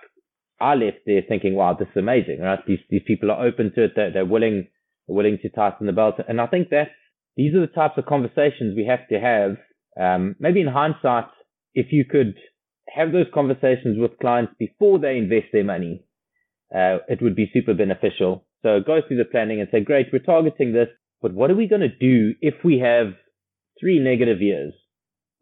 I 0.60 0.76
left 0.76 1.00
there 1.06 1.22
thinking, 1.28 1.56
wow, 1.56 1.76
this 1.78 1.88
is 1.89 1.98
amazing, 1.98 2.39
right? 2.41 2.60
These, 2.65 2.80
these 2.89 3.04
people 3.06 3.32
are 3.32 3.46
open 3.46 3.72
to 3.76 3.84
it. 3.86 3.91
They're, 3.96 4.12
they're 4.12 4.26
willing, 4.26 4.67
willing 5.08 5.38
to 5.41 5.50
tighten 5.50 5.86
the 5.88 5.93
belt. 5.93 6.15
And 6.28 6.41
I 6.41 6.48
think 6.48 6.70
that 6.70 6.89
these 7.36 7.54
are 7.54 7.62
the 7.62 7.67
types 7.67 7.98
of 7.98 8.06
conversations 8.06 8.76
we 8.76 8.88
have 8.88 9.08
to 9.10 9.20
have 9.20 9.58
um, 10.00 10.36
maybe 10.39 10.62
in 10.62 10.67
hindsight, 10.67 11.26
if 11.74 11.88
you 11.91 12.06
could 12.06 12.36
have 12.88 13.12
those 13.12 13.26
conversations 13.34 13.98
with 14.00 14.20
clients 14.20 14.54
before 14.60 15.00
they 15.00 15.17
invest 15.17 15.48
their 15.52 15.63
money, 15.63 16.04
uh, 16.74 16.98
it 17.08 17.22
would 17.22 17.36
be 17.36 17.50
super 17.54 17.74
beneficial. 17.74 18.46
So 18.62 18.80
go 18.86 19.02
through 19.02 19.17
the 19.17 19.26
planning 19.26 19.60
and 19.60 19.70
say, 19.72 19.82
great, 19.82 20.08
we're 20.12 20.20
targeting 20.20 20.74
this, 20.74 20.89
but 21.22 21.34
what 21.34 21.52
are 21.52 21.56
we 21.56 21.67
going 21.67 21.82
to 21.82 21.89
do 21.89 22.34
if 22.41 22.56
we 22.63 22.80
have 22.80 23.13
three 23.80 24.00
negative 24.00 24.41
years? 24.41 24.74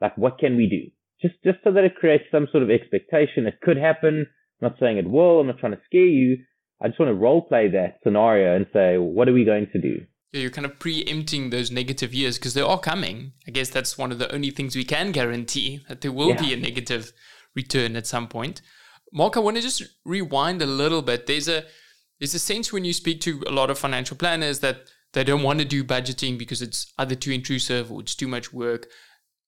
Like, 0.02 0.18
what 0.18 0.40
can 0.40 0.58
we 0.58 0.68
do? 0.68 0.92
Just, 1.22 1.42
just 1.44 1.64
so 1.64 1.72
that 1.72 1.84
it 1.84 1.96
creates 1.96 2.26
some 2.32 2.48
sort 2.52 2.64
of 2.64 2.70
expectation. 2.70 3.48
It 3.48 3.62
could 3.62 3.78
happen. 3.78 4.28
I'm 4.62 4.70
not 4.70 4.80
saying 4.80 4.98
it 4.98 5.10
will. 5.10 5.40
I'm 5.40 5.48
not 5.48 5.60
trying 5.60 5.74
to 5.74 5.82
scare 5.86 6.06
you. 6.06 6.38
I 6.82 6.88
just 6.88 7.00
want 7.00 7.10
to 7.10 7.16
role 7.16 7.42
play 7.42 7.70
that 7.70 8.00
scenario 8.04 8.56
and 8.56 8.66
say, 8.74 8.98
what 8.98 9.30
are 9.30 9.34
we 9.34 9.46
going 9.46 9.68
to 9.74 9.82
do? 9.82 10.06
Yeah, 10.32 10.42
you're 10.42 10.50
kind 10.50 10.66
of 10.66 10.80
preempting 10.80 11.50
those 11.50 11.72
negative 11.72 12.14
years 12.14 12.38
because 12.38 12.54
they 12.54 12.62
are 12.62 12.80
coming. 12.80 13.34
I 13.48 13.52
guess 13.52 13.70
that's 13.70 13.98
one 13.98 14.12
of 14.12 14.20
the 14.20 14.32
only 14.34 14.52
things 14.52 14.76
we 14.76 14.84
can 14.84 15.12
guarantee 15.12 15.82
that 15.88 16.02
there 16.02 16.12
will 16.12 16.30
yeah. 16.30 16.42
be 16.42 16.54
a 16.54 16.58
negative 16.58 17.14
return 17.56 17.96
at 17.96 18.08
some 18.08 18.28
point. 18.28 18.62
Mark, 19.14 19.38
I 19.38 19.40
want 19.40 19.56
to 19.56 19.64
just 19.64 19.84
rewind 20.04 20.62
a 20.62 20.66
little 20.66 21.02
bit. 21.02 21.26
There's 21.26 21.48
a 21.48 21.64
there's 22.20 22.34
a 22.34 22.40
sense 22.40 22.72
when 22.72 22.86
you 22.86 22.94
speak 22.94 23.22
to 23.22 23.44
a 23.48 23.52
lot 23.52 23.70
of 23.70 23.80
financial 23.80 24.18
planners 24.18 24.60
that 24.60 24.88
they 25.14 25.24
don't 25.24 25.44
want 25.44 25.60
to 25.60 25.66
do 25.66 25.84
budgeting 25.84 26.38
because 26.38 26.62
it's 26.62 26.92
either 26.98 27.16
too 27.16 27.32
intrusive 27.32 27.92
or 27.92 28.02
it's 28.02 28.16
too 28.16 28.28
much 28.28 28.52
work. 28.52 28.88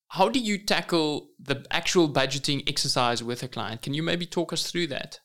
How 0.09 0.29
do 0.29 0.39
you 0.39 0.57
tackle 0.57 1.29
the 1.39 1.65
actual 1.69 2.09
budgeting 2.09 2.67
exercise 2.67 3.23
with 3.23 3.43
a 3.43 3.47
client? 3.47 3.81
Can 3.81 3.93
you 3.93 4.01
maybe 4.01 4.25
talk 4.25 4.53
us 4.53 4.71
through 4.71 4.87
that? 4.87 5.19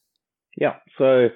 Yeah. 0.57 0.77
So 0.99 1.29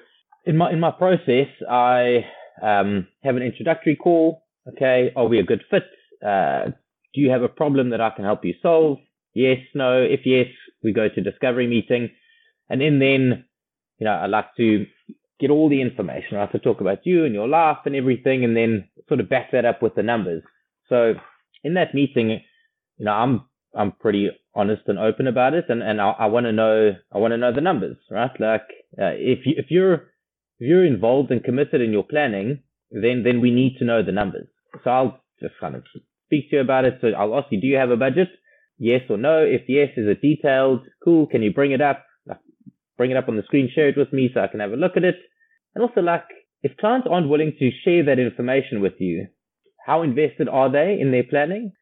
in 0.45 0.57
my 0.57 0.71
in 0.71 0.79
my 0.79 0.91
process, 0.91 1.47
I 1.69 2.25
um, 2.61 3.07
have 3.23 3.35
an 3.35 3.43
introductory 3.43 3.95
call. 3.95 4.43
Okay, 4.67 5.11
are 5.15 5.27
we 5.27 5.39
a 5.39 5.43
good 5.43 5.63
fit? 5.69 5.83
Uh, 6.25 6.71
do 7.13 7.21
you 7.21 7.29
have 7.29 7.41
a 7.41 7.47
problem 7.47 7.91
that 7.91 8.01
I 8.01 8.09
can 8.09 8.25
help 8.25 8.43
you 8.43 8.53
solve? 8.61 8.97
Yes, 9.33 9.59
no. 9.73 10.01
If 10.01 10.21
yes, 10.25 10.47
we 10.83 10.91
go 10.91 11.07
to 11.07 11.21
discovery 11.21 11.67
meeting, 11.67 12.09
and 12.69 12.81
then 12.81 12.99
then, 12.99 13.45
you 13.97 14.05
know, 14.05 14.11
I 14.11 14.25
like 14.25 14.55
to 14.57 14.85
get 15.39 15.51
all 15.51 15.69
the 15.69 15.81
information. 15.81 16.35
I 16.37 16.41
have 16.41 16.51
to 16.51 16.59
talk 16.59 16.81
about 16.81 17.05
you 17.05 17.23
and 17.23 17.33
your 17.33 17.47
life 17.47 17.77
and 17.85 17.95
everything, 17.95 18.43
and 18.43 18.57
then 18.57 18.89
sort 19.07 19.21
of 19.21 19.29
back 19.29 19.51
that 19.51 19.65
up 19.65 19.81
with 19.81 19.95
the 19.95 20.03
numbers. 20.03 20.43
So 20.89 21.13
in 21.63 21.75
that 21.75 21.93
meeting, 21.93 22.41
you 22.97 23.05
know, 23.05 23.11
I'm 23.11 23.45
I'm 23.75 23.91
pretty 23.91 24.29
honest 24.55 24.83
and 24.87 24.97
open 24.97 25.27
about 25.27 25.53
it, 25.53 25.65
and 25.69 25.81
and 25.81 26.01
I, 26.01 26.11
I 26.11 26.25
want 26.27 26.45
to 26.45 26.51
know 26.51 26.93
I 27.13 27.17
want 27.17 27.33
to 27.33 27.37
know 27.37 27.53
the 27.53 27.61
numbers, 27.61 27.97
right? 28.09 28.31
Like 28.39 28.67
uh, 28.99 29.13
if 29.15 29.45
you 29.45 29.53
if 29.57 29.67
you're 29.69 29.93
if 30.59 30.67
you're 30.67 30.85
involved 30.85 31.31
and 31.31 31.43
committed 31.43 31.81
in 31.81 31.91
your 31.91 32.03
planning, 32.03 32.63
then 32.91 33.23
then 33.23 33.41
we 33.41 33.51
need 33.51 33.77
to 33.79 33.85
know 33.85 34.03
the 34.03 34.11
numbers. 34.11 34.47
So 34.83 34.89
I'll 34.89 35.21
just 35.41 35.53
kind 35.59 35.75
of 35.75 35.83
speak 36.25 36.49
to 36.49 36.57
you 36.57 36.61
about 36.61 36.85
it. 36.85 36.97
So 37.01 37.09
I'll 37.09 37.37
ask 37.37 37.47
you, 37.51 37.61
do 37.61 37.67
you 37.67 37.77
have 37.77 37.91
a 37.91 37.97
budget? 37.97 38.29
Yes 38.79 39.01
or 39.09 39.17
no? 39.17 39.43
If 39.43 39.61
yes, 39.67 39.89
is 39.97 40.07
it 40.07 40.21
detailed? 40.21 40.81
Cool. 41.03 41.27
Can 41.27 41.41
you 41.41 41.53
bring 41.53 41.71
it 41.71 41.81
up? 41.81 42.05
Bring 42.97 43.11
it 43.11 43.17
up 43.17 43.29
on 43.29 43.37
the 43.37 43.43
screen, 43.43 43.69
share 43.73 43.89
it 43.89 43.97
with 43.97 44.11
me 44.11 44.31
so 44.33 44.41
I 44.41 44.47
can 44.47 44.59
have 44.59 44.71
a 44.71 44.75
look 44.75 44.97
at 44.97 45.03
it. 45.03 45.17
And 45.75 45.83
also, 45.83 46.01
like, 46.01 46.25
if 46.63 46.75
clients 46.77 47.07
aren't 47.09 47.29
willing 47.29 47.53
to 47.59 47.69
share 47.83 48.03
that 48.05 48.17
information 48.17 48.81
with 48.81 48.93
you, 48.99 49.27
how 49.85 50.01
invested 50.01 50.49
are 50.49 50.71
they 50.71 50.97
in 50.99 51.11
their 51.11 51.23
planning? 51.23 51.73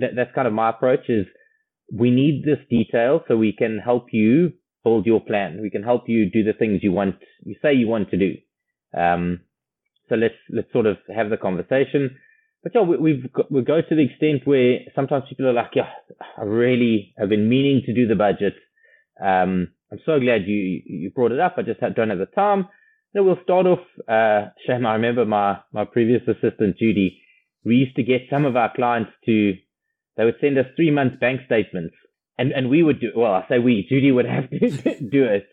That, 0.00 0.10
that's 0.16 0.34
kind 0.34 0.46
of 0.46 0.52
my 0.52 0.70
approach 0.70 1.08
is 1.08 1.26
we 1.92 2.10
need 2.10 2.44
this 2.44 2.58
detail 2.68 3.22
so 3.26 3.36
we 3.36 3.52
can 3.56 3.78
help 3.78 4.08
you 4.12 4.52
build 4.84 5.06
your 5.06 5.20
plan. 5.20 5.60
We 5.62 5.70
can 5.70 5.82
help 5.82 6.04
you 6.08 6.30
do 6.30 6.44
the 6.44 6.52
things 6.52 6.80
you 6.82 6.92
want, 6.92 7.16
you 7.44 7.56
say 7.62 7.74
you 7.74 7.88
want 7.88 8.10
to 8.10 8.16
do. 8.16 8.34
Um, 8.96 9.40
so 10.08 10.14
let's 10.14 10.34
let's 10.50 10.72
sort 10.72 10.86
of 10.86 10.96
have 11.14 11.30
the 11.30 11.36
conversation. 11.36 12.16
But 12.62 12.72
yeah, 12.74 12.82
we, 12.82 12.96
we've 12.96 13.32
got, 13.32 13.52
we 13.52 13.62
go 13.62 13.80
to 13.80 13.94
the 13.94 14.04
extent 14.04 14.42
where 14.44 14.80
sometimes 14.94 15.24
people 15.28 15.46
are 15.46 15.52
like, 15.52 15.72
yeah, 15.74 15.90
I 16.36 16.42
really 16.42 17.14
have 17.18 17.28
been 17.28 17.48
meaning 17.48 17.82
to 17.86 17.94
do 17.94 18.08
the 18.08 18.16
budget. 18.16 18.54
Um, 19.20 19.68
I'm 19.92 20.00
so 20.04 20.18
glad 20.18 20.46
you 20.46 20.82
you 20.84 21.10
brought 21.10 21.32
it 21.32 21.40
up. 21.40 21.54
I 21.56 21.62
just 21.62 21.80
don't 21.80 22.10
have 22.10 22.18
the 22.18 22.26
time. 22.26 22.68
So 23.14 23.22
we'll 23.22 23.38
start 23.42 23.66
off. 23.66 23.80
Uh, 24.08 24.50
Shame, 24.66 24.86
I 24.86 24.94
remember 24.94 25.24
my 25.24 25.58
my 25.72 25.84
previous 25.84 26.22
assistant 26.26 26.78
Judy. 26.78 27.22
We 27.64 27.76
used 27.76 27.96
to 27.96 28.02
get 28.02 28.22
some 28.30 28.44
of 28.44 28.56
our 28.56 28.72
clients 28.74 29.10
to. 29.26 29.54
They 30.18 30.24
would 30.24 30.36
send 30.40 30.58
us 30.58 30.66
three 30.76 30.90
months 30.90 31.16
bank 31.18 31.40
statements 31.46 31.94
and 32.38 32.52
and 32.52 32.70
we 32.70 32.82
would 32.82 33.00
do 33.00 33.10
well. 33.14 33.32
I 33.32 33.44
say 33.48 33.58
we, 33.58 33.86
Judy 33.88 34.12
would 34.12 34.26
have 34.26 34.48
to 34.48 34.58
do 35.10 35.24
it, 35.24 35.46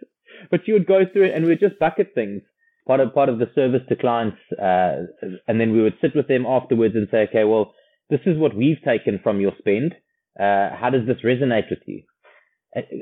but 0.52 0.62
she 0.66 0.72
would 0.72 0.86
go 0.86 1.02
through 1.12 1.26
it, 1.26 1.34
and 1.34 1.46
we'd 1.46 1.60
just 1.60 1.80
bucket 1.80 2.12
things. 2.14 2.44
Part 2.88 3.00
of 3.00 3.14
part 3.14 3.30
of 3.30 3.40
the 3.40 3.50
service 3.56 3.82
to 3.90 3.96
clients, 3.96 4.38
uh, 4.52 5.08
and 5.48 5.60
then 5.60 5.74
we 5.74 5.82
would 5.82 5.98
sit 6.02 6.16
with 6.16 6.28
them 6.28 6.46
afterwards 6.46 6.96
and 6.96 7.08
say, 7.10 7.26
okay, 7.30 7.44
well, 7.44 7.74
this 8.12 8.20
is 8.28 8.38
what 8.38 8.56
we've 8.56 8.82
taken 8.86 9.20
from 9.24 9.42
your 9.42 9.54
spend. 9.58 9.96
Uh, 10.40 10.70
how 10.80 10.92
does 10.92 11.08
this 11.08 11.18
resonate 11.26 11.70
with 11.70 11.80
you? 11.88 12.04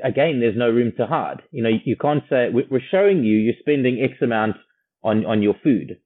again, 0.04 0.38
there's 0.38 0.56
no 0.56 0.70
room 0.70 0.92
to 0.96 1.04
hide. 1.04 1.42
You 1.50 1.64
know, 1.64 1.70
you 1.84 1.96
can't 1.96 2.22
say 2.30 2.48
we're 2.48 2.80
showing 2.92 3.24
you 3.24 3.36
you're 3.36 3.54
spending 3.58 4.00
X 4.00 4.22
amount 4.22 4.56
on 5.02 5.26
on 5.26 5.42
your 5.42 5.54
food. 5.62 5.98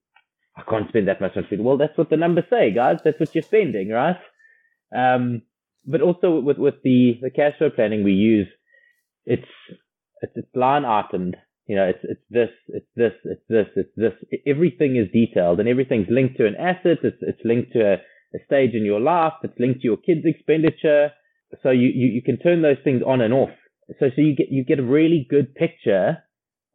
I 0.57 0.63
can't 0.69 0.89
spend 0.89 1.07
that 1.07 1.21
much 1.21 1.37
on 1.37 1.47
food. 1.49 1.61
Well, 1.61 1.77
that's 1.77 1.97
what 1.97 2.11
the 2.11 2.17
numbers 2.17 2.45
say, 2.51 2.73
guys. 2.73 2.99
That's 3.05 3.21
what 3.21 3.33
you're 3.35 3.43
spending, 3.43 3.91
right? 3.91 4.17
Um, 4.97 5.43
but 5.91 6.01
also 6.01 6.41
with 6.41 6.59
with 6.59 6.75
the 6.85 7.19
the 7.23 7.31
cash 7.31 7.59
flow 7.59 7.71
planning 7.71 8.05
we 8.05 8.13
use, 8.13 8.49
it's 9.27 9.43
it's, 10.23 10.33
it's 10.37 10.55
line 10.55 10.83
itemed. 10.83 11.35
You 11.67 11.77
know, 11.77 11.85
it's 11.85 12.01
it's 12.03 12.25
this, 12.31 12.51
it's 12.69 12.87
this, 12.97 13.13
it's 13.25 13.43
this, 13.49 13.67
it's 13.77 13.95
this. 13.97 14.41
Everything 14.47 14.97
is 14.97 15.09
detailed, 15.13 15.61
and 15.61 15.69
everything's 15.69 16.09
linked 16.11 16.37
to 16.39 16.47
an 16.47 16.57
asset. 16.57 16.99
It's 17.03 17.19
it's 17.21 17.45
linked 17.45 17.73
to 17.73 17.81
a, 17.81 17.95
a 17.95 18.45
stage 18.47 18.75
in 18.75 18.85
your 18.85 19.01
life. 19.01 19.35
It's 19.43 19.59
linked 19.59 19.81
to 19.81 19.85
your 19.85 19.99
kids' 19.99 20.25
expenditure 20.25 21.11
so 21.63 21.71
you, 21.71 21.89
you, 21.89 22.09
you 22.09 22.23
can 22.23 22.39
turn 22.39 22.63
those 22.63 22.77
things 22.85 23.03
on 23.07 23.21
and 23.21 23.33
off. 23.33 23.51
So 23.99 24.07
so 24.15 24.21
you 24.21 24.35
get 24.37 24.49
you 24.51 24.65
get 24.65 24.79
a 24.79 24.83
really 24.83 25.27
good 25.29 25.55
picture 25.55 26.19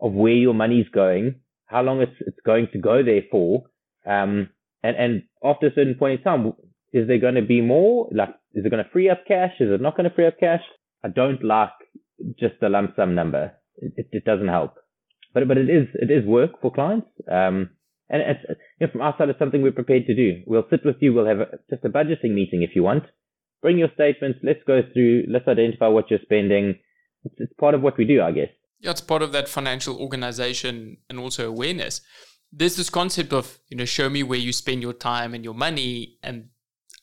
of 0.01 0.13
where 0.13 0.33
your 0.33 0.53
money's 0.53 0.89
going, 0.89 1.35
how 1.67 1.83
long 1.83 2.01
it's 2.01 2.15
it's 2.21 2.39
going 2.45 2.67
to 2.73 2.79
go 2.79 3.03
there 3.03 3.21
for, 3.29 3.65
um, 4.05 4.49
and 4.81 4.95
and 4.97 5.23
after 5.43 5.67
a 5.67 5.73
certain 5.73 5.95
point 5.95 6.19
in 6.19 6.23
time, 6.23 6.53
is 6.91 7.07
there 7.07 7.19
going 7.19 7.35
to 7.35 7.43
be 7.43 7.61
more? 7.61 8.09
Like, 8.11 8.33
is 8.53 8.65
it 8.65 8.69
going 8.69 8.83
to 8.83 8.89
free 8.91 9.09
up 9.09 9.23
cash? 9.27 9.53
Is 9.59 9.69
it 9.71 9.81
not 9.81 9.95
going 9.95 10.09
to 10.09 10.15
free 10.15 10.27
up 10.27 10.39
cash? 10.39 10.61
I 11.03 11.09
don't 11.09 11.43
like 11.43 11.69
just 12.39 12.55
a 12.61 12.69
lump 12.69 12.95
sum 12.95 13.15
number. 13.15 13.53
It, 13.77 13.93
it, 13.97 14.07
it 14.11 14.25
doesn't 14.25 14.47
help, 14.47 14.75
but 15.33 15.47
but 15.47 15.57
it 15.57 15.69
is 15.69 15.87
it 15.95 16.11
is 16.11 16.25
work 16.25 16.61
for 16.61 16.71
clients. 16.71 17.07
Um, 17.29 17.71
and 18.09 18.21
it's, 18.21 18.39
you 18.79 18.85
know, 18.85 18.91
from 18.91 19.01
our 19.01 19.15
side, 19.17 19.29
it's 19.29 19.39
something 19.39 19.61
we're 19.61 19.71
prepared 19.71 20.05
to 20.05 20.15
do. 20.15 20.43
We'll 20.45 20.67
sit 20.69 20.85
with 20.85 20.97
you. 20.99 21.13
We'll 21.13 21.25
have 21.25 21.39
a, 21.39 21.47
just 21.69 21.85
a 21.85 21.89
budgeting 21.89 22.33
meeting 22.33 22.61
if 22.61 22.75
you 22.75 22.83
want 22.83 23.05
bring 23.63 23.79
your 23.79 23.89
statements. 23.95 24.37
Let's 24.43 24.59
go 24.67 24.81
through. 24.93 25.23
Let's 25.27 25.47
identify 25.47 25.87
what 25.87 26.11
you're 26.11 26.19
spending. 26.21 26.75
It's, 27.23 27.35
it's 27.39 27.53
part 27.59 27.73
of 27.73 27.81
what 27.81 27.97
we 27.97 28.05
do, 28.05 28.21
I 28.21 28.31
guess. 28.31 28.49
Yeah, 28.79 28.91
it's 28.91 29.01
part 29.01 29.23
of 29.23 29.31
that 29.31 29.49
financial 29.49 29.97
organization 29.97 30.97
and 31.09 31.17
also 31.17 31.47
awareness. 31.47 32.01
There's 32.51 32.75
this 32.75 32.91
concept 32.91 33.33
of, 33.33 33.57
you 33.69 33.77
know, 33.77 33.85
show 33.85 34.09
me 34.09 34.21
where 34.21 34.37
you 34.37 34.53
spend 34.53 34.83
your 34.83 34.93
time 34.93 35.33
and 35.33 35.43
your 35.43 35.55
money, 35.55 36.17
and 36.21 36.49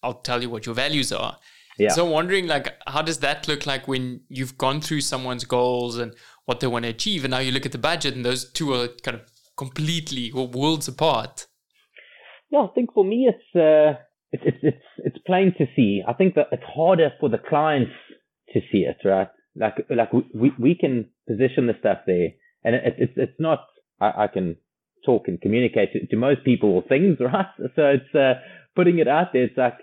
I'll 0.02 0.20
tell 0.20 0.42
you 0.42 0.50
what 0.50 0.66
your 0.66 0.74
values 0.74 1.12
are. 1.12 1.38
Yeah. 1.78 1.90
So 1.90 2.04
I'm 2.06 2.12
wondering, 2.12 2.46
like, 2.46 2.74
how 2.86 3.02
does 3.02 3.18
that 3.18 3.48
look 3.48 3.66
like 3.66 3.88
when 3.88 4.20
you've 4.28 4.58
gone 4.58 4.80
through 4.80 5.00
someone's 5.00 5.44
goals 5.44 5.96
and 5.96 6.14
what 6.44 6.60
they 6.60 6.66
want 6.66 6.84
to 6.84 6.90
achieve, 6.90 7.24
and 7.24 7.30
now 7.30 7.38
you 7.38 7.52
look 7.52 7.64
at 7.64 7.72
the 7.72 7.78
budget, 7.78 8.14
and 8.14 8.24
those 8.24 8.50
two 8.50 8.74
are 8.74 8.88
kind 9.02 9.16
of 9.16 9.22
completely 9.56 10.30
or 10.30 10.46
worlds 10.46 10.88
apart? 10.88 11.46
Yeah, 12.50 12.60
I 12.60 12.68
think 12.74 12.92
for 12.92 13.04
me, 13.04 13.28
it's 13.28 13.56
uh, 13.56 14.00
it's 14.32 14.42
it's 14.44 14.58
it's 14.62 14.84
it's 14.98 15.18
plain 15.26 15.54
to 15.58 15.66
see. 15.76 16.02
I 16.06 16.12
think 16.12 16.34
that 16.34 16.48
it's 16.52 16.62
harder 16.64 17.10
for 17.20 17.28
the 17.28 17.38
clients 17.38 17.92
to 18.52 18.60
see 18.72 18.80
it, 18.80 18.96
right? 19.04 19.28
Like 19.56 19.86
like 19.88 20.12
we 20.34 20.52
we 20.58 20.74
can 20.74 21.06
position 21.28 21.66
the 21.66 21.74
stuff 21.78 21.98
there, 22.06 22.30
and 22.64 22.74
it, 22.74 22.94
it's 22.98 23.12
it's 23.16 23.40
not. 23.40 23.60
I, 24.00 24.24
I 24.24 24.26
can 24.26 24.56
talk 25.04 25.28
and 25.28 25.40
communicate 25.40 25.92
to, 25.92 26.06
to 26.06 26.16
most 26.16 26.44
people 26.44 26.70
or 26.70 26.82
things, 26.82 27.18
right? 27.20 27.46
So 27.76 27.82
it's 27.82 28.14
uh, 28.14 28.40
putting 28.74 28.98
it 28.98 29.08
out 29.08 29.28
there. 29.32 29.44
It's 29.44 29.56
like 29.56 29.78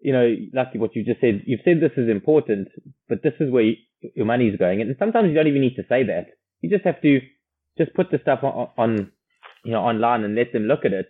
you 0.00 0.12
know, 0.12 0.34
like 0.52 0.74
what 0.74 0.94
you 0.94 1.04
just 1.04 1.20
said. 1.20 1.42
You've 1.46 1.60
said 1.64 1.80
this 1.80 1.96
is 1.96 2.08
important, 2.08 2.68
but 3.08 3.22
this 3.22 3.34
is 3.40 3.50
where 3.50 3.64
you, 3.64 3.76
your 4.14 4.26
money 4.26 4.48
is 4.48 4.56
going, 4.56 4.80
and 4.80 4.94
sometimes 4.98 5.28
you 5.28 5.34
don't 5.34 5.48
even 5.48 5.60
need 5.60 5.76
to 5.76 5.86
say 5.88 6.04
that. 6.04 6.26
You 6.60 6.70
just 6.70 6.84
have 6.84 7.00
to 7.02 7.20
just 7.76 7.94
put 7.94 8.10
the 8.10 8.18
stuff 8.20 8.40
on, 8.42 8.68
on 8.76 9.12
you 9.64 9.72
know 9.72 9.80
online 9.80 10.24
and 10.24 10.34
let 10.34 10.52
them 10.52 10.64
look 10.64 10.84
at 10.84 10.92
it, 10.92 11.08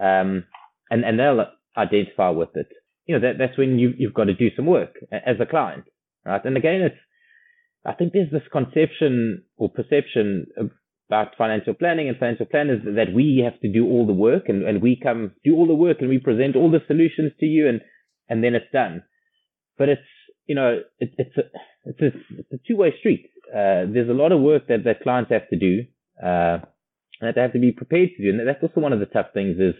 um, 0.00 0.44
and 0.90 1.04
and 1.04 1.18
they'll 1.18 1.46
identify 1.76 2.30
with 2.30 2.50
it. 2.54 2.68
You 3.06 3.18
know, 3.18 3.28
that, 3.28 3.38
that's 3.38 3.58
when 3.58 3.78
you, 3.78 3.92
you've 3.98 4.14
got 4.14 4.24
to 4.24 4.34
do 4.34 4.48
some 4.54 4.66
work 4.66 4.94
as 5.10 5.36
a 5.40 5.46
client, 5.46 5.84
right? 6.24 6.44
And 6.44 6.56
again, 6.56 6.82
it's, 6.82 6.96
I 7.84 7.94
think 7.94 8.12
there's 8.12 8.30
this 8.30 8.46
conception 8.52 9.42
or 9.56 9.68
perception 9.68 10.46
about 11.08 11.34
financial 11.36 11.74
planning 11.74 12.08
and 12.08 12.16
financial 12.16 12.46
planners 12.46 12.82
that 12.84 13.12
we 13.12 13.42
have 13.44 13.60
to 13.60 13.72
do 13.72 13.86
all 13.86 14.06
the 14.06 14.12
work 14.12 14.44
and, 14.48 14.62
and 14.62 14.80
we 14.80 15.00
come 15.02 15.32
do 15.44 15.56
all 15.56 15.66
the 15.66 15.74
work 15.74 15.96
and 16.00 16.08
we 16.08 16.18
present 16.18 16.54
all 16.54 16.70
the 16.70 16.80
solutions 16.86 17.32
to 17.40 17.46
you 17.46 17.68
and, 17.68 17.80
and 18.28 18.42
then 18.42 18.54
it's 18.54 18.72
done. 18.72 19.02
But 19.78 19.88
it's, 19.88 20.02
you 20.46 20.54
know, 20.54 20.80
it, 20.98 21.12
it's 21.18 21.36
a, 21.36 21.42
it's 21.84 22.00
a, 22.00 22.18
it's 22.38 22.52
a 22.52 22.58
two-way 22.66 22.94
street. 22.98 23.30
Uh, 23.50 23.84
there's 23.92 24.08
a 24.08 24.14
lot 24.14 24.32
of 24.32 24.40
work 24.40 24.68
that, 24.68 24.84
that 24.84 25.02
clients 25.02 25.30
have 25.30 25.48
to 25.48 25.58
do, 25.58 25.84
uh, 26.22 26.58
that 27.20 27.34
they 27.34 27.40
have 27.40 27.52
to 27.52 27.58
be 27.58 27.72
prepared 27.72 28.10
to 28.16 28.22
do. 28.22 28.30
And 28.30 28.48
that's 28.48 28.62
also 28.62 28.80
one 28.80 28.92
of 28.92 29.00
the 29.00 29.06
tough 29.06 29.32
things 29.34 29.58
is, 29.58 29.74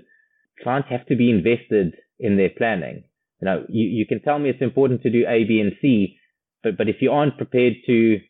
clients 0.62 0.90
have 0.90 1.07
to 1.07 1.16
be 1.16 1.30
invested 1.30 1.95
in 2.20 2.36
their 2.36 2.51
planning. 2.51 3.03
You 3.40 3.47
know, 3.47 3.64
you, 3.68 3.88
you 3.88 4.07
can 4.07 4.20
tell 4.22 4.38
me 4.38 4.51
it's 4.51 4.62
important 4.62 5.03
to 5.03 5.11
do 5.11 5.24
A, 5.26 5.45
B, 5.45 5.61
and 5.61 5.72
C, 5.80 6.18
but, 6.62 6.76
but 6.76 6.88
if 6.88 6.97
you 7.01 7.11
aren't 7.11 7.38
prepared 7.38 7.72
to 7.86 8.20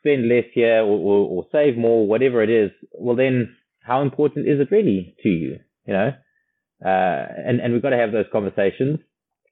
spend 0.00 0.28
less 0.28 0.44
here 0.52 0.82
or, 0.82 0.98
or, 0.98 1.28
or 1.28 1.46
save 1.52 1.78
more, 1.78 2.06
whatever 2.06 2.42
it 2.42 2.50
is, 2.50 2.70
well, 2.92 3.16
then 3.16 3.56
how 3.82 4.02
important 4.02 4.48
is 4.48 4.60
it 4.60 4.70
really 4.70 5.14
to 5.22 5.28
you? 5.28 5.60
You 5.86 5.92
know, 5.94 6.12
uh, 6.84 7.26
and, 7.46 7.60
and 7.60 7.72
we've 7.72 7.82
got 7.82 7.90
to 7.90 7.96
have 7.96 8.12
those 8.12 8.26
conversations. 8.32 8.98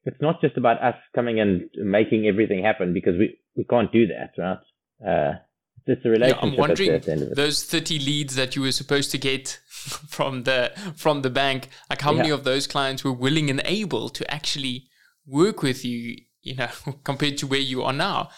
It's 0.09 0.22
not 0.22 0.40
just 0.40 0.56
about 0.56 0.82
us 0.82 0.94
coming 1.14 1.38
and 1.38 1.68
making 1.76 2.26
everything 2.26 2.64
happen 2.64 2.94
because 2.94 3.18
we, 3.18 3.38
we 3.56 3.64
can't 3.64 3.92
do 3.92 4.06
that, 4.06 4.32
right? 4.38 4.59
Uh, 5.06 5.38
it's 5.86 6.04
a 6.04 6.09
relationship. 6.09 6.42
Yeah, 6.42 6.50
I'm 6.50 6.56
wondering 6.56 7.30
those 7.34 7.64
30 7.64 7.98
leads 7.98 8.34
that 8.34 8.56
you 8.56 8.62
were 8.62 8.72
supposed 8.72 9.11
to 9.11 9.18
get 9.18 9.61
from 10.09 10.44
the 10.44 10.72
from 10.96 11.22
the 11.22 11.30
bank, 11.30 11.68
like 11.90 12.00
how 12.00 12.12
yeah. 12.12 12.18
many 12.18 12.30
of 12.30 12.44
those 12.44 12.66
clients 12.66 13.04
were 13.04 13.12
willing 13.12 13.50
and 13.50 13.61
able 13.64 14.09
to 14.09 14.30
actually 14.32 14.88
work 15.26 15.62
with 15.62 15.84
you, 15.84 16.16
you 16.40 16.56
know, 16.56 16.70
compared 17.04 17.36
to 17.38 17.46
where 17.46 17.61
you 17.61 17.82
are 17.82 17.92
now. 17.92 18.30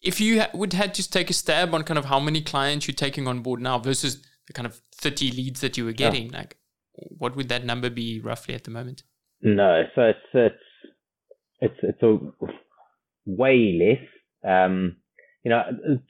If 0.00 0.20
you 0.20 0.40
ha- 0.40 0.50
would 0.54 0.72
have 0.72 0.92
just 0.94 1.12
take 1.12 1.30
a 1.30 1.34
stab 1.34 1.74
on 1.74 1.82
kind 1.82 1.98
of 1.98 2.06
how 2.06 2.20
many 2.20 2.40
clients 2.40 2.86
you're 2.86 2.94
taking 2.94 3.26
on 3.28 3.40
board 3.40 3.60
now 3.60 3.78
versus 3.78 4.22
the 4.46 4.52
kind 4.52 4.66
of 4.66 4.80
30 4.96 5.30
leads 5.32 5.60
that 5.60 5.78
you 5.78 5.84
were 5.84 5.92
getting, 5.92 6.30
like 6.30 6.56
what 6.92 7.36
would 7.36 7.48
that 7.48 7.64
number 7.64 7.90
be 7.90 8.20
roughly 8.20 8.54
at 8.54 8.64
the 8.64 8.70
moment? 8.70 9.02
No, 9.40 9.84
so 9.94 10.02
it's 10.02 10.18
it's 10.32 10.56
it's 11.64 11.78
it's 11.82 12.02
a 12.02 12.18
way 13.26 13.78
less. 13.80 14.04
Um, 14.48 14.96
you 15.42 15.50
know, 15.50 15.62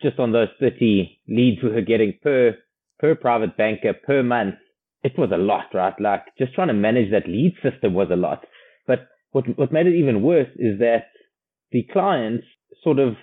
just 0.02 0.18
on 0.18 0.32
those 0.32 0.48
30 0.60 1.18
leads 1.28 1.62
we 1.62 1.70
were 1.70 1.80
getting 1.80 2.18
per, 2.22 2.56
per 3.00 3.14
private 3.16 3.56
banker 3.56 3.92
per 3.92 4.22
month, 4.22 4.54
it 5.02 5.18
was 5.18 5.30
a 5.32 5.36
lot, 5.36 5.66
right? 5.74 5.94
Like 6.00 6.22
just 6.38 6.54
trying 6.54 6.68
to 6.68 6.74
manage 6.74 7.10
that 7.10 7.28
lead 7.28 7.54
system 7.62 7.94
was 7.94 8.08
a 8.12 8.16
lot. 8.16 8.44
But 8.86 9.08
what, 9.32 9.44
what 9.58 9.72
made 9.72 9.86
it 9.86 9.96
even 9.96 10.22
worse 10.22 10.48
is 10.56 10.78
that 10.78 11.06
the 11.72 11.84
clients 11.92 12.46
sort 12.82 13.00
of 13.00 13.14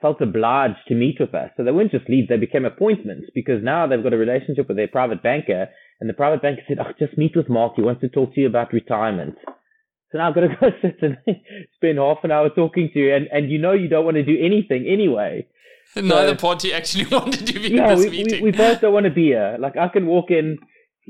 felt 0.00 0.20
obliged 0.22 0.78
to 0.88 0.94
meet 0.94 1.16
with 1.20 1.34
us. 1.34 1.50
So 1.56 1.64
they 1.64 1.72
weren't 1.72 1.90
just 1.90 2.08
leads, 2.08 2.28
they 2.28 2.38
became 2.38 2.64
appointments 2.64 3.26
because 3.34 3.62
now 3.62 3.86
they've 3.86 4.02
got 4.02 4.14
a 4.14 4.18
relationship 4.18 4.68
with 4.68 4.76
their 4.76 4.88
private 4.88 5.22
banker 5.22 5.68
and 6.00 6.08
the 6.08 6.14
private 6.14 6.42
banker 6.42 6.62
said, 6.66 6.78
oh, 6.80 6.92
just 6.98 7.18
meet 7.18 7.36
with 7.36 7.48
Mark. 7.48 7.74
He 7.76 7.82
wants 7.82 8.00
to 8.00 8.08
talk 8.08 8.34
to 8.34 8.40
you 8.40 8.46
about 8.46 8.72
retirement. 8.72 9.36
So 10.14 10.18
now 10.18 10.28
I've 10.28 10.34
got 10.36 10.42
to 10.42 10.48
go 10.60 10.68
sit 10.80 11.02
and 11.02 11.16
spend 11.74 11.98
half 11.98 12.18
an 12.22 12.30
hour 12.30 12.48
talking 12.48 12.88
to 12.92 12.98
you, 12.98 13.14
and, 13.14 13.26
and 13.32 13.50
you 13.50 13.58
know 13.58 13.72
you 13.72 13.88
don't 13.88 14.04
want 14.04 14.16
to 14.16 14.22
do 14.22 14.38
anything 14.40 14.86
anyway. 14.86 15.48
Neither 15.96 16.28
so, 16.28 16.36
party 16.36 16.72
actually 16.72 17.06
wanted 17.10 17.46
to 17.48 17.54
be 17.54 17.70
yeah, 17.70 17.92
in 17.92 17.98
this 17.98 18.10
we, 18.10 18.10
meeting. 18.10 18.44
We, 18.44 18.50
we 18.52 18.56
both 18.56 18.80
don't 18.80 18.92
want 18.92 19.06
to 19.06 19.12
be 19.12 19.26
here. 19.26 19.56
Like 19.58 19.76
I 19.76 19.88
can 19.88 20.06
walk 20.06 20.30
in, 20.30 20.58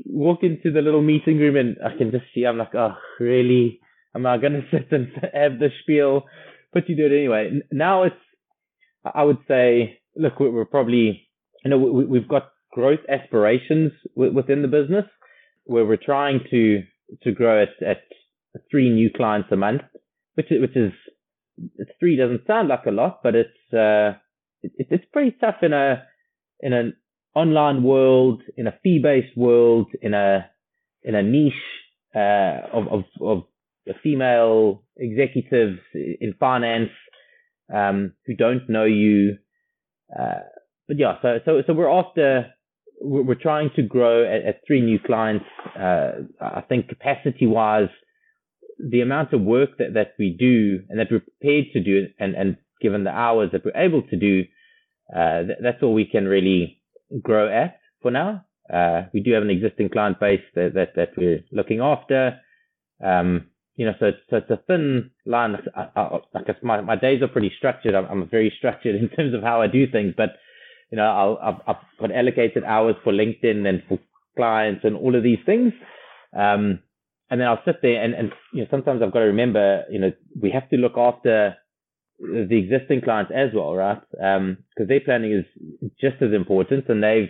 walk 0.05 0.39
into 0.41 0.71
the 0.71 0.81
little 0.81 1.03
meeting 1.03 1.37
room, 1.37 1.55
and 1.55 1.77
I 1.85 1.95
can 1.95 2.09
just 2.09 2.25
see. 2.33 2.45
I'm 2.45 2.57
like, 2.57 2.73
oh, 2.73 2.95
really? 3.19 3.79
Am 4.15 4.25
I 4.25 4.37
going 4.37 4.53
to 4.53 4.63
sit 4.71 4.91
and 4.91 5.07
have 5.33 5.59
the 5.59 5.69
spiel? 5.83 6.23
But 6.73 6.89
you 6.89 6.95
do 6.95 7.05
it 7.05 7.15
anyway. 7.15 7.61
Now 7.71 8.03
it's, 8.03 8.15
I 9.05 9.23
would 9.23 9.39
say, 9.47 9.99
look, 10.15 10.39
we're 10.39 10.65
probably, 10.65 11.27
you 11.63 11.69
know, 11.69 11.77
we, 11.77 12.17
have 12.17 12.27
got 12.27 12.49
growth 12.73 13.01
aspirations 13.07 13.91
within 14.15 14.63
the 14.63 14.67
business 14.67 15.05
where 15.65 15.85
we're 15.85 15.97
trying 15.97 16.39
to 16.49 16.81
to 17.21 17.31
grow 17.31 17.61
at, 17.61 17.69
at 17.87 17.97
three 18.69 18.89
new 18.89 19.09
clients 19.15 19.49
a 19.51 19.55
month, 19.55 19.81
which 20.35 20.47
which 20.49 20.75
is 20.75 20.93
three 21.99 22.17
doesn't 22.17 22.47
sound 22.47 22.69
like 22.69 22.85
a 22.85 22.91
lot, 22.91 23.21
but 23.23 23.35
it's 23.35 23.73
uh, 23.73 24.17
it, 24.61 24.87
it's 24.89 25.05
pretty 25.11 25.35
tough 25.39 25.57
in 25.61 25.73
a 25.73 26.03
in 26.59 26.73
an 26.73 26.95
online 27.35 27.83
world, 27.83 28.41
in 28.57 28.67
a 28.67 28.77
fee 28.83 28.99
based 29.01 29.35
world, 29.37 29.87
in 30.01 30.13
a 30.13 30.49
in 31.03 31.15
a 31.15 31.23
niche 31.23 31.53
uh, 32.15 32.67
of 32.73 32.87
of 32.87 33.03
of 33.21 33.43
female 34.01 34.83
executives 34.97 35.79
in 35.93 36.33
finance 36.39 36.89
um, 37.73 38.13
who 38.25 38.35
don't 38.35 38.69
know 38.69 38.85
you. 38.85 39.37
Uh, 40.17 40.39
but 40.87 40.97
yeah, 40.97 41.15
so 41.21 41.39
so 41.45 41.61
so 41.65 41.73
we're 41.73 41.89
after 41.89 42.51
we're, 43.01 43.35
trying 43.35 43.69
to 43.75 43.83
grow 43.83 44.23
at, 44.23 44.45
at 44.45 44.61
three 44.65 44.81
new 44.81 44.99
clients. 44.99 45.45
Uh, 45.77 46.11
I 46.39 46.61
think 46.61 46.87
capacity 46.87 47.45
wise, 47.45 47.89
the 48.79 49.01
amount 49.01 49.33
of 49.33 49.41
work 49.41 49.77
that, 49.77 49.93
that 49.93 50.13
we 50.19 50.35
do 50.37 50.79
and 50.89 50.99
that 50.99 51.07
we're 51.11 51.19
prepared 51.19 51.65
to 51.73 51.83
do 51.83 52.07
and, 52.19 52.35
and 52.35 52.57
given 52.81 53.03
the 53.03 53.09
hours 53.09 53.49
that 53.51 53.63
we're 53.63 53.75
able 53.75 54.01
to 54.03 54.15
do, 54.17 54.43
uh, 55.15 55.43
th- 55.43 55.59
that's 55.61 55.81
all 55.81 55.93
we 55.93 56.05
can 56.05 56.25
really 56.25 56.81
grow 57.21 57.47
at 57.47 57.79
for 58.01 58.11
now. 58.11 58.45
Uh, 58.71 59.03
we 59.13 59.21
do 59.21 59.31
have 59.33 59.43
an 59.43 59.49
existing 59.49 59.89
client 59.89 60.19
base 60.19 60.41
that, 60.55 60.73
that, 60.73 60.95
that 60.95 61.09
we're 61.17 61.39
looking 61.51 61.79
after. 61.79 62.39
Um, 63.03 63.47
you 63.75 63.85
know, 63.85 63.93
so 63.99 64.11
so 64.29 64.37
it's 64.37 64.49
a 64.49 64.59
thin 64.67 65.11
line. 65.25 65.55
I, 65.75 65.87
I, 65.95 66.19
I 66.33 66.43
guess 66.43 66.55
my, 66.63 66.81
my 66.81 66.95
days 66.95 67.21
are 67.21 67.27
pretty 67.27 67.51
structured. 67.57 67.93
I'm, 67.93 68.05
I'm 68.05 68.29
very 68.29 68.53
structured 68.57 68.95
in 69.01 69.09
terms 69.09 69.33
of 69.33 69.43
how 69.43 69.61
I 69.61 69.67
do 69.67 69.89
things, 69.89 70.13
but 70.15 70.29
you 70.91 70.97
know, 70.97 71.05
I'll, 71.05 71.39
I've, 71.41 71.61
I've 71.67 71.99
got 71.99 72.15
allocated 72.15 72.63
hours 72.63 72.95
for 73.03 73.11
LinkedIn 73.11 73.67
and 73.67 73.83
for 73.87 73.99
clients 74.37 74.81
and 74.83 74.95
all 74.95 75.15
of 75.15 75.23
these 75.23 75.39
things. 75.45 75.73
Um, 76.37 76.79
and 77.29 77.41
then 77.41 77.47
I'll 77.47 77.61
sit 77.65 77.77
there 77.81 78.03
and, 78.03 78.13
and, 78.13 78.31
you 78.53 78.61
know, 78.61 78.67
sometimes 78.69 79.01
I've 79.01 79.11
got 79.11 79.19
to 79.19 79.25
remember, 79.25 79.83
you 79.89 79.99
know, 79.99 80.11
we 80.39 80.51
have 80.51 80.69
to 80.69 80.77
look 80.77 80.97
after 80.97 81.55
the 82.19 82.57
existing 82.57 83.01
clients 83.01 83.31
as 83.35 83.49
well, 83.53 83.73
right? 83.75 84.01
Um, 84.23 84.57
cause 84.77 84.87
their 84.87 85.01
planning 85.01 85.33
is 85.33 85.89
just 85.99 86.21
as 86.21 86.33
important 86.33 86.87
and 86.87 87.03
they've 87.03 87.29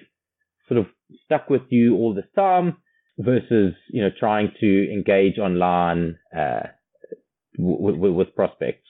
sort 0.67 0.79
of 0.79 0.87
stuck 1.23 1.49
with 1.49 1.63
you 1.69 1.95
all 1.95 2.13
this 2.13 2.25
time 2.35 2.77
versus, 3.17 3.73
you 3.89 4.01
know, 4.01 4.09
trying 4.19 4.51
to 4.59 4.91
engage 4.91 5.37
online, 5.39 6.17
uh, 6.35 6.67
w- 7.57 7.93
w- 7.93 8.13
with 8.13 8.35
prospects. 8.35 8.87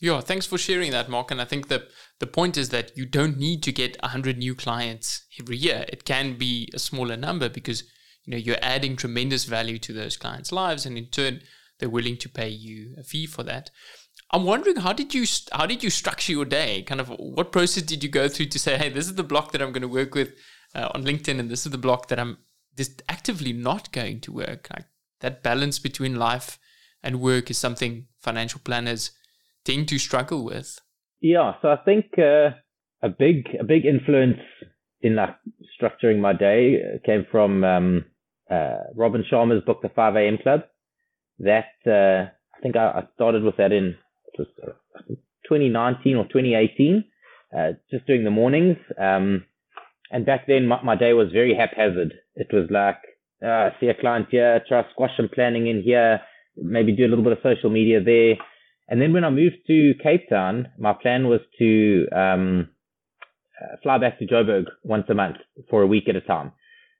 Yeah, 0.00 0.20
thanks 0.20 0.46
for 0.46 0.56
sharing 0.56 0.92
that, 0.92 1.10
Mark. 1.10 1.30
And 1.30 1.40
I 1.40 1.44
think 1.44 1.68
that 1.68 1.82
the 2.20 2.26
point 2.26 2.56
is 2.56 2.70
that 2.70 2.96
you 2.96 3.04
don't 3.04 3.38
need 3.38 3.62
to 3.64 3.72
get 3.72 4.00
100 4.02 4.38
new 4.38 4.54
clients 4.54 5.26
every 5.38 5.58
year. 5.58 5.84
It 5.88 6.04
can 6.04 6.36
be 6.38 6.70
a 6.74 6.78
smaller 6.78 7.16
number 7.16 7.48
because 7.48 7.84
you 8.24 8.32
know 8.32 8.36
you're 8.36 8.56
adding 8.62 8.96
tremendous 8.96 9.44
value 9.44 9.78
to 9.78 9.92
those 9.92 10.16
clients' 10.16 10.52
lives, 10.52 10.86
and 10.86 10.96
in 10.98 11.06
turn, 11.06 11.40
they're 11.78 11.88
willing 11.88 12.16
to 12.18 12.28
pay 12.28 12.48
you 12.48 12.94
a 12.98 13.02
fee 13.02 13.26
for 13.26 13.42
that. 13.44 13.70
I'm 14.32 14.44
wondering 14.44 14.76
how 14.76 14.92
did 14.92 15.14
you 15.14 15.24
how 15.52 15.66
did 15.66 15.82
you 15.82 15.90
structure 15.90 16.32
your 16.32 16.44
day? 16.44 16.82
Kind 16.82 17.00
of 17.00 17.08
what 17.18 17.52
process 17.52 17.82
did 17.82 18.02
you 18.04 18.10
go 18.10 18.28
through 18.28 18.46
to 18.46 18.58
say, 18.58 18.76
hey, 18.76 18.88
this 18.88 19.06
is 19.06 19.14
the 19.14 19.24
block 19.24 19.52
that 19.52 19.62
I'm 19.62 19.72
going 19.72 19.82
to 19.82 19.88
work 19.88 20.14
with 20.14 20.34
uh, 20.74 20.88
on 20.94 21.04
LinkedIn, 21.04 21.38
and 21.40 21.50
this 21.50 21.66
is 21.66 21.72
the 21.72 21.78
block 21.78 22.08
that 22.08 22.18
I'm 22.18 22.38
just 22.76 23.02
actively 23.08 23.52
not 23.52 23.92
going 23.92 24.20
to 24.20 24.32
work. 24.32 24.68
Like 24.74 24.86
that 25.20 25.42
balance 25.42 25.78
between 25.78 26.16
life 26.16 26.58
and 27.02 27.20
work 27.20 27.50
is 27.50 27.58
something 27.58 28.06
financial 28.20 28.60
planners 28.62 29.12
tend 29.64 29.88
to 29.88 29.98
struggle 29.98 30.44
with? 30.44 30.78
Yeah, 31.20 31.54
so 31.60 31.68
I 31.68 31.76
think 31.84 32.06
uh, 32.18 32.50
a 33.02 33.08
big 33.08 33.48
a 33.58 33.64
big 33.64 33.84
influence 33.84 34.38
in 35.02 35.16
like 35.16 35.36
structuring 35.80 36.20
my 36.20 36.32
day 36.32 37.00
came 37.04 37.26
from 37.30 37.64
um, 37.64 38.04
uh, 38.50 38.78
Robin 38.94 39.24
Sharma's 39.30 39.64
book, 39.64 39.80
The 39.82 39.88
5 39.88 40.16
A.M. 40.16 40.38
Club. 40.42 40.62
That 41.38 41.72
uh, 41.86 42.30
I 42.56 42.60
think 42.62 42.76
I, 42.76 42.90
I, 42.90 43.02
started 43.14 43.42
with 43.42 43.56
that 43.56 43.72
in 43.72 43.96
2019 44.36 46.16
or 46.16 46.24
2018, 46.24 47.04
uh, 47.56 47.72
just 47.90 48.06
doing 48.06 48.24
the 48.24 48.30
mornings. 48.30 48.76
Um, 49.00 49.44
and 50.10 50.26
back 50.26 50.46
then, 50.46 50.66
my, 50.66 50.82
my, 50.82 50.96
day 50.96 51.12
was 51.14 51.32
very 51.32 51.54
haphazard. 51.54 52.14
It 52.34 52.48
was 52.52 52.68
like, 52.70 52.98
uh, 53.42 53.70
see 53.80 53.86
a 53.86 53.94
client 53.98 54.26
here, 54.30 54.62
try 54.68 54.84
squash 54.92 55.12
some 55.16 55.30
planning 55.32 55.66
in 55.66 55.82
here, 55.82 56.20
maybe 56.56 56.94
do 56.94 57.06
a 57.06 57.08
little 57.08 57.24
bit 57.24 57.32
of 57.32 57.38
social 57.42 57.70
media 57.70 58.02
there. 58.02 58.34
And 58.88 59.00
then 59.00 59.12
when 59.12 59.24
I 59.24 59.30
moved 59.30 59.56
to 59.68 59.94
Cape 60.02 60.28
Town, 60.28 60.68
my 60.78 60.92
plan 60.92 61.28
was 61.28 61.40
to 61.58 62.06
um, 62.14 62.68
uh, 63.60 63.76
fly 63.82 63.98
back 63.98 64.18
to 64.18 64.26
Joburg 64.26 64.64
once 64.84 65.04
a 65.08 65.14
month 65.14 65.36
for 65.68 65.82
a 65.82 65.86
week 65.86 66.08
at 66.08 66.16
a 66.16 66.20
time. 66.20 66.52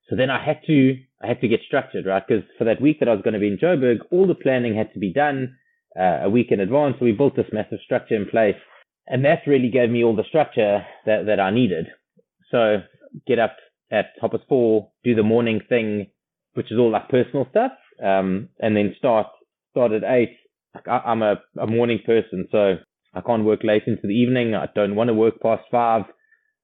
So 0.09 0.17
then 0.17 0.31
I 0.31 0.45
had 0.45 0.61
to 0.67 0.97
I 1.23 1.29
had 1.29 1.41
to 1.41 1.49
get 1.49 1.61
structured, 1.67 2.07
right? 2.07 2.23
Because 2.27 2.45
for 2.59 2.65
that 2.65 2.81
week 2.81 2.99
that 3.01 3.09
I 3.09 3.15
was 3.15 3.23
going 3.23 3.35
to 3.35 3.41
be 3.41 3.49
in 3.49 3.59
Joburg, 3.59 3.99
all 4.11 4.27
the 4.27 4.35
planning 4.35 4.75
had 4.75 4.93
to 4.95 4.99
be 4.99 5.13
done 5.13 5.57
uh, 5.99 6.21
a 6.25 6.31
week 6.31 6.49
in 6.51 6.61
advance. 6.61 6.97
So 6.99 7.05
we 7.05 7.13
built 7.13 7.37
this 7.37 7.53
massive 7.53 7.79
structure 7.85 8.17
in 8.17 8.27
place, 8.27 8.57
and 9.07 9.25
that 9.25 9.47
really 9.47 9.71
gave 9.71 9.91
me 9.91 10.03
all 10.05 10.17
the 10.17 10.25
structure 10.29 10.85
that 11.07 11.27
that 11.27 11.41
I 11.41 11.51
needed. 11.51 11.87
So 12.51 12.83
get 13.27 13.39
up 13.39 13.57
at 13.91 14.17
past 14.21 14.45
four, 14.49 14.91
do 15.05 15.15
the 15.15 15.23
morning 15.23 15.61
thing, 15.69 16.07
which 16.55 16.73
is 16.73 16.79
all 16.79 16.91
like 16.91 17.09
personal 17.09 17.47
stuff, 17.51 17.73
um, 18.03 18.49
and 18.59 18.77
then 18.77 18.95
start 18.99 19.27
start 19.71 19.93
at 19.93 20.03
eight, 20.05 20.37
I, 20.87 21.13
am 21.13 21.23
a, 21.23 21.37
a 21.59 21.67
morning 21.67 22.01
person, 22.05 22.49
so 22.51 22.77
I 23.15 23.21
can't 23.21 23.45
work 23.45 23.61
late 23.65 23.85
into 23.87 24.03
the 24.07 24.15
evening. 24.15 24.55
I 24.55 24.67
don't 24.75 24.95
want 24.95 25.09
to 25.09 25.15
work 25.15 25.41
past 25.41 25.63
five. 25.71 26.03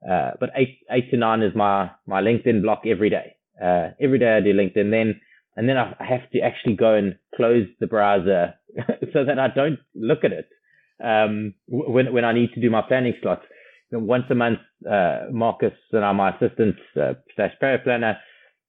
Uh, 0.09 0.33
but 0.41 0.51
eight 0.57 0.79
eight 0.91 1.11
to 1.11 1.17
nine 1.17 1.43
is 1.43 1.55
my 1.55 1.91
my 2.07 2.21
LinkedIn 2.21 2.63
block 2.63 2.83
every 2.87 3.11
day. 3.11 3.37
Uh, 3.63 3.91
every 4.01 4.19
day 4.19 4.37
I 4.37 4.41
do 4.41 4.53
LinkedIn. 4.53 4.91
Then 4.91 5.21
and 5.57 5.69
then 5.69 5.77
I 5.77 5.95
have 6.01 6.31
to 6.33 6.41
actually 6.41 6.77
go 6.77 6.95
and 6.95 7.17
close 7.35 7.67
the 7.81 7.87
browser 7.87 8.55
so 9.13 9.25
that 9.25 9.39
I 9.39 9.49
don't 9.49 9.79
look 9.95 10.25
at 10.25 10.33
it 10.33 10.49
um, 11.03 11.55
when 11.69 12.13
when 12.13 12.25
I 12.25 12.33
need 12.33 12.53
to 12.55 12.61
do 12.61 12.71
my 12.71 12.83
planning 12.83 13.15
slots. 13.23 13.43
You 13.91 13.99
know, 13.99 14.05
once 14.05 14.25
a 14.31 14.35
month, 14.35 14.59
uh, 14.91 15.27
Marcus 15.33 15.73
and 15.93 16.05
I, 16.05 16.13
my 16.13 16.37
assistant 16.37 16.77
uh, 17.01 17.15
slash 17.37 17.53
paraplanner, 17.63 18.17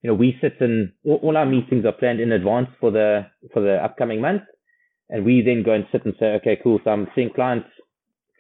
you 0.01 0.09
know, 0.09 0.13
we 0.13 0.38
sit 0.41 0.57
in 0.61 0.93
all, 1.05 1.19
all, 1.23 1.38
our 1.38 1.45
meetings 1.45 1.86
are 1.86 1.91
planned 1.91 2.19
in 2.19 2.32
advance 2.32 2.69
for 2.80 2.91
the 2.91 3.28
for 3.53 3.61
the 3.61 3.84
upcoming 3.84 4.21
month. 4.21 4.43
And 5.09 5.25
we 5.25 5.41
then 5.41 5.63
go 5.63 5.73
and 5.73 5.86
sit 5.91 6.05
and 6.05 6.13
say, 6.19 6.28
okay, 6.41 6.59
cool. 6.61 6.80
So 6.84 6.91
I'm 6.91 7.07
seeing 7.15 7.32
clients 7.34 7.67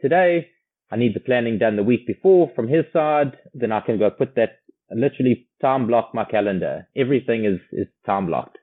today. 0.01 0.49
I 0.91 0.95
need 0.95 1.15
the 1.15 1.19
planning 1.19 1.57
done 1.57 1.75
the 1.75 1.83
week 1.83 2.07
before 2.07 2.51
from 2.55 2.67
his 2.67 2.85
side. 2.93 3.37
Then 3.53 3.71
I 3.71 3.81
can 3.81 3.99
go 3.99 4.09
put 4.09 4.35
that 4.35 4.59
literally 4.89 5.47
time 5.61 5.87
block 5.87 6.11
my 6.13 6.25
calendar. 6.25 6.87
Everything 6.95 7.45
is, 7.45 7.59
is 7.71 7.87
time 8.05 8.27
blocked. 8.27 8.57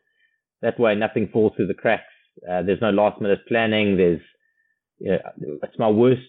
That 0.63 0.81
way 0.81 0.95
nothing 0.95 1.29
falls 1.33 1.53
through 1.57 1.67
the 1.67 1.75
cracks. 1.75 2.03
Uh, 2.49 2.63
there's 2.63 2.81
no 2.81 2.91
last 2.91 3.21
minute 3.21 3.41
planning. 3.47 3.97
There's, 3.97 4.21
you 4.99 5.13
know, 5.13 5.59
it's 5.63 5.79
my 5.79 5.89
worst 5.89 6.23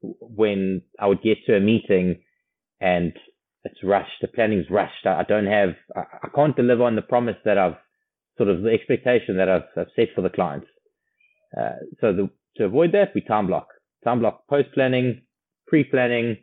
when 0.00 0.82
I 0.98 1.06
would 1.06 1.22
get 1.22 1.38
to 1.46 1.56
a 1.56 1.60
meeting 1.60 2.22
and 2.80 3.12
it's 3.64 3.82
rushed. 3.84 4.20
The 4.20 4.28
planning's 4.28 4.70
rushed. 4.70 5.04
I, 5.04 5.20
I 5.20 5.22
don't 5.24 5.46
have, 5.46 5.70
I, 5.94 6.00
I, 6.22 6.28
can't 6.34 6.56
deliver 6.56 6.84
on 6.84 6.96
the 6.96 7.02
promise 7.02 7.36
that 7.44 7.58
I've 7.58 7.76
sort 8.36 8.48
of 8.48 8.62
the 8.62 8.70
expectation 8.70 9.36
that 9.36 9.48
I've, 9.48 9.62
I've 9.76 9.88
set 9.96 10.08
for 10.14 10.22
the 10.22 10.30
clients. 10.30 10.68
Uh, 11.56 11.76
so 12.00 12.12
the, 12.12 12.30
to 12.56 12.64
avoid 12.64 12.92
that, 12.92 13.12
we 13.14 13.20
time 13.20 13.48
block. 13.48 13.68
Time 14.04 14.20
block 14.20 14.46
post 14.48 14.68
planning, 14.74 15.22
pre 15.66 15.84
planning, 15.84 16.36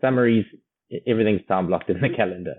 summaries, 0.00 0.46
everything's 1.06 1.46
time 1.48 1.66
blocked 1.66 1.90
in 1.90 2.00
the 2.00 2.06
mm-hmm. 2.06 2.16
calendar. 2.16 2.54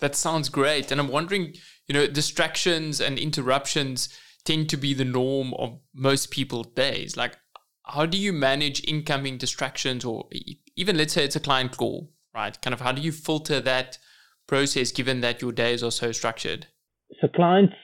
That 0.00 0.16
sounds 0.16 0.48
great. 0.48 0.90
And 0.90 1.00
I'm 1.00 1.08
wondering, 1.08 1.54
you 1.86 1.92
know, 1.92 2.06
distractions 2.06 3.00
and 3.00 3.18
interruptions 3.18 4.08
tend 4.44 4.70
to 4.70 4.76
be 4.76 4.94
the 4.94 5.04
norm 5.04 5.52
of 5.54 5.78
most 5.94 6.30
people's 6.30 6.68
days. 6.68 7.16
Like, 7.16 7.36
how 7.84 8.06
do 8.06 8.16
you 8.16 8.32
manage 8.32 8.82
incoming 8.88 9.36
distractions 9.36 10.04
or 10.04 10.28
even 10.76 10.96
let's 10.96 11.12
say 11.12 11.24
it's 11.24 11.36
a 11.36 11.40
client 11.40 11.76
call, 11.76 12.10
right? 12.34 12.60
Kind 12.62 12.72
of 12.72 12.80
how 12.80 12.92
do 12.92 13.02
you 13.02 13.12
filter 13.12 13.60
that 13.60 13.98
process 14.46 14.90
given 14.90 15.20
that 15.20 15.42
your 15.42 15.52
days 15.52 15.82
are 15.82 15.90
so 15.90 16.12
structured? 16.12 16.66
So 17.20 17.28
clients 17.28 17.74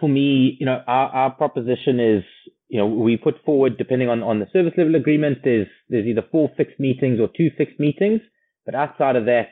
for 0.00 0.08
me, 0.08 0.56
you 0.58 0.66
know, 0.66 0.82
our, 0.86 1.08
our 1.10 1.30
proposition 1.30 2.00
is, 2.00 2.24
you 2.68 2.78
know, 2.78 2.86
we 2.86 3.16
put 3.16 3.44
forward 3.44 3.78
depending 3.78 4.08
on, 4.08 4.22
on 4.22 4.40
the 4.40 4.46
service 4.52 4.72
level 4.76 4.94
agreement, 4.96 5.38
there's 5.44 5.68
there's 5.88 6.06
either 6.06 6.24
four 6.30 6.50
fixed 6.56 6.80
meetings 6.80 7.20
or 7.20 7.28
two 7.28 7.50
fixed 7.56 7.78
meetings. 7.78 8.20
But 8.64 8.74
outside 8.74 9.16
of 9.16 9.26
that, 9.26 9.50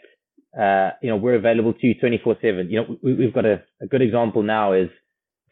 uh, 0.59 0.97
you 1.01 1.11
know, 1.11 1.17
we're 1.17 1.37
available 1.37 1.73
to 1.73 1.87
you 1.87 1.95
24 1.99 2.37
seven. 2.43 2.71
You 2.71 2.81
know, 2.81 2.97
we, 3.03 3.25
have 3.25 3.35
got 3.35 3.45
a, 3.45 3.63
a 3.81 3.87
good 3.87 4.03
example 4.03 4.43
now 4.43 4.73
is 4.73 4.89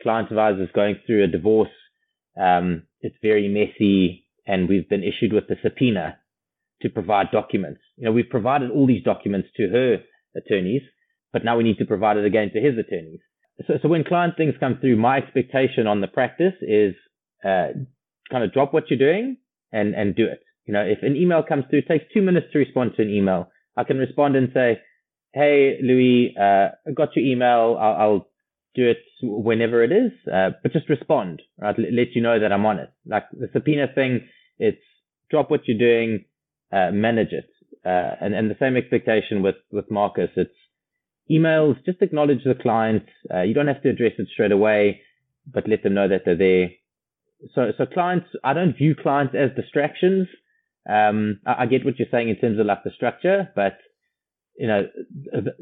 client 0.02 0.30
of 0.32 0.38
ours 0.38 0.58
is 0.60 0.68
going 0.74 0.96
through 1.06 1.24
a 1.24 1.28
divorce. 1.28 1.70
Um, 2.40 2.84
it's 3.00 3.16
very 3.22 3.48
messy 3.48 4.26
and 4.46 4.68
we've 4.68 4.88
been 4.88 5.04
issued 5.04 5.32
with 5.32 5.44
a 5.44 5.54
subpoena 5.62 6.16
to 6.80 6.88
provide 6.88 7.30
documents. 7.30 7.80
You 7.96 8.06
know, 8.06 8.12
we've 8.12 8.28
provided 8.28 8.70
all 8.70 8.86
these 8.86 9.04
documents 9.04 9.48
to 9.56 9.68
her 9.68 9.98
attorneys, 10.34 10.82
but 11.32 11.44
now 11.44 11.56
we 11.56 11.62
need 11.62 11.78
to 11.78 11.84
provide 11.84 12.16
it 12.16 12.24
again 12.24 12.50
to 12.52 12.60
his 12.60 12.76
attorneys 12.76 13.20
so, 13.66 13.74
so 13.82 13.88
when 13.88 14.04
client 14.04 14.34
things 14.36 14.54
come 14.58 14.78
through, 14.80 14.96
my 14.96 15.18
expectation 15.18 15.86
on 15.86 16.00
the 16.00 16.08
practice 16.08 16.54
is 16.62 16.94
uh, 17.44 17.68
kind 18.30 18.44
of 18.44 18.52
drop 18.52 18.72
what 18.72 18.90
you're 18.90 18.98
doing 18.98 19.36
and, 19.72 19.94
and 19.94 20.14
do 20.14 20.24
it. 20.26 20.42
You 20.66 20.74
know, 20.74 20.82
if 20.82 20.98
an 21.02 21.16
email 21.16 21.42
comes 21.42 21.64
through, 21.68 21.80
it 21.80 21.88
takes 21.88 22.04
two 22.12 22.22
minutes 22.22 22.46
to 22.52 22.58
respond 22.58 22.92
to 22.96 23.02
an 23.02 23.10
email. 23.10 23.48
I 23.76 23.84
can 23.84 23.98
respond 23.98 24.36
and 24.36 24.50
say, 24.54 24.80
Hey, 25.34 25.78
Louis, 25.82 26.34
uh, 26.38 26.68
I 26.86 26.92
got 26.94 27.16
your 27.16 27.24
email. 27.24 27.76
I'll, 27.80 27.94
I'll 27.94 28.28
do 28.74 28.88
it 28.88 28.98
whenever 29.22 29.82
it 29.82 29.92
is, 29.92 30.12
uh, 30.32 30.50
but 30.62 30.72
just 30.72 30.88
respond, 30.88 31.42
right? 31.58 31.78
L- 31.78 31.84
let 31.92 32.14
you 32.14 32.22
know 32.22 32.38
that 32.38 32.52
I'm 32.52 32.66
on 32.66 32.78
it. 32.78 32.90
Like 33.06 33.24
the 33.32 33.48
subpoena 33.52 33.86
thing, 33.94 34.28
it's 34.58 34.80
drop 35.30 35.50
what 35.50 35.66
you're 35.66 35.78
doing, 35.78 36.24
uh, 36.72 36.90
manage 36.90 37.32
it. 37.32 37.48
Uh, 37.84 38.14
and, 38.20 38.34
and 38.34 38.50
the 38.50 38.56
same 38.60 38.76
expectation 38.76 39.42
with, 39.42 39.56
with 39.70 39.90
Marcus. 39.90 40.30
It's, 40.36 40.54
emails, 41.30 41.82
just 41.84 42.02
acknowledge 42.02 42.44
the 42.44 42.54
client. 42.54 43.04
Uh, 43.32 43.42
you 43.42 43.54
don't 43.54 43.68
have 43.68 43.82
to 43.82 43.90
address 43.90 44.12
it 44.18 44.28
straight 44.32 44.52
away, 44.52 45.00
but 45.46 45.68
let 45.68 45.82
them 45.82 45.94
know 45.94 46.08
that 46.08 46.22
they're 46.24 46.36
there. 46.36 46.70
So, 47.54 47.72
so 47.76 47.86
clients, 47.86 48.26
I 48.44 48.52
don't 48.52 48.76
view 48.76 48.94
clients 48.94 49.34
as 49.34 49.50
distractions. 49.56 50.28
Um, 50.88 51.40
I, 51.46 51.62
I, 51.62 51.66
get 51.66 51.84
what 51.84 51.98
you're 51.98 52.08
saying 52.10 52.28
in 52.28 52.36
terms 52.36 52.58
of 52.58 52.66
like 52.66 52.82
the 52.84 52.90
structure, 52.94 53.48
but 53.54 53.78
you 54.56 54.66
know, 54.66 54.86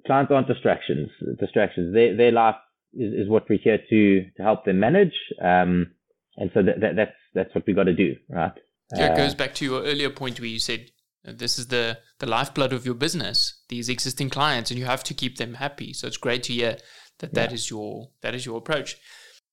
clients 0.06 0.32
aren't 0.32 0.48
distractions. 0.48 1.10
Distractions. 1.38 1.94
Their 1.94 2.16
their 2.16 2.32
life 2.32 2.56
is, 2.94 3.12
is 3.12 3.28
what 3.28 3.48
we're 3.48 3.58
here 3.62 3.78
to 3.78 4.24
to 4.36 4.42
help 4.42 4.64
them 4.64 4.80
manage. 4.80 5.14
Um, 5.42 5.92
and 6.36 6.50
so 6.54 6.62
that, 6.62 6.80
that 6.80 6.96
that's 6.96 7.16
that's 7.34 7.54
what 7.54 7.66
we 7.66 7.74
got 7.74 7.84
to 7.84 7.94
do, 7.94 8.14
right? 8.28 8.52
Yeah, 8.94 9.12
it 9.12 9.16
goes 9.16 9.32
uh, 9.32 9.36
back 9.36 9.54
to 9.56 9.64
your 9.64 9.82
earlier 9.82 10.10
point 10.10 10.40
where 10.40 10.48
you 10.48 10.58
said 10.58 10.90
this 11.24 11.58
is 11.58 11.68
the 11.68 11.98
the 12.18 12.26
lifeblood 12.26 12.72
of 12.72 12.86
your 12.86 12.94
business 12.94 13.62
these 13.68 13.88
existing 13.88 14.30
clients 14.30 14.70
and 14.70 14.78
you 14.78 14.86
have 14.86 15.04
to 15.04 15.14
keep 15.14 15.36
them 15.36 15.54
happy 15.54 15.92
so 15.92 16.06
it's 16.06 16.16
great 16.16 16.42
to 16.42 16.52
hear 16.52 16.76
that 17.18 17.34
that 17.34 17.50
yeah. 17.50 17.54
is 17.54 17.70
your 17.70 18.08
that 18.22 18.34
is 18.34 18.46
your 18.46 18.56
approach 18.56 18.96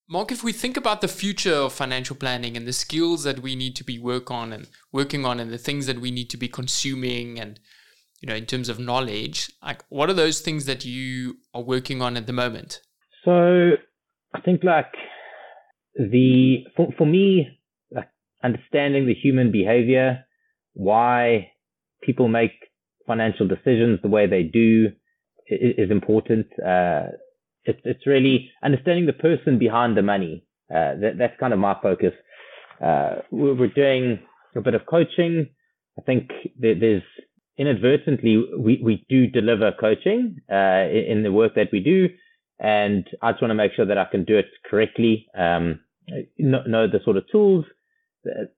Mark, 0.10 0.32
if 0.32 0.42
we 0.42 0.54
think 0.54 0.78
about 0.78 1.02
the 1.02 1.08
future 1.08 1.54
of 1.54 1.74
financial 1.74 2.16
planning 2.16 2.56
and 2.56 2.66
the 2.66 2.74
skills 2.74 3.24
that 3.24 3.40
we 3.40 3.56
need 3.56 3.76
to 3.76 3.84
be 3.84 4.00
work 4.00 4.32
on 4.32 4.54
and 4.54 4.68
working 4.94 5.26
on 5.26 5.40
and 5.40 5.52
the 5.52 5.58
things 5.58 5.86
that 5.86 6.00
we 6.00 6.12
need 6.12 6.30
to 6.30 6.38
be 6.38 6.48
consuming 6.48 7.40
and 7.40 7.60
you 8.22 8.28
know 8.28 8.36
in 8.36 8.46
terms 8.46 8.70
of 8.70 8.80
knowledge, 8.80 9.52
like 9.62 9.84
what 9.90 10.10
are 10.10 10.14
those 10.14 10.40
things 10.40 10.66
that 10.66 10.86
you 10.86 11.36
are 11.54 11.62
working 11.62 12.02
on 12.02 12.16
at 12.16 12.26
the 12.26 12.34
moment? 12.34 12.80
So 13.26 13.72
I 14.34 14.42
think 14.42 14.64
like 14.64 14.94
the 15.96 16.64
for, 16.76 16.88
for 16.98 17.06
me, 17.06 17.60
like 17.92 18.10
understanding 18.44 19.08
the 19.08 19.14
human 19.14 19.52
behavior, 19.52 20.26
why 20.74 21.52
people 22.02 22.30
make 22.30 22.52
financial 23.06 23.48
decisions 23.48 24.00
the 24.02 24.10
way 24.10 24.28
they 24.28 24.44
do 24.44 24.88
is, 25.50 25.92
important. 25.92 26.46
Uh, 26.60 27.08
it's 27.68 27.82
it's 27.84 28.08
really 28.08 28.50
understanding 28.64 29.06
the 29.06 29.14
person 29.14 29.60
behind 29.60 29.96
the 29.96 30.02
money. 30.02 30.44
Uh, 30.70 30.96
that, 31.02 31.14
that's 31.18 31.40
kind 31.40 31.54
of 31.54 31.60
my 31.60 31.76
focus. 31.82 32.14
Uh, 32.84 33.16
we're 33.32 33.68
doing 33.68 34.20
a 34.56 34.62
bit 34.62 34.76
of 34.76 34.86
coaching. 34.86 35.50
I 35.98 36.02
think 36.02 36.30
there's 36.60 37.04
inadvertently 37.58 38.44
we, 38.58 38.80
we 38.84 39.06
do 39.10 39.28
deliver 39.28 39.72
coaching 39.80 40.38
uh, 40.52 40.86
in 41.12 41.24
the 41.24 41.32
work 41.32 41.56
that 41.56 41.70
we 41.72 41.80
do, 41.80 42.10
and 42.60 43.08
I 43.22 43.32
just 43.32 43.42
want 43.42 43.52
to 43.52 43.56
make 43.56 43.74
sure 43.74 43.86
that 43.86 43.98
I 43.98 44.06
can 44.06 44.26
do 44.26 44.38
it 44.38 44.48
correctly. 44.70 45.28
Um, 45.38 45.80
know, 46.38 46.64
know 46.68 46.88
the 46.88 47.00
sort 47.04 47.18
of 47.18 47.24
tools 47.32 47.66
that, 48.24 48.52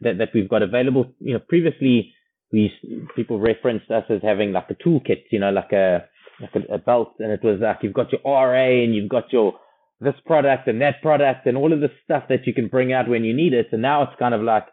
that, 0.00 0.18
that 0.18 0.28
we've 0.34 0.48
got 0.48 0.62
available. 0.62 1.12
You 1.18 1.34
know, 1.34 1.40
previously 1.40 2.12
we 2.52 2.72
people 3.16 3.40
referenced 3.40 3.90
us 3.90 4.04
as 4.08 4.22
having 4.22 4.52
like 4.52 4.70
a 4.70 4.74
toolkit. 4.74 5.24
You 5.30 5.40
know, 5.40 5.50
like 5.50 5.72
a 5.72 6.04
like 6.40 6.54
a, 6.54 6.74
a 6.74 6.78
belt, 6.78 7.14
and 7.18 7.30
it 7.30 7.42
was 7.42 7.60
like 7.60 7.78
you've 7.82 7.94
got 7.94 8.12
your 8.12 8.20
RA 8.24 8.82
and 8.82 8.94
you've 8.94 9.10
got 9.10 9.32
your 9.32 9.54
this 10.00 10.14
product 10.26 10.68
and 10.68 10.80
that 10.80 11.00
product 11.02 11.46
and 11.46 11.56
all 11.56 11.72
of 11.72 11.80
the 11.80 11.90
stuff 12.04 12.24
that 12.28 12.46
you 12.46 12.52
can 12.52 12.68
bring 12.68 12.92
out 12.92 13.08
when 13.08 13.24
you 13.24 13.34
need 13.34 13.52
it. 13.52 13.68
And 13.72 13.82
now 13.82 14.02
it's 14.02 14.18
kind 14.18 14.34
of 14.34 14.42
like, 14.42 14.66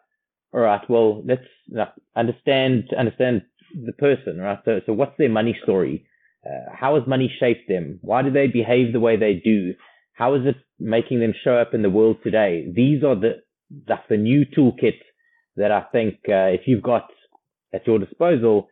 all 0.53 0.61
right, 0.61 0.81
well, 0.89 1.23
let's 1.25 1.45
understand 2.15 2.89
understand 2.97 3.43
the 3.73 3.93
person, 3.93 4.37
right? 4.37 4.59
So, 4.65 4.81
so 4.85 4.93
what's 4.93 5.17
their 5.17 5.29
money 5.29 5.57
story? 5.63 6.05
Uh, 6.45 6.75
how 6.75 6.95
has 6.95 7.07
money 7.07 7.31
shaped 7.39 7.69
them? 7.69 7.99
Why 8.01 8.23
do 8.23 8.31
they 8.31 8.47
behave 8.47 8.93
the 8.93 8.99
way 8.99 9.15
they 9.15 9.41
do? 9.43 9.73
How 10.13 10.35
is 10.35 10.41
it 10.45 10.55
making 10.79 11.19
them 11.19 11.33
show 11.43 11.55
up 11.55 11.73
in 11.73 11.83
the 11.83 11.89
world 11.89 12.17
today? 12.23 12.65
These 12.75 13.03
are 13.03 13.15
the 13.15 13.41
that's 13.87 14.07
the 14.09 14.17
new 14.17 14.45
toolkit 14.45 14.99
that 15.55 15.71
I 15.71 15.83
think 15.91 16.15
uh, 16.27 16.51
if 16.51 16.61
you've 16.65 16.83
got 16.83 17.07
at 17.73 17.87
your 17.87 17.99
disposal, 17.99 18.67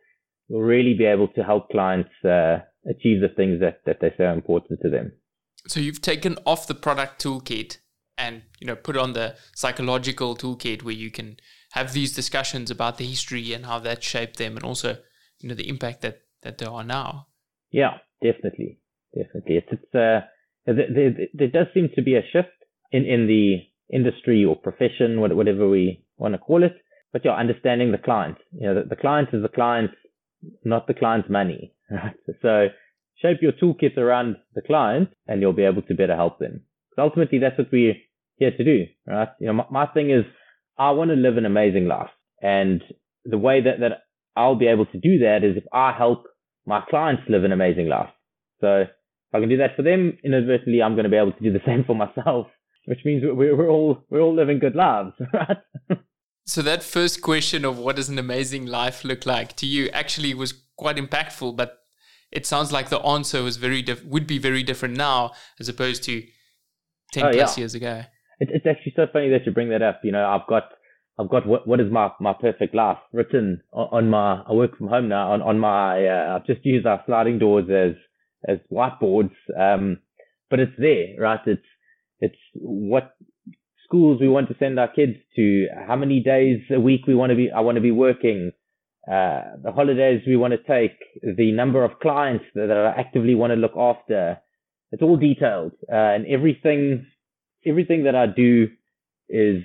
will 0.48 0.60
really 0.60 0.94
be 0.94 1.04
able 1.04 1.28
to 1.28 1.42
help 1.42 1.70
clients 1.70 2.10
uh, 2.24 2.58
achieve 2.88 3.20
the 3.20 3.28
things 3.28 3.60
that, 3.60 3.80
that 3.86 3.98
they 4.00 4.12
say 4.16 4.24
are 4.24 4.34
important 4.34 4.80
to 4.82 4.90
them. 4.90 5.12
So 5.66 5.80
you've 5.80 6.00
taken 6.00 6.38
off 6.46 6.66
the 6.66 6.74
product 6.74 7.22
toolkit 7.22 7.78
and 8.16 8.42
you 8.60 8.66
know 8.66 8.76
put 8.76 8.96
on 8.96 9.12
the 9.12 9.36
psychological 9.54 10.36
toolkit 10.36 10.82
where 10.82 10.94
you 10.94 11.10
can 11.10 11.36
have 11.72 11.92
these 11.92 12.14
discussions 12.14 12.70
about 12.70 12.98
the 12.98 13.06
history 13.06 13.52
and 13.52 13.66
how 13.66 13.78
that 13.78 14.02
shaped 14.02 14.36
them 14.36 14.56
and 14.56 14.64
also 14.64 14.96
you 15.38 15.48
know 15.48 15.54
the 15.54 15.68
impact 15.68 16.02
that 16.02 16.22
that 16.42 16.58
they 16.58 16.66
are 16.66 16.84
now. 16.84 17.26
Yeah, 17.70 17.98
definitely, 18.22 18.80
definitely. 19.14 19.56
It's 19.56 19.68
it's 19.70 19.94
uh 19.94 20.26
there, 20.66 20.88
there, 20.94 21.12
there 21.34 21.48
does 21.48 21.66
seem 21.74 21.88
to 21.94 22.02
be 22.02 22.14
a 22.14 22.22
shift 22.32 22.48
in 22.92 23.04
in 23.04 23.26
the 23.26 23.56
industry 23.92 24.44
or 24.44 24.56
profession, 24.56 25.20
whatever 25.20 25.68
we 25.68 26.04
want 26.16 26.34
to 26.34 26.38
call 26.38 26.62
it. 26.62 26.76
But 27.12 27.24
yeah, 27.24 27.32
understanding 27.32 27.90
the 27.90 27.98
client. 27.98 28.38
You 28.52 28.68
know, 28.68 28.74
the, 28.82 28.88
the 28.90 28.96
client 28.96 29.30
is 29.32 29.42
the 29.42 29.48
client, 29.48 29.90
not 30.64 30.86
the 30.86 30.94
client's 30.94 31.28
money. 31.28 31.74
So 32.42 32.68
shape 33.20 33.38
your 33.42 33.52
toolkit 33.52 33.98
around 33.98 34.36
the 34.54 34.62
client 34.62 35.10
and 35.26 35.40
you'll 35.40 35.52
be 35.52 35.64
able 35.64 35.82
to 35.82 35.94
better 35.94 36.16
help 36.16 36.38
them. 36.38 36.62
Because 36.90 37.10
ultimately 37.10 37.38
that's 37.38 37.58
what 37.58 37.68
we're 37.72 37.94
here 38.36 38.50
to 38.50 38.64
do, 38.64 38.86
right? 39.06 39.28
You 39.38 39.48
know, 39.48 39.52
my, 39.52 39.64
my 39.70 39.86
thing 39.86 40.10
is 40.10 40.24
I 40.78 40.90
want 40.92 41.10
to 41.10 41.16
live 41.16 41.36
an 41.36 41.44
amazing 41.44 41.86
life. 41.86 42.10
And 42.40 42.82
the 43.24 43.38
way 43.38 43.60
that, 43.62 43.80
that 43.80 44.02
I'll 44.36 44.56
be 44.56 44.66
able 44.66 44.86
to 44.86 44.98
do 44.98 45.18
that 45.18 45.44
is 45.44 45.56
if 45.56 45.64
I 45.72 45.92
help 45.92 46.24
my 46.66 46.80
clients 46.88 47.22
live 47.28 47.44
an 47.44 47.52
amazing 47.52 47.88
life. 47.88 48.08
So 48.60 48.82
if 48.82 49.34
I 49.34 49.40
can 49.40 49.48
do 49.48 49.58
that 49.58 49.76
for 49.76 49.82
them, 49.82 50.16
inadvertently, 50.24 50.82
I'm 50.82 50.94
going 50.94 51.04
to 51.04 51.10
be 51.10 51.16
able 51.16 51.32
to 51.32 51.42
do 51.42 51.52
the 51.52 51.60
same 51.66 51.84
for 51.84 51.94
myself, 51.94 52.46
which 52.86 53.00
means 53.04 53.22
we're, 53.24 53.56
we're 53.56 53.68
all, 53.68 54.02
we're 54.08 54.20
all 54.20 54.34
living 54.34 54.58
good 54.58 54.74
lives, 54.74 55.12
right? 55.34 55.58
so 56.46 56.62
that 56.62 56.82
first 56.82 57.20
question 57.20 57.64
of 57.64 57.78
what 57.78 57.96
does 57.96 58.08
an 58.08 58.18
amazing 58.18 58.66
life 58.66 59.04
look 59.04 59.26
like 59.26 59.54
to 59.56 59.66
you 59.66 59.88
actually 59.90 60.32
was 60.32 60.54
quite 60.76 60.96
impactful, 60.96 61.56
but 61.56 61.79
it 62.32 62.46
sounds 62.46 62.72
like 62.72 62.88
the 62.88 63.00
answer 63.00 63.42
was 63.42 63.56
very 63.56 63.82
diff- 63.82 64.04
would 64.04 64.26
be 64.26 64.38
very 64.38 64.62
different 64.62 64.96
now 64.96 65.32
as 65.58 65.68
opposed 65.68 66.02
to 66.04 66.22
10 67.12 67.24
oh, 67.24 67.32
plus 67.32 67.56
yeah. 67.56 67.60
years 67.60 67.74
ago. 67.74 68.02
It, 68.38 68.48
it's 68.52 68.66
actually 68.66 68.92
so 68.96 69.06
funny 69.12 69.30
that 69.30 69.46
you 69.46 69.52
bring 69.52 69.70
that 69.70 69.82
up. 69.82 70.00
You 70.02 70.12
know, 70.12 70.26
I've 70.26 70.46
got 70.48 70.64
I've 71.18 71.28
got 71.28 71.46
what 71.46 71.66
what 71.66 71.80
is 71.80 71.90
my 71.90 72.10
my 72.20 72.32
perfect 72.32 72.74
life 72.74 72.98
written 73.12 73.62
on, 73.72 73.88
on 73.92 74.10
my 74.10 74.42
I 74.48 74.52
work 74.52 74.78
from 74.78 74.88
home 74.88 75.08
now 75.08 75.32
on 75.32 75.42
on 75.42 75.58
my 75.58 76.06
uh, 76.06 76.36
I've 76.36 76.46
just 76.46 76.64
used 76.64 76.86
our 76.86 77.02
sliding 77.06 77.38
doors 77.38 77.68
as 77.68 77.96
as 78.48 78.58
whiteboards. 78.72 79.34
Um, 79.58 79.98
but 80.48 80.60
it's 80.60 80.72
there, 80.78 81.14
right? 81.18 81.40
It's 81.46 81.62
it's 82.20 82.38
what 82.54 83.14
schools 83.84 84.20
we 84.20 84.28
want 84.28 84.48
to 84.48 84.56
send 84.58 84.78
our 84.78 84.88
kids 84.88 85.16
to, 85.34 85.66
how 85.86 85.96
many 85.96 86.20
days 86.20 86.60
a 86.70 86.78
week 86.78 87.06
we 87.06 87.14
want 87.14 87.30
to 87.30 87.36
be 87.36 87.50
I 87.50 87.60
want 87.60 87.76
to 87.76 87.82
be 87.82 87.90
working, 87.90 88.52
uh, 89.08 89.56
the 89.62 89.72
holidays 89.72 90.22
we 90.26 90.36
want 90.36 90.52
to 90.52 90.58
take, 90.58 90.98
the 91.22 91.52
number 91.52 91.84
of 91.84 91.98
clients 92.00 92.44
that, 92.54 92.70
I 92.70 93.00
actively 93.00 93.34
want 93.34 93.52
to 93.52 93.56
look 93.56 93.76
after. 93.76 94.38
It's 94.92 95.02
all 95.02 95.16
detailed, 95.16 95.72
uh, 95.90 95.96
and 95.96 96.26
everything, 96.26 97.06
everything 97.64 98.04
that 98.04 98.14
I 98.14 98.26
do 98.26 98.68
is 99.28 99.62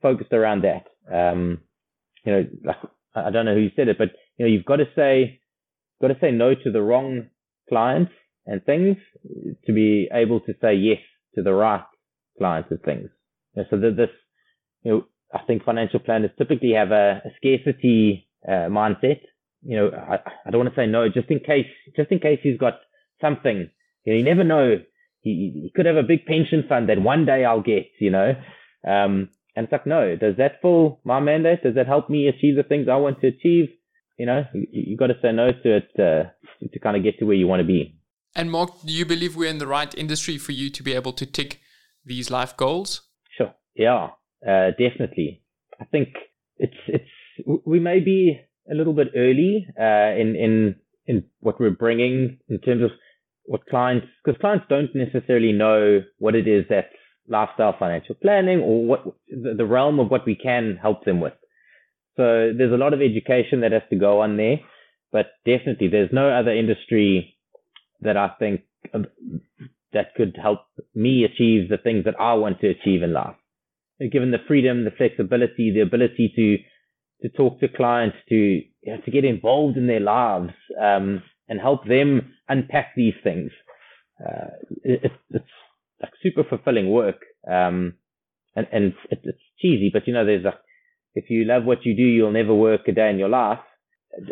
focused 0.00 0.32
around 0.32 0.64
that. 0.64 0.86
Um, 1.12 1.60
you 2.24 2.32
know, 2.32 2.74
I 3.14 3.30
don't 3.30 3.46
know 3.46 3.54
who 3.54 3.68
said 3.76 3.88
it, 3.88 3.98
but 3.98 4.08
you 4.36 4.46
know, 4.46 4.52
you've 4.52 4.64
got 4.64 4.76
to 4.76 4.86
say, 4.96 5.40
got 6.00 6.08
to 6.08 6.18
say 6.20 6.30
no 6.30 6.54
to 6.54 6.70
the 6.70 6.82
wrong 6.82 7.28
clients 7.68 8.12
and 8.46 8.64
things 8.64 8.96
to 9.66 9.72
be 9.72 10.08
able 10.12 10.40
to 10.40 10.52
say 10.60 10.74
yes 10.74 10.98
to 11.34 11.42
the 11.42 11.52
right 11.52 11.84
clients 12.38 12.70
and 12.70 12.82
things. 12.82 13.08
You 13.54 13.62
know, 13.62 13.68
so 13.70 13.76
that 13.78 13.96
this, 13.96 14.10
you 14.82 14.92
know, 14.92 15.04
I 15.32 15.40
think 15.46 15.64
financial 15.64 16.00
planners 16.00 16.30
typically 16.36 16.72
have 16.72 16.90
a, 16.90 17.22
a 17.24 17.30
scarcity 17.36 18.28
uh, 18.46 18.68
mindset. 18.68 19.20
You 19.62 19.76
know, 19.76 19.90
I, 19.90 20.18
I 20.46 20.50
don't 20.50 20.60
want 20.60 20.74
to 20.74 20.80
say 20.80 20.86
no, 20.86 21.08
just 21.08 21.30
in 21.30 21.40
case, 21.40 21.66
just 21.96 22.10
in 22.10 22.18
case 22.18 22.40
he's 22.42 22.58
got 22.58 22.74
something. 23.20 23.70
You, 24.04 24.12
know, 24.12 24.18
you 24.18 24.24
never 24.24 24.44
know. 24.44 24.78
He, 25.20 25.62
he 25.62 25.72
could 25.74 25.86
have 25.86 25.96
a 25.96 26.02
big 26.02 26.26
pension 26.26 26.64
fund 26.68 26.88
that 26.88 27.00
one 27.00 27.24
day 27.26 27.44
I'll 27.44 27.62
get. 27.62 27.86
You 28.00 28.10
know, 28.10 28.34
um, 28.86 29.30
and 29.54 29.64
it's 29.64 29.72
like, 29.72 29.86
no, 29.86 30.16
does 30.16 30.36
that 30.38 30.60
fill 30.62 31.00
my 31.04 31.20
mandate? 31.20 31.62
Does 31.62 31.74
that 31.74 31.86
help 31.86 32.08
me 32.08 32.28
achieve 32.28 32.56
the 32.56 32.62
things 32.62 32.88
I 32.88 32.96
want 32.96 33.20
to 33.20 33.28
achieve? 33.28 33.68
You 34.18 34.26
know, 34.26 34.44
you, 34.54 34.66
you 34.70 34.96
got 34.96 35.08
to 35.08 35.18
say 35.22 35.32
no 35.32 35.52
to 35.52 35.76
it 35.76 35.90
uh, 35.98 36.30
to 36.72 36.78
kind 36.80 36.96
of 36.96 37.02
get 37.02 37.18
to 37.18 37.24
where 37.24 37.36
you 37.36 37.46
want 37.46 37.60
to 37.60 37.66
be. 37.66 37.98
And 38.34 38.50
Mark, 38.50 38.70
do 38.86 38.92
you 38.92 39.04
believe 39.04 39.36
we're 39.36 39.50
in 39.50 39.58
the 39.58 39.66
right 39.66 39.94
industry 39.94 40.38
for 40.38 40.52
you 40.52 40.70
to 40.70 40.82
be 40.82 40.94
able 40.94 41.12
to 41.12 41.26
tick 41.26 41.60
these 42.04 42.30
life 42.30 42.56
goals? 42.56 43.02
Sure. 43.36 43.52
Yeah, 43.74 44.10
uh, 44.46 44.70
definitely. 44.78 45.42
I 45.80 45.84
think 45.84 46.08
it's 46.58 46.76
it's 46.86 47.10
we 47.64 47.80
may 47.80 48.00
be 48.00 48.40
a 48.70 48.74
little 48.74 48.92
bit 48.92 49.08
early 49.16 49.66
uh, 49.80 50.12
in 50.18 50.36
in 50.36 50.76
in 51.06 51.24
what 51.40 51.60
we're 51.60 51.70
bringing 51.70 52.38
in 52.48 52.60
terms 52.60 52.82
of 52.82 52.90
what 53.44 53.66
clients 53.66 54.06
because 54.24 54.40
clients 54.40 54.66
don't 54.68 54.94
necessarily 54.94 55.52
know 55.52 56.02
what 56.18 56.34
it 56.34 56.46
is 56.46 56.64
that 56.68 56.90
lifestyle 57.28 57.74
financial 57.78 58.14
planning 58.14 58.60
or 58.60 58.84
what 58.84 59.04
the, 59.28 59.64
realm 59.64 60.00
of 60.00 60.10
what 60.10 60.26
we 60.26 60.34
can 60.34 60.78
help 60.80 61.04
them 61.04 61.20
with. 61.20 61.32
So 62.16 62.52
there's 62.56 62.72
a 62.72 62.76
lot 62.76 62.92
of 62.92 63.00
education 63.00 63.60
that 63.60 63.72
has 63.72 63.82
to 63.90 63.96
go 63.96 64.20
on 64.20 64.36
there, 64.36 64.56
but 65.12 65.26
definitely 65.46 65.88
there's 65.88 66.10
no 66.12 66.28
other 66.28 66.50
industry 66.50 67.36
that 68.00 68.16
I 68.16 68.32
think 68.38 68.62
um, 68.92 69.06
that 69.92 70.14
could 70.16 70.36
help 70.40 70.60
me 70.94 71.24
achieve 71.24 71.68
the 71.68 71.78
things 71.78 72.04
that 72.04 72.20
I 72.20 72.34
want 72.34 72.60
to 72.60 72.68
achieve 72.68 73.02
in 73.02 73.12
life. 73.12 73.36
Given 74.10 74.30
the 74.30 74.38
freedom, 74.48 74.84
the 74.84 74.90
flexibility, 74.90 75.70
the 75.72 75.80
ability 75.80 76.32
to 76.34 76.58
to 77.22 77.28
talk 77.28 77.60
to 77.60 77.68
clients, 77.68 78.16
to 78.28 78.34
you 78.34 78.64
know, 78.86 78.98
to 79.04 79.10
get 79.10 79.24
involved 79.24 79.76
in 79.76 79.86
their 79.86 80.00
lives, 80.00 80.52
um, 80.80 81.22
and 81.48 81.60
help 81.60 81.86
them 81.86 82.34
unpack 82.48 82.92
these 82.96 83.14
things. 83.22 83.50
Uh, 84.20 84.48
it, 84.84 85.12
it's 85.30 85.44
like 86.00 86.12
super 86.22 86.44
fulfilling 86.44 86.90
work. 86.90 87.22
Um, 87.48 87.94
and 88.54 88.66
and 88.72 88.94
it's, 89.10 89.22
it's 89.24 89.38
cheesy, 89.58 89.90
but 89.92 90.06
you 90.06 90.12
know, 90.12 90.26
there's 90.26 90.44
a 90.44 90.54
if 91.14 91.28
you 91.28 91.44
love 91.44 91.64
what 91.64 91.84
you 91.84 91.94
do, 91.94 92.02
you'll 92.02 92.32
never 92.32 92.54
work 92.54 92.82
a 92.88 92.92
day 92.92 93.10
in 93.10 93.18
your 93.18 93.28
life. 93.28 93.60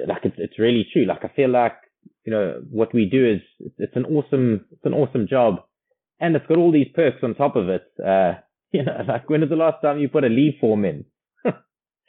Like 0.06 0.24
it's 0.24 0.36
it's 0.38 0.58
really 0.58 0.86
true. 0.92 1.04
Like 1.04 1.24
I 1.24 1.28
feel 1.34 1.50
like 1.50 1.76
you 2.24 2.32
know 2.32 2.62
what 2.70 2.94
we 2.94 3.06
do 3.06 3.34
is 3.34 3.40
it's 3.78 3.96
an 3.96 4.04
awesome 4.04 4.66
it's 4.70 4.84
an 4.84 4.94
awesome 4.94 5.26
job, 5.28 5.62
and 6.18 6.36
it's 6.36 6.46
got 6.46 6.58
all 6.58 6.72
these 6.72 6.88
perks 6.94 7.22
on 7.22 7.34
top 7.34 7.56
of 7.56 7.68
it. 7.68 7.84
Uh, 8.04 8.34
you 8.72 8.84
know, 8.84 9.02
like 9.06 9.28
when 9.28 9.40
was 9.40 9.50
the 9.50 9.56
last 9.56 9.82
time 9.82 9.98
you 9.98 10.08
put 10.08 10.24
a 10.24 10.28
leave 10.28 10.54
form 10.60 10.84
in? 10.84 11.04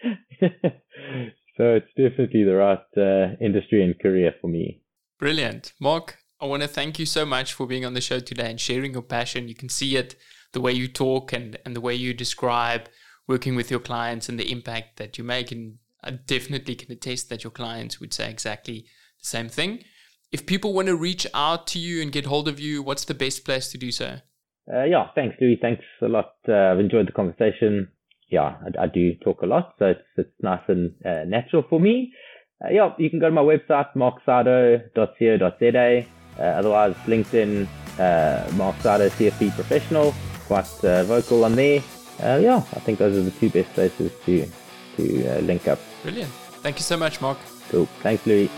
so 0.41 1.76
it's 1.76 1.88
definitely 1.97 2.43
the 2.43 2.56
right 2.56 2.80
uh, 2.97 3.36
industry 3.43 3.84
and 3.84 3.99
career 3.99 4.34
for 4.41 4.47
me. 4.47 4.82
Brilliant, 5.20 5.74
Mark. 5.80 6.18
I 6.39 6.45
want 6.45 6.64
to 6.64 6.68
thank 6.68 6.97
you 6.97 7.06
so 7.06 7.26
much 7.26 7.54
for 7.54 7.68
being 7.68 7.86
on 7.86 7.93
the 7.93 8.02
show 8.02 8.20
today 8.20 8.49
and 8.49 8.60
sharing 8.60 8.93
your 8.93 9.04
passion. 9.04 9.47
You 9.47 9.54
can 9.54 9.70
see 9.70 9.95
it 9.95 10.16
the 10.54 10.62
way 10.62 10.72
you 10.72 10.88
talk 10.88 11.34
and, 11.34 11.58
and 11.66 11.76
the 11.76 11.82
way 11.82 11.93
you 11.93 12.14
describe 12.14 12.89
working 13.28 13.56
with 13.56 13.70
your 13.70 13.80
clients 13.80 14.28
and 14.28 14.39
the 14.39 14.52
impact 14.52 14.97
that 14.97 15.18
you 15.18 15.24
make. 15.24 15.52
And 15.52 15.78
I 16.04 16.12
definitely 16.12 16.76
can 16.76 16.91
attest 16.91 17.30
that 17.30 17.43
your 17.43 17.52
clients 17.52 17.99
would 17.99 18.14
say 18.14 18.30
exactly 18.30 18.86
the 19.20 19.26
same 19.26 19.49
thing. 19.49 19.84
If 20.32 20.45
people 20.45 20.74
want 20.74 20.88
to 20.88 20.95
reach 20.95 21.28
out 21.34 21.68
to 21.68 21.80
you 21.80 22.02
and 22.02 22.12
get 22.12 22.26
hold 22.26 22.47
of 22.47 22.60
you, 22.60 22.82
what's 22.82 23.06
the 23.06 23.14
best 23.14 23.45
place 23.45 23.72
to 23.72 23.78
do 23.78 23.91
so? 23.91 24.18
Uh, 24.72 24.84
yeah, 24.84 25.08
thanks, 25.14 25.36
Louis. 25.39 25.60
Thanks 25.62 25.84
a 26.02 26.08
lot. 26.08 26.34
Uh, 26.47 26.54
I've 26.54 26.80
enjoyed 26.80 27.08
the 27.08 27.12
conversation. 27.12 27.89
Yeah, 28.32 28.55
I, 28.65 28.84
I, 28.84 28.88
do 28.88 29.13
talk 29.15 29.41
a 29.41 29.45
lot, 29.45 29.75
so 29.77 29.88
it's, 29.88 30.01
it's 30.15 30.32
nice 30.41 30.61
and 30.67 30.93
uh, 31.05 31.25
natural 31.25 31.63
for 31.69 31.79
me. 31.79 32.13
Uh, 32.63 32.69
yeah, 32.71 32.93
you 32.97 33.09
can 33.09 33.19
go 33.19 33.27
to 33.27 33.36
my 33.36 33.41
website, 33.41 33.93
marksado.co.za. 33.95 36.05
Uh, 36.39 36.41
otherwise, 36.41 36.95
LinkedIn, 37.05 37.67
uh, 37.99 38.51
Mark 38.53 38.75
Sado, 38.82 39.09
CFP 39.09 39.53
Professional. 39.53 40.15
Quite 40.47 40.65
vocal 41.05 41.45
on 41.45 41.55
there. 41.55 41.84
yeah, 42.19 42.63
I 42.73 42.79
think 42.79 42.99
those 42.99 43.17
are 43.17 43.21
the 43.21 43.32
two 43.32 43.49
best 43.49 43.73
places 43.73 44.11
to, 44.25 44.47
to 44.97 45.41
link 45.41 45.67
up. 45.67 45.79
Brilliant. 46.03 46.32
Thank 46.61 46.77
you 46.77 46.84
so 46.84 46.97
much, 46.97 47.21
Mark. 47.21 47.38
Cool. 47.69 47.86
Thanks, 48.01 48.25
Louis. 48.25 48.49